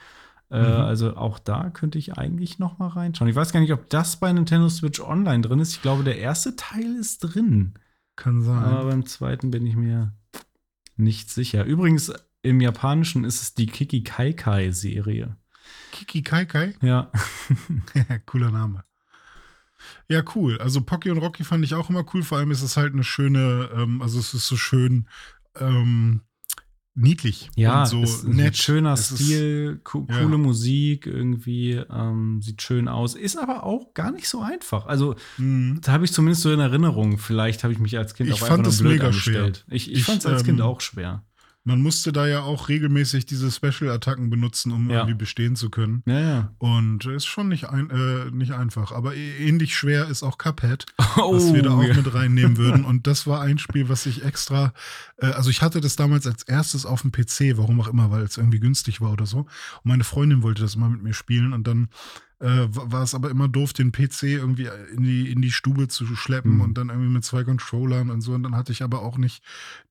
[0.50, 0.56] Mhm.
[0.56, 3.30] Also auch da könnte ich eigentlich noch mal reinschauen.
[3.30, 5.74] Ich weiß gar nicht, ob das bei Nintendo Switch Online drin ist.
[5.74, 7.74] Ich glaube, der erste Teil ist drin.
[8.16, 8.64] Kann sein.
[8.64, 10.14] Aber beim zweiten bin ich mir
[10.96, 11.66] nicht sicher.
[11.66, 12.14] Übrigens,
[12.48, 15.36] im Japanischen ist es die Kiki Kai Kai Serie.
[15.92, 16.76] Kiki Kai Kai?
[16.82, 17.12] Ja.
[18.26, 18.84] Cooler Name.
[20.10, 20.58] Ja, cool.
[20.60, 22.24] Also Pocky und Rocky fand ich auch immer cool.
[22.24, 25.08] Vor allem ist es halt eine schöne, ähm, also es ist so schön,
[25.60, 26.22] ähm,
[26.96, 28.58] niedlich Ja, so ist ein nett.
[28.58, 30.20] schöner Es ist- Stil, co ja.
[30.20, 34.88] coole Musik, irgendwie ähm, sieht schön aus, ist aber auch gar nicht so einfach.
[34.88, 35.80] Also, Mhm.
[35.84, 37.18] da habe ich zumindest so in Erinnerung.
[37.20, 39.66] Vielleicht habe ich mich als Kind Ich auch einfach nur blöd mega angestellt.
[39.70, 41.24] Ich, ich Ich, fand es als Kind ähm, auch schwer.
[41.68, 45.00] Man musste da ja auch regelmäßig diese Special-Attacken benutzen, um Ja.
[45.00, 46.02] irgendwie bestehen zu können.
[46.06, 46.52] Ja, ja.
[46.60, 48.94] Und ist schon nicht, ein, äh, nicht einfach.
[48.94, 50.86] Aber ä- ähnlich schwer ist auch Cuphead,
[51.18, 51.94] Oh, was wir da auch ja.
[51.94, 52.86] mit reinnehmen würden.
[52.86, 54.72] Und das war ein Spiel, was ich extra,
[55.18, 58.24] äh, also ich hatte das damals als erstes auf dem PC, warum auch immer, weil
[58.24, 59.40] es irgendwie günstig war oder so.
[59.40, 59.48] Und
[59.84, 61.90] meine Freundin wollte das immer mit mir spielen und dann
[62.40, 65.88] äh, wa- war es aber immer doof, den PC irgendwie in die, in die Stube
[65.88, 66.62] zu schleppen Mhm.
[66.62, 68.34] und dann irgendwie mit zwei Controllern und so.
[68.34, 69.44] Und dann hatte ich aber auch nicht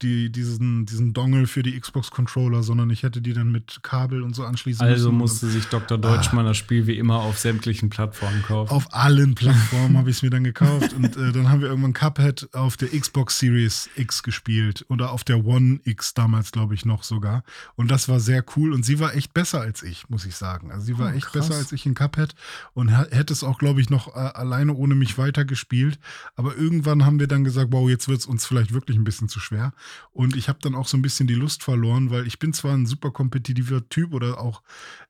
[0.02, 4.34] die, diesen, diesen Dongle für die Xbox-Controller, sondern ich hätte die dann mit Kabel und
[4.36, 5.18] so anschließen Also müssen.
[5.18, 5.98] musste sich Dr.
[5.98, 8.70] Deutschmann das Spiel wie immer auf sämtlichen Plattformen kaufen.
[8.70, 11.94] Auf allen Plattformen habe ich es mir dann gekauft und äh, dann haben wir irgendwann
[11.94, 16.84] Cuphead auf der Xbox Series X gespielt oder auf der One X damals, glaube ich,
[16.84, 17.42] noch sogar.
[17.74, 20.70] Und das war sehr cool und sie war echt besser als ich, muss ich sagen.
[20.70, 21.48] Also sie war Oh, echt krass.
[21.48, 22.34] besser als ich in Cuphead
[22.74, 25.98] und hätte es auch, glaube ich, noch äh, alleine ohne mich weitergespielt.
[26.34, 29.28] Aber irgendwann haben wir dann gesagt, wow, jetzt wird es uns vielleicht wirklich ein bisschen
[29.28, 29.72] zu schwer.
[30.12, 32.74] Und ich habe dann auch so ein bisschen die Lust verloren, weil ich bin zwar
[32.74, 34.62] ein super kompetitiver Typ oder auch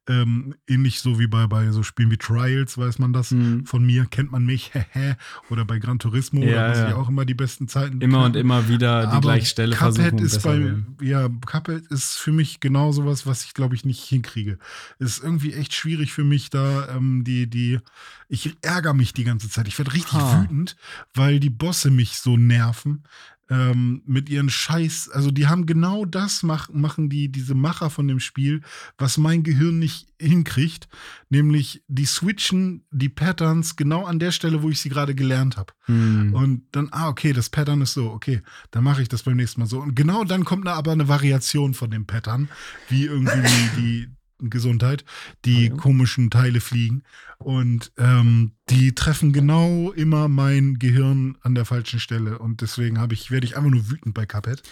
[0.09, 3.66] ähm, ähnlich so wie bei, bei so Spielen wie Trials, weiß man das Mhm.
[3.66, 4.70] von mir, kennt man mich,
[5.51, 6.89] oder bei Gran Turismo, Ja, da muss ja.
[6.89, 10.19] ich auch immer die besten Zeiten Immer und immer wieder die gleiche Stelle Cuphead versuchen.
[10.24, 10.97] ist bei, werden.
[11.03, 14.59] ja, Cuphead ist für mich genau sowas, was ich glaube ich nicht hinkriege.
[15.01, 17.80] Ist irgendwie echt schwierig für mich da, ähm, die, die,
[18.28, 19.68] ich ärgere mich die ganze Zeit.
[19.68, 20.43] Ich werde richtig Ha.
[20.43, 20.76] wütend,
[21.14, 23.05] weil die Bosse mich so nerven.
[23.48, 28.09] Ähm, mit ihren Scheiß, also die haben genau das mach, machen die, diese Macher von
[28.09, 28.60] dem Spiel,
[28.98, 30.88] was mein Gehirn nicht hinkriegt,
[31.28, 35.72] nämlich die switchen die Patterns genau an der Stelle, wo ich sie gerade gelernt habe.
[35.82, 36.34] Hm.
[36.34, 39.60] Und dann, ah, okay, das Pattern ist so, okay, dann mache ich das beim nächsten
[39.60, 39.78] Mal so.
[39.78, 42.48] Und genau dann kommt da aber eine Variation von dem Pattern,
[42.88, 45.04] wie irgendwie die, die Gesundheit,
[45.44, 45.74] die Ja.
[45.74, 47.02] komischen Teile fliegen.
[47.38, 52.38] Und ähm, die treffen genau immer mein Gehirn an der falschen Stelle.
[52.38, 54.62] Und deswegen habe ich, werde ich einfach nur wütend bei Cuphead.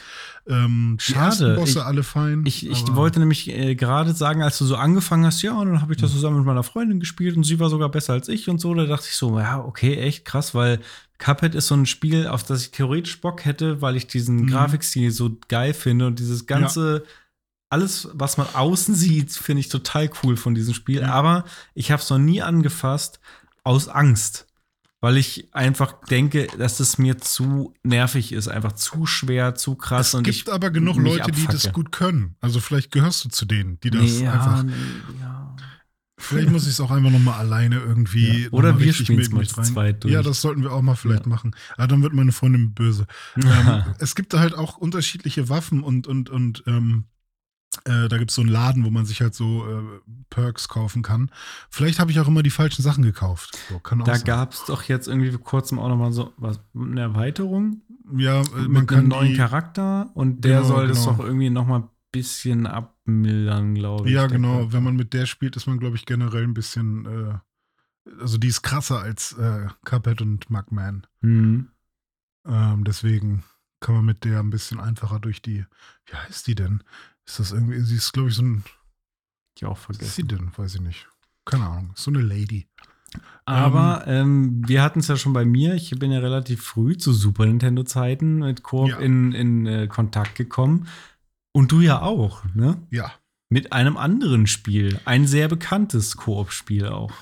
[0.46, 1.56] Ähm, Schade.
[1.56, 2.44] Bosse Ich- alle fein.
[2.46, 5.82] Ich, ich wollte nämlich äh, gerade sagen, als du so angefangen hast, ja, und dann
[5.82, 8.48] habe ich das zusammen mit meiner Freundin gespielt und sie war sogar besser als ich
[8.48, 8.72] und so.
[8.74, 10.80] Da dachte ich so, ja, okay, echt krass, weil
[11.18, 14.46] Cuphead ist so ein Spiel, auf das ich theoretisch Bock hätte, weil ich diesen Mhm.
[14.48, 17.04] Grafikstil so geil finde und dieses ganze,
[17.74, 21.00] alles, was man außen sieht, finde ich total cool von diesem Spiel.
[21.00, 21.12] Ja.
[21.12, 21.44] Aber
[21.74, 23.18] ich habe es noch nie angefasst
[23.64, 24.46] aus Angst.
[25.00, 30.08] Weil ich einfach denke, dass es mir zu nervig ist, einfach zu schwer, zu krass.
[30.08, 31.72] Es und gibt aber genug Leute, die das abfacke.
[31.74, 32.36] gut können.
[32.40, 34.56] Also vielleicht gehörst du zu denen, die das Nee, einfach.
[34.58, 34.72] ja, nee,
[35.20, 35.56] ja.
[36.16, 38.44] Vielleicht muss ich es auch einfach noch mal alleine irgendwie.
[38.44, 38.48] Ja.
[38.52, 40.14] Oder wir spielen's mit mal zweit durch.
[40.14, 41.28] Ja, das sollten wir auch mal vielleicht Ja.
[41.28, 41.54] machen.
[41.76, 43.06] Aber dann wird meine Freundin böse.
[43.36, 47.04] ähm, es gibt da halt auch unterschiedliche Waffen und, und, und ähm,
[47.84, 49.82] äh, da gibt es so einen Laden, wo man sich halt so äh,
[50.30, 51.30] Perks kaufen kann.
[51.70, 53.56] Vielleicht habe ich auch immer die falschen Sachen gekauft.
[53.68, 57.00] So, Da gab es doch jetzt irgendwie vor kurzem auch noch mal so was, eine
[57.00, 57.82] Erweiterung
[58.12, 61.16] ja, äh, man mit kann einem neuen die, Charakter und der Genau, soll das genau.
[61.16, 64.14] doch irgendwie noch mal ein bisschen abmildern, glaube ich.
[64.14, 64.54] Ja, genau.
[64.54, 64.72] Charakter.
[64.72, 67.06] Wenn man mit der spielt, ist man, glaube ich, generell ein bisschen.
[67.06, 67.38] Äh,
[68.20, 71.06] also, die ist krasser als äh, Cuphead und Mugman.
[71.22, 71.68] Mhm.
[72.46, 73.44] Ähm, deswegen
[73.80, 75.64] kann man mit der ein bisschen einfacher durch die.
[76.06, 76.82] Wie heißt die denn?
[77.26, 77.80] Ist das irgendwie.
[77.80, 78.64] Sie ist, glaube ich, so ein.
[79.56, 80.46] Ich auch Was ist sie vergessen.
[80.52, 80.52] denn?
[80.56, 81.08] Weiß ich nicht.
[81.44, 81.92] Keine Ahnung.
[81.94, 82.66] So eine Lady.
[83.44, 85.74] Aber ähm, wir hatten es ja schon bei mir.
[85.74, 88.98] Ich bin ja relativ früh zu Super Nintendo-Zeiten mit Koop Ja.
[88.98, 90.88] in, in äh, Kontakt gekommen.
[91.52, 92.82] Und du ja auch, ne?
[92.90, 93.12] Ja.
[93.50, 94.98] Mit einem anderen Spiel.
[95.04, 97.12] Ein sehr bekanntes Koop-Spiel auch.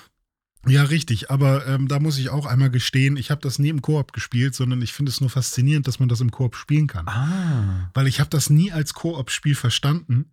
[0.65, 1.29] Ja, richtig.
[1.29, 4.55] Aber ähm, da muss ich auch einmal gestehen, ich habe das nie im Koop gespielt,
[4.55, 7.07] sondern ich finde es nur faszinierend, dass man das im Koop spielen kann.
[7.07, 7.91] Ah.
[7.93, 10.31] Weil ich habe das nie als Koop-Spiel verstanden,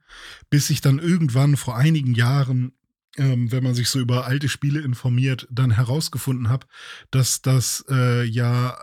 [0.49, 2.73] bis ich dann irgendwann vor einigen Jahren,
[3.17, 6.67] ähm, wenn man sich so über alte Spiele informiert, dann herausgefunden habe,
[7.11, 8.79] dass das äh, ja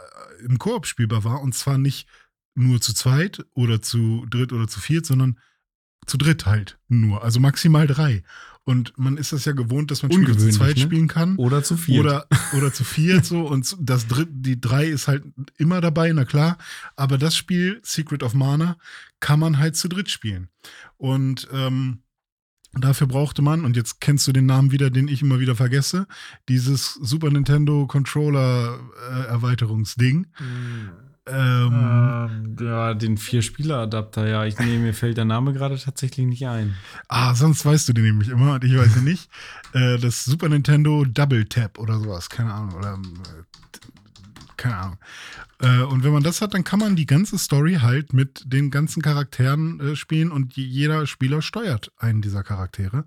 [0.45, 1.41] im Koop spielbar war.
[1.41, 2.07] Und zwar nicht
[2.55, 5.39] nur zu zweit oder zu dritt oder zu viert, sondern
[6.07, 7.23] zu dritt halt nur.
[7.23, 8.23] Also maximal drei.
[8.63, 10.81] Und man ist das ja gewohnt, dass man Spiele zu zweit ne?
[10.81, 11.37] spielen kann.
[11.37, 12.01] Oder zu viel.
[12.01, 12.27] Oder,
[12.57, 15.23] oder zu viert so und das dritt, die drei ist halt
[15.57, 16.57] immer dabei, na klar.
[16.97, 18.77] Aber das Spiel, Secret of Mana,
[19.21, 20.49] kann man halt zu dritt spielen.
[20.97, 21.99] Und ähm,
[22.73, 26.05] dafür brauchte man, und jetzt kennst du den Namen wieder, den ich immer wieder vergesse,
[26.49, 30.27] dieses Super Nintendo Controller äh, Erweiterungsding.
[31.29, 34.45] Ähm, Ähm, ja, den Vier-Spieler-Adapter, ja.
[34.45, 36.75] Ich, nee, mir fällt der Name gerade tatsächlich nicht ein.
[37.07, 39.29] Ah, sonst weißt du den nämlich immer und ich weiß ihn nicht.
[39.73, 42.75] Äh, das Super Nintendo Double Tap oder sowas, keine Ahnung.
[42.75, 43.13] Oder, ähm,
[44.55, 44.97] keine Ahnung.
[45.59, 48.71] Äh, und wenn man das hat, dann kann man die ganze Story halt mit den
[48.71, 53.05] ganzen Charakteren äh, spielen und jeder Spieler steuert einen dieser Charaktere.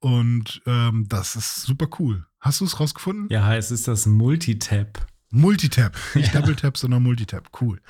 [0.00, 2.24] Und ähm, das ist super cool.
[2.40, 3.26] Hast du es rausgefunden?
[3.30, 5.06] Ja, es ist das Multitap.
[5.30, 6.40] Multitap, nicht ja.
[6.40, 7.50] Double Tap, sondern Multitap.
[7.60, 7.80] Cool.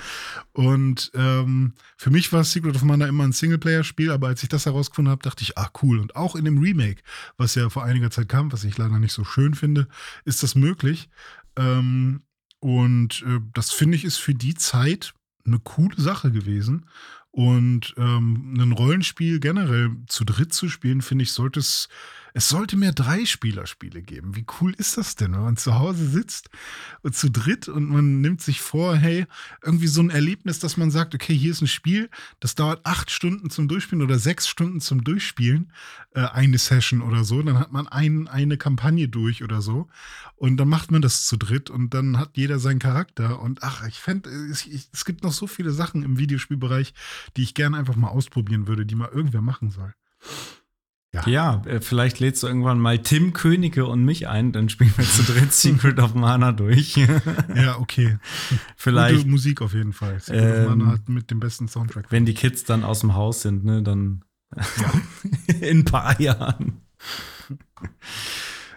[0.52, 4.66] Und ähm, für mich war Secret of Mana immer ein Singleplayer-Spiel, aber als ich das
[4.66, 5.98] herausgefunden habe, dachte ich, ah, cool.
[6.00, 7.02] Und auch in dem Remake,
[7.36, 9.88] was ja vor einiger Zeit kam, was ich leider nicht so schön finde,
[10.24, 11.08] ist das möglich.
[11.56, 12.22] Ähm,
[12.60, 15.14] und äh, das finde ich ist für die Zeit
[15.46, 16.86] eine coole Sache gewesen.
[17.30, 21.88] Und ähm, ein Rollenspiel generell zu dritt zu spielen, finde ich, sollte es
[22.38, 24.36] es sollte mehr Dreispielerspiele geben.
[24.36, 26.50] Wie cool ist das denn, wenn man zu Hause sitzt
[27.02, 29.26] und zu dritt und man nimmt sich vor, hey,
[29.60, 32.08] irgendwie so ein Erlebnis, dass man sagt, okay, hier ist ein Spiel,
[32.38, 35.72] das dauert acht Stunden zum Durchspielen oder sechs Stunden zum Durchspielen,
[36.14, 37.42] äh, eine Session oder so.
[37.42, 39.88] Dann hat man ein, eine Kampagne durch oder so.
[40.36, 43.40] Und dann macht man das zu dritt und dann hat jeder seinen Charakter.
[43.40, 46.94] Und ach, ich fände, es, es gibt noch so viele Sachen im Videospielbereich,
[47.36, 49.92] die ich gerne einfach mal ausprobieren würde, die mal irgendwer machen soll.
[51.26, 51.62] Ja.
[51.62, 55.04] ja, äh, vielleicht lädst du irgendwann mal Tim Könige und mich ein, dann spielen wir
[55.04, 56.96] zu dritt Secret of Mana durch.
[56.96, 58.18] ja, okay.
[58.76, 59.18] Vielleicht.
[59.18, 60.20] Gute Musik auf jeden Fall.
[60.20, 62.06] Secret ähm, of Mana hat mit dem besten Soundtrack.
[62.10, 64.24] Wenn die Kids dann aus dem Haus sind, ne, dann
[64.56, 64.92] ja.
[65.60, 66.80] in ein paar Jahren.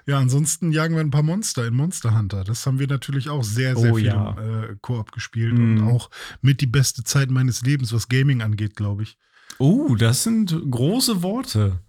[0.06, 2.44] Ja, ansonsten jagen wir ein paar Monster in Monster Hunter.
[2.44, 4.32] Das haben wir natürlich auch sehr, sehr oh, viel ja.
[4.32, 5.62] im äh, Koop gespielt mm.
[5.62, 6.10] und auch
[6.42, 9.18] mit die beste Zeit meines Lebens, was Gaming angeht, glaube ich.
[9.60, 11.80] Oh, das sind große Worte.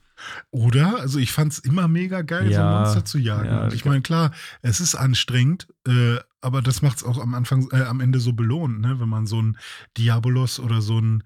[0.50, 1.00] Oder?
[1.00, 3.46] Also ich fand es immer mega geil, ja, so Monster zu jagen.
[3.46, 4.32] Ja, ich meine, klar,
[4.62, 8.32] es ist anstrengend, äh, aber das macht es auch am Anfang, äh, am Ende so
[8.32, 9.00] belohnt, ne?
[9.00, 9.58] Wenn man so ein
[9.96, 11.24] Diabolos oder so ein,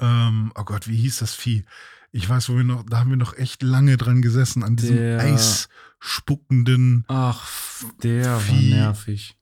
[0.00, 1.64] ähm, oh Gott, wie hieß das Vieh?
[2.10, 4.96] Ich weiß, wo wir noch, da haben wir noch echt lange dran gesessen, an diesem
[4.96, 7.04] der, eisspuckenden.
[7.08, 7.48] Ach,
[8.02, 8.70] der Vieh.
[8.72, 9.36] war nervig.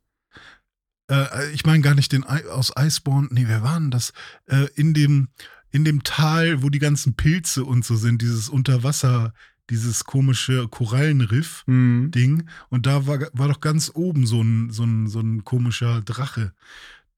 [1.10, 4.12] Äh, ich meine gar nicht den aus Iceborne, nee, wer war denn das?
[4.46, 5.28] Äh, in dem,
[5.76, 9.34] in dem Tal, wo die ganzen Pilze und so sind, dieses Unterwasser,
[9.68, 12.32] dieses komische Korallenriff-Ding.
[12.32, 12.48] Mhm.
[12.70, 16.54] Und da war, war doch ganz oben so ein, so, ein, so ein komischer Drache.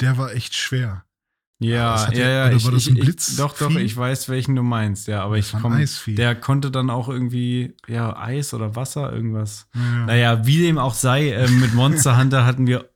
[0.01, 1.05] Der war echt schwer.
[1.61, 2.47] Ja, ja, ja.
[2.49, 3.31] Oder war das ein Blitz?
[3.31, 5.23] Ich, doch, doch, ich weiß, welchen du meinst, ja.
[5.23, 5.85] Aber ich komme.
[6.09, 9.69] Der konnte dann auch irgendwie, ja, Eis oder Wasser, irgendwas.
[9.73, 10.07] Ja.
[10.07, 12.91] Naja, wie dem auch sei, äh, mit Monster Hunter hatten wir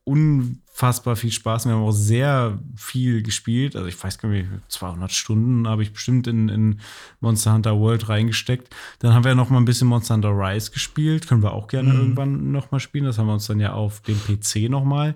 [0.82, 1.66] unfassbar viel Spaß.
[1.66, 3.76] Wir haben auch sehr viel gespielt.
[3.76, 6.80] Also, ich weiß gar nicht, 200 Stunden habe ich bestimmt in, in
[7.20, 8.74] Monster Hunter World reingesteckt.
[8.98, 11.28] Dann haben wir noch mal ein bisschen Monster Hunter Rise gespielt.
[11.28, 11.98] Können wir auch gerne mhm.
[12.00, 13.04] irgendwann noch mal spielen.
[13.04, 15.14] Das haben wir uns dann ja auf dem PC noch mal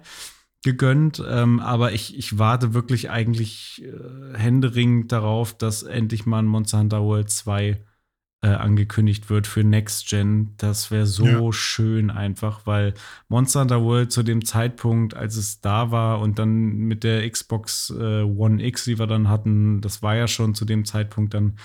[0.63, 6.47] gegönnt, ähm, aber ich, ich warte wirklich eigentlich äh, händeringend darauf, dass endlich mal ein
[6.47, 7.81] Monster Hunter World 2
[8.43, 10.55] äh, angekündigt wird für Next Gen.
[10.59, 11.53] Das wäre so ja.
[11.53, 12.95] schön einfach, weil
[13.29, 17.91] Monster Hunter World zu dem Zeitpunkt, als es da war und dann mit der Xbox
[17.91, 21.59] äh, One X, die wir dann hatten, das war ja schon zu dem Zeitpunkt dann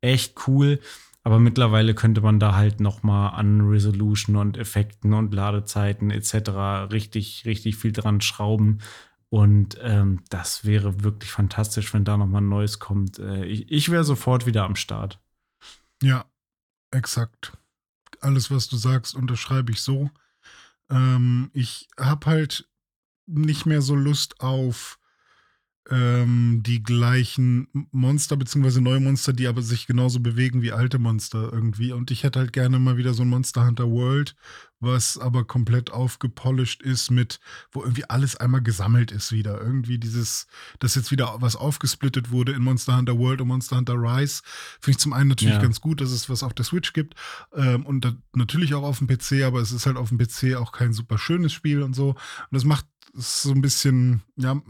[0.00, 0.80] echt cool.
[1.24, 6.90] Aber mittlerweile könnte man da halt noch mal an Resolution und Effekten und Ladezeiten etc.
[6.92, 8.78] richtig, richtig viel dran schrauben.
[9.30, 13.18] Und ähm, das wäre wirklich fantastisch, wenn da noch mal ein neues kommt.
[13.18, 15.20] Äh, ich ich wäre sofort wieder am Start.
[16.02, 16.24] Ja,
[16.92, 17.52] exakt.
[18.20, 20.10] Alles, was du sagst, unterschreibe ich so.
[20.90, 22.68] Ähm, ich habe halt
[23.26, 24.98] nicht mehr so Lust auf
[25.90, 31.50] ähm, die gleichen Monster, beziehungsweise neue Monster, die aber sich genauso bewegen wie alte Monster
[31.52, 31.92] irgendwie.
[31.92, 34.36] Und ich hätte halt gerne mal wieder so ein Monster Hunter World,
[34.80, 37.40] was aber komplett aufgepolished ist mit,
[37.72, 39.60] wo irgendwie alles einmal gesammelt ist wieder.
[39.60, 40.46] Irgendwie dieses,
[40.78, 44.42] dass jetzt wieder was aufgesplittet wurde in Monster Hunter World und Monster Hunter Rise.
[44.80, 45.62] Finde ich zum einen natürlich ja.
[45.62, 47.14] ganz gut, dass es was auf der Switch gibt
[47.54, 50.56] ähm, und da, natürlich auch auf dem PC, aber es ist halt auf dem PC
[50.56, 52.10] auch kein super schönes Spiel und so.
[52.10, 52.18] Und
[52.50, 52.86] das macht
[53.16, 54.60] es so ein bisschen, ja,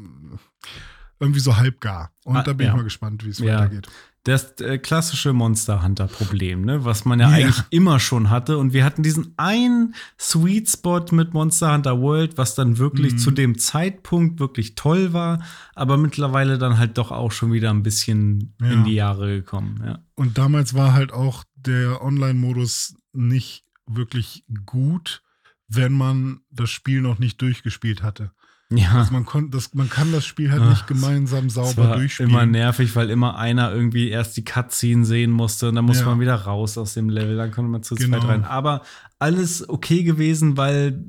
[1.20, 2.12] irgendwie so halbgar.
[2.24, 2.72] Und ah, da bin ja.
[2.72, 3.54] ich mal gespannt, wie es ja.
[3.58, 3.88] weitergeht.
[4.24, 6.84] Das äh, klassische Monster Hunter Problem, ne?
[6.84, 8.58] was man ja, ja, eigentlich immer schon hatte.
[8.58, 13.18] Und wir hatten diesen einen Sweet Spot mit Monster Hunter World, was dann wirklich mhm.
[13.18, 15.42] zu dem Zeitpunkt wirklich toll war,
[15.74, 18.70] aber mittlerweile dann halt doch auch schon wieder ein bisschen ja.
[18.70, 19.82] in die Jahre gekommen.
[19.84, 19.98] Ja.
[20.14, 25.22] Und damals war halt auch der Online-Modus nicht wirklich gut,
[25.68, 28.32] wenn man das Spiel noch nicht durchgespielt hatte.
[28.70, 28.98] Ja.
[28.98, 32.30] Also man, kon, das, man kann das Spiel halt Ach, nicht gemeinsam sauber durchspielen.
[32.30, 36.04] Immer nervig, weil immer einer irgendwie erst die Cutscene sehen musste und dann muss ja.
[36.06, 38.18] man wieder raus aus dem Level, dann konnte man zu genau.
[38.18, 38.44] zweit rein.
[38.44, 38.82] Aber
[39.18, 41.02] alles okay gewesen, weil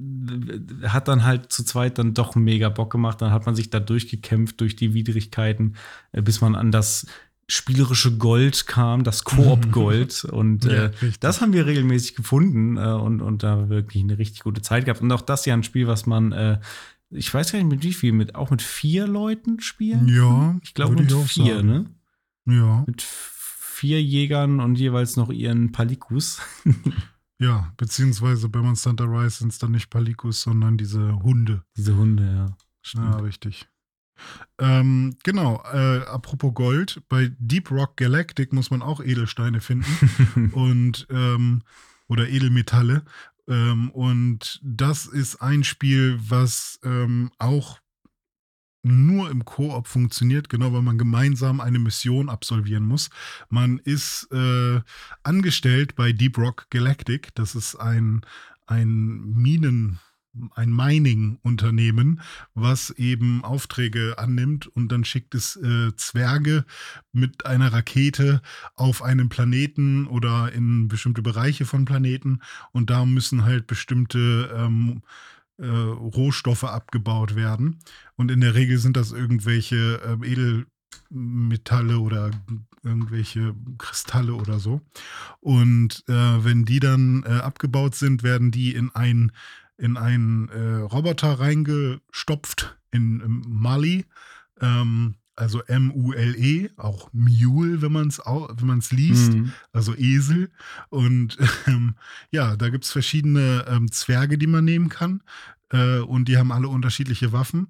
[0.84, 3.22] hat dann halt zu zweit dann doch mega Bock gemacht.
[3.22, 5.76] Dann hat man sich da durchgekämpft durch die Widrigkeiten,
[6.14, 7.08] äh, bis man an das
[7.48, 10.24] spielerische Gold kam, das Koop-Gold.
[10.32, 14.44] und ja, äh, das haben wir regelmäßig gefunden äh, und, und da wirklich eine richtig
[14.44, 15.02] gute Zeit gehabt.
[15.02, 16.60] Und auch das ja ein Spiel, was man äh,
[17.12, 20.08] ich weiß gar nicht mit wie viel, mit, auch mit vier Leuten spielen?
[20.08, 21.68] Ja, Ich glaube mit ich vier, sagen.
[21.68, 21.86] ne?
[22.46, 26.42] Ja, Mit vier Jägern und jeweils noch ihren Palikus.
[27.40, 31.64] ja, beziehungsweise bei Monster Hunter Rise sind es dann nicht Palikus, sondern diese Hunde.
[31.78, 32.46] Diese Hunde, ja.
[32.46, 33.22] Ja, Stimmt.
[33.24, 33.68] richtig.
[34.58, 41.08] Ähm, genau, äh, apropos Gold, bei Deep Rock Galactic muss man auch Edelsteine finden und
[41.10, 41.62] ähm,
[42.08, 43.04] oder Edelmetalle.
[43.50, 47.80] Ähm, und das ist ein Spiel, was ähm, auch
[48.82, 53.10] nur im Koop funktioniert, genau weil man gemeinsam eine Mission absolvieren muss.
[53.50, 54.80] Man ist äh,
[55.24, 57.36] angestellt bei Deep Rock Galactic.
[57.36, 58.22] Das ist ein,
[58.68, 60.00] ein Minen,
[60.56, 62.22] ein Mining-Unternehmen,
[62.54, 66.66] was eben Aufträge annimmt und dann schickt es äh, Zwerge
[67.12, 68.42] mit einer Rakete
[68.76, 72.40] auf einen Planeten oder in bestimmte Bereiche von Planeten
[72.72, 75.02] und da müssen halt bestimmte ähm,
[75.60, 77.80] äh, Rohstoffe abgebaut werden.
[78.16, 80.66] Und in der Regel sind das irgendwelche äh,
[81.12, 82.32] Edelmetalle oder
[82.84, 84.82] irgendwelche Kristalle oder so.
[85.42, 89.32] Und äh, wenn die dann äh, abgebaut sind, werden die in ein
[89.80, 94.06] in einen äh, Roboter reingestopft in, in Mali.
[94.62, 99.54] Ähm, also M-U-L-E, auch Mule, wenn man es wenn man's liest Mhm.
[99.72, 100.52] also Esel.
[100.90, 101.38] Und
[101.68, 101.96] ähm,
[102.30, 105.24] ja, da gibt es verschiedene ähm, Zwerge, die man nehmen kann.
[105.70, 107.68] Äh, und die haben alle unterschiedliche Waffen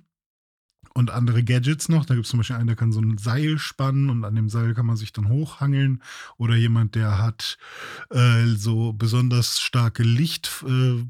[0.96, 2.06] und andere Gadgets noch.
[2.06, 4.50] Da gibt es zum Beispiel einen, der kann so ein Seil spannen und an dem
[4.50, 6.02] Seil kann man sich dann hochhangeln.
[6.38, 7.60] Oder jemand, der hat
[8.10, 10.64] äh, so besonders starke Licht.
[10.68, 11.06] Äh,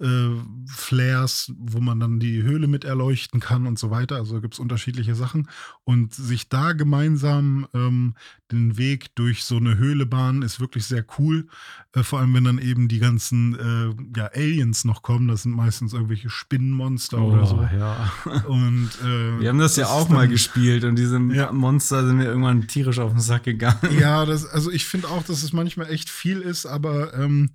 [0.00, 0.30] äh,
[0.66, 4.16] Flares, wo man dann die Höhle mit erleuchten kann und so weiter.
[4.16, 5.48] Also gibt es unterschiedliche Sachen.
[5.84, 8.14] Und sich da gemeinsam ähm,
[8.54, 11.46] den Weg durch so eine Höhle bahnen, ist wirklich sehr cool.
[11.92, 15.28] Äh, vor allem, wenn dann eben die ganzen äh, ja, Aliens noch kommen.
[15.28, 17.56] Das sind meistens irgendwelche Spinnenmonster oder so.
[17.56, 18.12] Oh, ja.
[18.48, 21.52] Und, äh, Wir haben das, ja ist auch dann- mal gespielt und diese Ja.
[21.52, 23.78] Monster sind mir irgendwann tierisch auf den Sack gegangen.
[23.98, 27.50] Ja, das, also ich finde auch, dass es manchmal echt viel ist, aber ähm,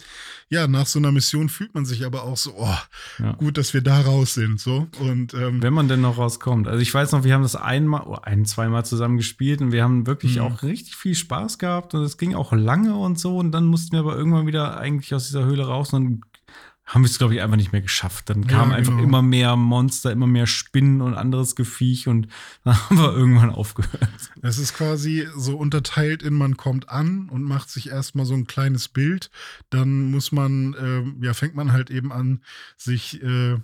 [0.49, 2.77] ja, nach so einer Mission fühlt man sich aber auch so, oh,
[3.19, 3.33] Ja.
[3.33, 4.87] gut, dass wir da raus sind, so.
[4.99, 6.67] Und ähm, Wenn man denn noch rauskommt.
[6.67, 9.83] Also ich weiß noch, wir haben das einmal, oh, ein, zweimal zusammen gespielt und wir
[9.83, 10.41] haben wirklich Mhm.
[10.41, 13.93] auch richtig viel Spaß gehabt und es ging auch lange und so und dann mussten
[13.93, 16.21] wir aber irgendwann wieder eigentlich aus dieser Höhle raus und dann
[16.89, 18.31] haben wir es, glaube ich, einfach nicht mehr geschafft.
[18.31, 19.03] Dann Ja, kamen einfach genau.
[19.03, 22.27] immer mehr Monster, immer mehr Spinnen und anderes Geviech und
[22.63, 24.09] dann haben wir irgendwann aufgehört.
[24.41, 28.47] Es ist quasi so unterteilt in man kommt an und macht sich erstmal so ein
[28.47, 29.29] kleines Bild.
[29.69, 32.41] Dann muss man, ähm, ja, fängt man halt eben an,
[32.75, 33.57] sich äh,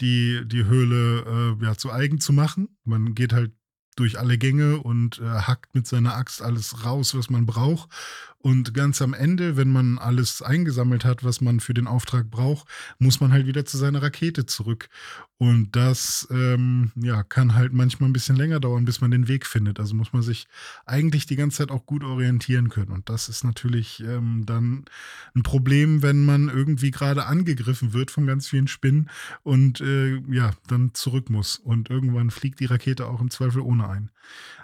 [0.00, 2.68] die, die Höhle äh, ja, zu eigen zu machen.
[2.84, 3.50] Man geht halt
[3.98, 7.88] durch alle Gänge und äh, hackt mit seiner Axt alles raus, was man braucht.
[8.40, 12.68] Und ganz am Ende, wenn man alles eingesammelt hat, was man für den Auftrag braucht,
[12.98, 14.88] muss man halt wieder zu seiner Rakete zurück.
[15.38, 19.46] Und das ähm, ja, kann halt manchmal ein bisschen länger dauern, bis man den Weg
[19.46, 19.80] findet.
[19.80, 20.46] Also muss man sich
[20.86, 22.92] eigentlich die ganze Zeit auch gut orientieren können.
[22.92, 24.84] Und das ist natürlich ähm, dann
[25.34, 29.10] ein Problem, wenn man irgendwie gerade angegriffen wird von ganz vielen Spinnen
[29.42, 31.56] und äh, ja, dann zurück muss.
[31.56, 34.10] Und irgendwann fliegt die Rakete auch im Zweifel ohne ein.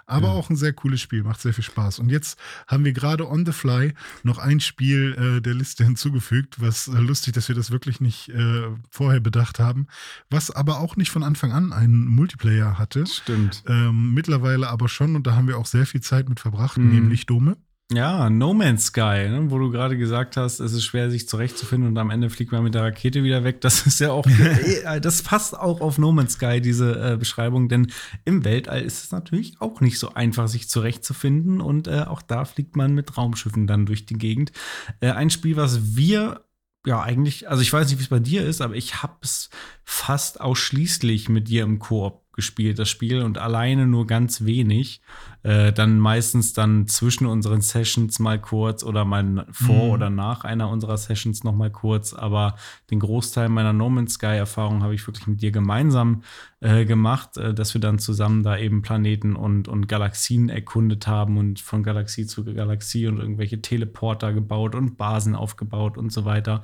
[0.07, 0.33] Aber Ja.
[0.33, 1.99] auch ein sehr cooles Spiel, macht sehr viel Spaß.
[1.99, 2.37] Und jetzt
[2.67, 6.91] haben wir gerade on the fly noch ein Spiel äh, der Liste hinzugefügt, was äh,
[6.99, 9.87] lustig, dass wir das wirklich nicht äh, vorher bedacht haben,
[10.29, 13.05] was aber auch nicht von Anfang an einen Multiplayer hatte.
[13.07, 13.63] Stimmt.
[13.67, 16.89] Ähm, mittlerweile aber schon, und da haben wir auch sehr viel Zeit mit verbracht, Mhm.
[16.93, 17.57] nämlich Dome.
[17.91, 21.87] Ja, No Man's Sky, ne, wo du gerade gesagt hast, es ist schwer, sich zurechtzufinden
[21.91, 23.61] und am Ende fliegt man mit der Rakete wieder weg.
[23.61, 24.25] Das ist ja auch,
[24.85, 27.91] äh, das passt auch auf No Man's Sky, diese äh, Beschreibung, denn
[28.23, 32.45] im Weltall ist es natürlich auch nicht so einfach, sich zurechtzufinden und äh, auch da
[32.45, 34.51] fliegt man mit Raumschiffen dann durch die Gegend.
[34.99, 36.43] Äh, ein Spiel, was wir
[36.87, 39.51] ja eigentlich, also ich weiß nicht, wie es bei dir ist, aber ich habe es
[39.83, 45.01] fast ausschließlich mit dir im Koop gespielt, das Spiel, und alleine nur ganz wenig.
[45.43, 49.91] Äh, dann meistens dann zwischen unseren Sessions mal kurz oder mal vor Mhm.
[49.91, 52.13] oder nach einer unserer Sessions noch mal kurz.
[52.13, 52.55] Aber
[52.89, 56.23] den Großteil meiner No Man's Sky-Erfahrung habe ich wirklich mit dir gemeinsam
[56.61, 61.37] äh, gemacht, äh, dass wir dann zusammen da eben Planeten und, und Galaxien erkundet haben
[61.37, 66.63] und von Galaxie zu Galaxie und irgendwelche Teleporter gebaut und Basen aufgebaut und so weiter.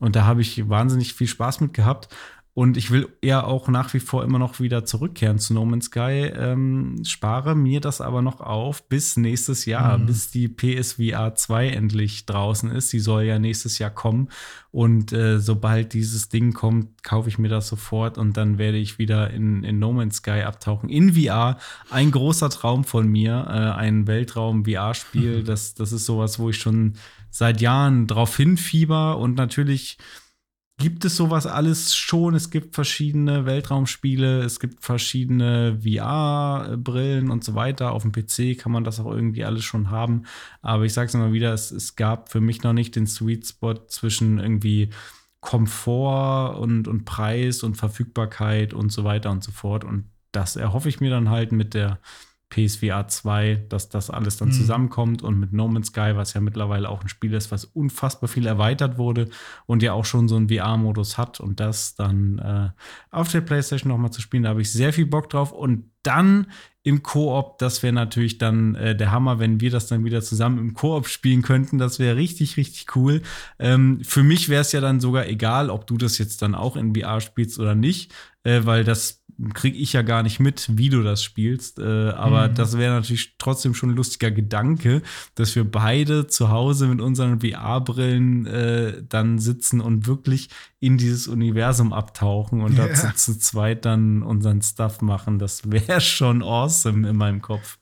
[0.00, 2.08] Und da habe ich wahnsinnig viel Spaß mit gehabt.
[2.54, 5.84] Und ich will eher auch nach wie vor immer noch wieder zurückkehren zu No Man's
[5.86, 6.32] Sky.
[6.34, 10.06] Ähm, spare mir das aber noch auf bis nächstes Jahr, Mhm.
[10.06, 12.92] bis die PSVR 2 endlich draußen ist.
[12.92, 14.28] Die soll ja nächstes Jahr kommen.
[14.72, 18.98] Und äh, sobald dieses Ding kommt, kaufe ich mir das sofort und dann werde ich
[18.98, 20.88] wieder in, in No Man's Sky abtauchen.
[20.88, 21.58] In VR.
[21.90, 25.44] Ein großer Traum von mir, äh, ein Weltraum-VR-Spiel.
[25.44, 26.94] Das, das ist sowas, wo ich schon
[27.30, 29.98] seit Jahren drauf hinfieber und natürlich
[30.78, 32.34] gibt es sowas alles schon.
[32.34, 37.92] Es gibt verschiedene Weltraumspiele, es gibt verschiedene VR-Brillen und so weiter.
[37.92, 40.22] Auf dem PC kann man das auch irgendwie alles schon haben.
[40.62, 43.46] Aber ich sage es immer wieder, es, es gab für mich noch nicht den Sweet
[43.46, 44.90] Spot zwischen irgendwie
[45.40, 49.84] Komfort und, und Preis und Verfügbarkeit und so weiter und so fort.
[49.84, 51.98] Und das erhoffe ich mir dann halt mit der
[52.50, 54.52] PSVR 2, dass das alles dann mhm.
[54.52, 58.28] zusammenkommt und mit No Man's Sky, was ja mittlerweile auch ein Spiel ist, was unfassbar
[58.28, 59.28] viel erweitert wurde
[59.66, 62.70] und ja auch schon so einen VR-Modus hat und das dann äh,
[63.10, 66.46] auf der PlayStation nochmal zu spielen, da habe ich sehr viel Bock drauf und dann
[66.82, 70.58] im Koop, das wäre natürlich dann äh, der Hammer, wenn wir das dann wieder zusammen
[70.58, 71.76] im Koop spielen könnten.
[71.76, 73.20] Das wäre richtig, richtig cool.
[73.58, 76.76] Ähm, für mich wäre es ja dann sogar egal, ob du das jetzt dann auch
[76.76, 79.17] in VR spielst oder nicht, äh, weil das
[79.54, 81.78] kriege ich ja gar nicht mit, wie du das spielst.
[81.78, 82.54] Äh, aber mhm.
[82.54, 85.02] das wäre natürlich trotzdem schon ein lustiger Gedanke,
[85.34, 90.48] dass wir beide zu Hause mit unseren VR-Brillen äh, dann sitzen und wirklich
[90.80, 92.88] in dieses Universum abtauchen und yeah.
[92.88, 95.38] dazu zu zweit dann unseren Stuff machen.
[95.38, 97.77] Das wäre schon awesome in meinem Kopf.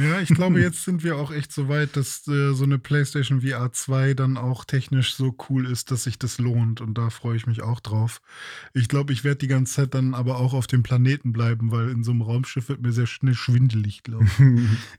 [0.00, 3.42] Ja, ich glaube, jetzt sind wir auch echt so weit, dass äh, so eine PlayStation
[3.42, 6.80] VR 2 dann auch technisch so cool ist, dass sich das lohnt.
[6.80, 8.22] Und da freue ich mich auch drauf.
[8.72, 11.90] Ich glaube, ich werde die ganze Zeit dann aber auch auf dem Planeten bleiben, weil
[11.90, 14.26] in so einem Raumschiff wird mir sehr schnell schwindelig, glaube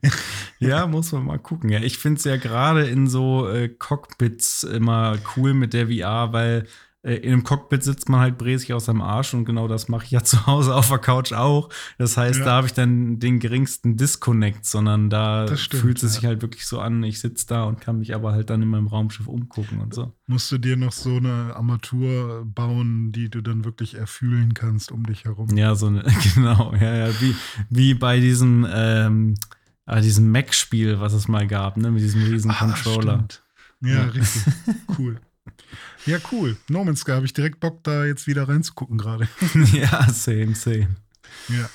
[0.01, 0.11] ich.
[0.59, 1.69] ja, muss man mal gucken.
[1.69, 6.31] Ja, ich finde es ja gerade in so äh, Cockpits immer cool mit der VR,
[6.33, 6.67] weil
[7.03, 10.11] in einem Cockpit sitzt man halt bräsig aus seinem Arsch und genau das mache ich
[10.11, 11.69] ja zu Hause auf der Couch auch.
[11.97, 12.45] Das heißt, ja.
[12.45, 16.09] da habe ich dann den geringsten Disconnect, sondern da stimmt, fühlt es ja.
[16.09, 18.67] sich halt wirklich so an, ich sitze da und kann mich aber halt dann in
[18.67, 20.13] meinem Raumschiff umgucken und so.
[20.27, 25.03] Musst du dir noch so eine Armatur bauen, die du dann wirklich erfühlen kannst um
[25.05, 25.49] dich herum?
[25.57, 26.03] Ja, so eine,
[26.35, 27.35] genau, ja, ja, wie,
[27.69, 29.35] wie bei diesem, ähm,
[29.87, 33.27] äh, diesem Mac-Spiel, was es mal gab, ne, mit diesem riesen ah, Controller.
[33.81, 34.53] Ja, ja, richtig.
[34.99, 35.19] cool.
[36.05, 36.57] Ja, cool.
[36.69, 39.27] No Man's Sky habe ich direkt Bock, da jetzt wieder reinzugucken gerade.
[39.73, 40.95] ja, same, same.
[41.49, 41.69] Ja.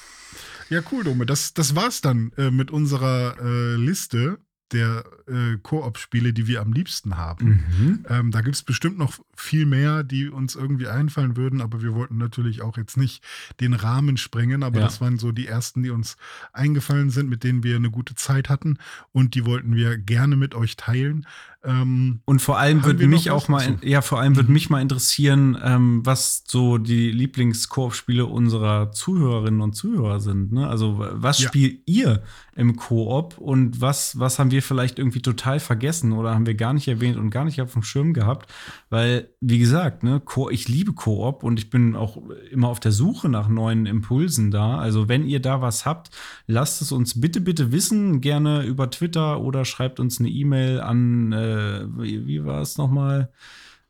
[0.68, 1.26] Ja, cool, Dome.
[1.26, 4.38] Das, das war's dann äh, mit unserer äh, Liste
[4.72, 7.64] der äh, Koop-Spiele, die wir am liebsten haben.
[7.78, 8.06] Mhm.
[8.08, 11.94] Ähm, da gibt es bestimmt noch viel mehr, die uns irgendwie einfallen würden, aber wir
[11.94, 13.22] wollten natürlich auch jetzt nicht
[13.60, 14.84] den Rahmen sprengen, aber ja.
[14.84, 16.16] das waren so die ersten, die uns
[16.52, 18.78] eingefallen sind, mit denen wir eine gute Zeit hatten
[19.12, 21.26] und die wollten wir gerne mit euch teilen.
[21.66, 24.54] Ähm, und vor allem würde mich auch mal, ja, vor allem würde mhm.
[24.54, 30.52] mich mal interessieren, ähm, was so die Lieblings-Koop-Spiele unserer Zuhörerinnen und Zuhörer sind.
[30.52, 30.68] Ne?
[30.68, 31.48] Also, was ja.
[31.48, 32.22] spielt ihr
[32.54, 36.72] im Koop und was, was haben wir vielleicht irgendwie total vergessen oder haben wir gar
[36.72, 38.52] nicht erwähnt und gar nicht auf dem Schirm gehabt?
[38.90, 42.18] Weil, wie gesagt, ne, ich liebe Koop und ich bin auch
[42.50, 44.78] immer auf der Suche nach neuen Impulsen da.
[44.78, 46.10] Also, wenn ihr da was habt,
[46.46, 48.20] lasst es uns bitte, bitte wissen.
[48.20, 51.32] Gerne über Twitter oder schreibt uns eine E-Mail an.
[51.32, 53.30] Äh, äh, wie, wie war es nochmal?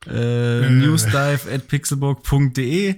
[0.05, 0.69] Äh, äh.
[0.69, 2.95] newsdive at pixelburg.de.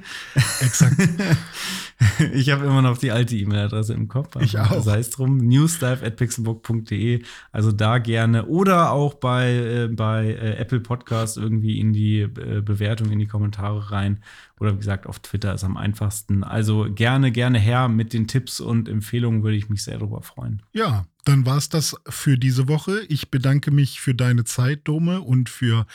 [0.62, 0.96] Exakt.
[2.34, 4.36] ich habe immer noch die alte E-Mail-Adresse im Kopf.
[4.42, 4.82] Ich auch.
[4.82, 7.24] Sei es drum, newsdive at pixelburg.de.
[7.52, 8.46] Also da gerne.
[8.46, 13.28] Oder auch bei, äh, bei äh, Apple Podcast irgendwie in die äh, Bewertung, in die
[13.28, 14.22] Kommentare rein.
[14.60, 16.44] Oder wie gesagt, auf Twitter ist am einfachsten.
[16.44, 20.62] Also gerne, gerne her mit den Tipps und Empfehlungen, würde ich mich sehr darüber freuen.
[20.74, 23.02] Ja, dann war es das für diese Woche.
[23.10, 25.86] Ich bedanke mich für deine Zeit, Dome, und für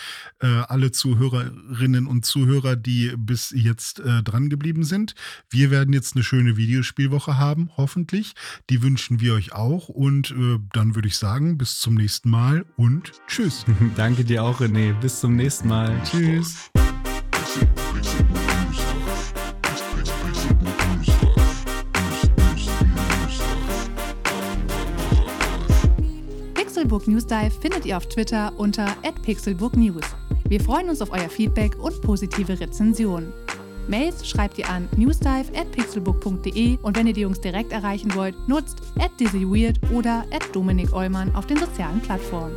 [0.40, 5.14] äh, alle Zuhörerinnen und Zuhörer, die bis jetzt äh, dran geblieben sind.
[5.50, 8.34] Wir werden jetzt eine schöne Videospielwoche haben, hoffentlich.
[8.68, 9.88] Die wünschen wir euch auch.
[9.88, 13.64] Und äh, dann würde ich sagen, bis zum nächsten Mal und tschüss.
[13.96, 14.92] Danke dir auch, René.
[15.00, 15.98] Bis zum nächsten Mal.
[16.04, 16.70] Tschüss.
[26.54, 30.04] Pixelbook News Dive findet ihr auf Twitter unter @pixelbooknews.
[30.46, 33.32] Wir freuen uns auf euer Feedback und positive Rezensionen.
[33.88, 39.10] Mails schreibt ihr an newsdive.pixelbook.de und wenn ihr die Jungs direkt erreichen wollt, nutzt at
[39.20, 42.54] dizzyweird oder at Dominik Eulmann auf den sozialen Plattformen.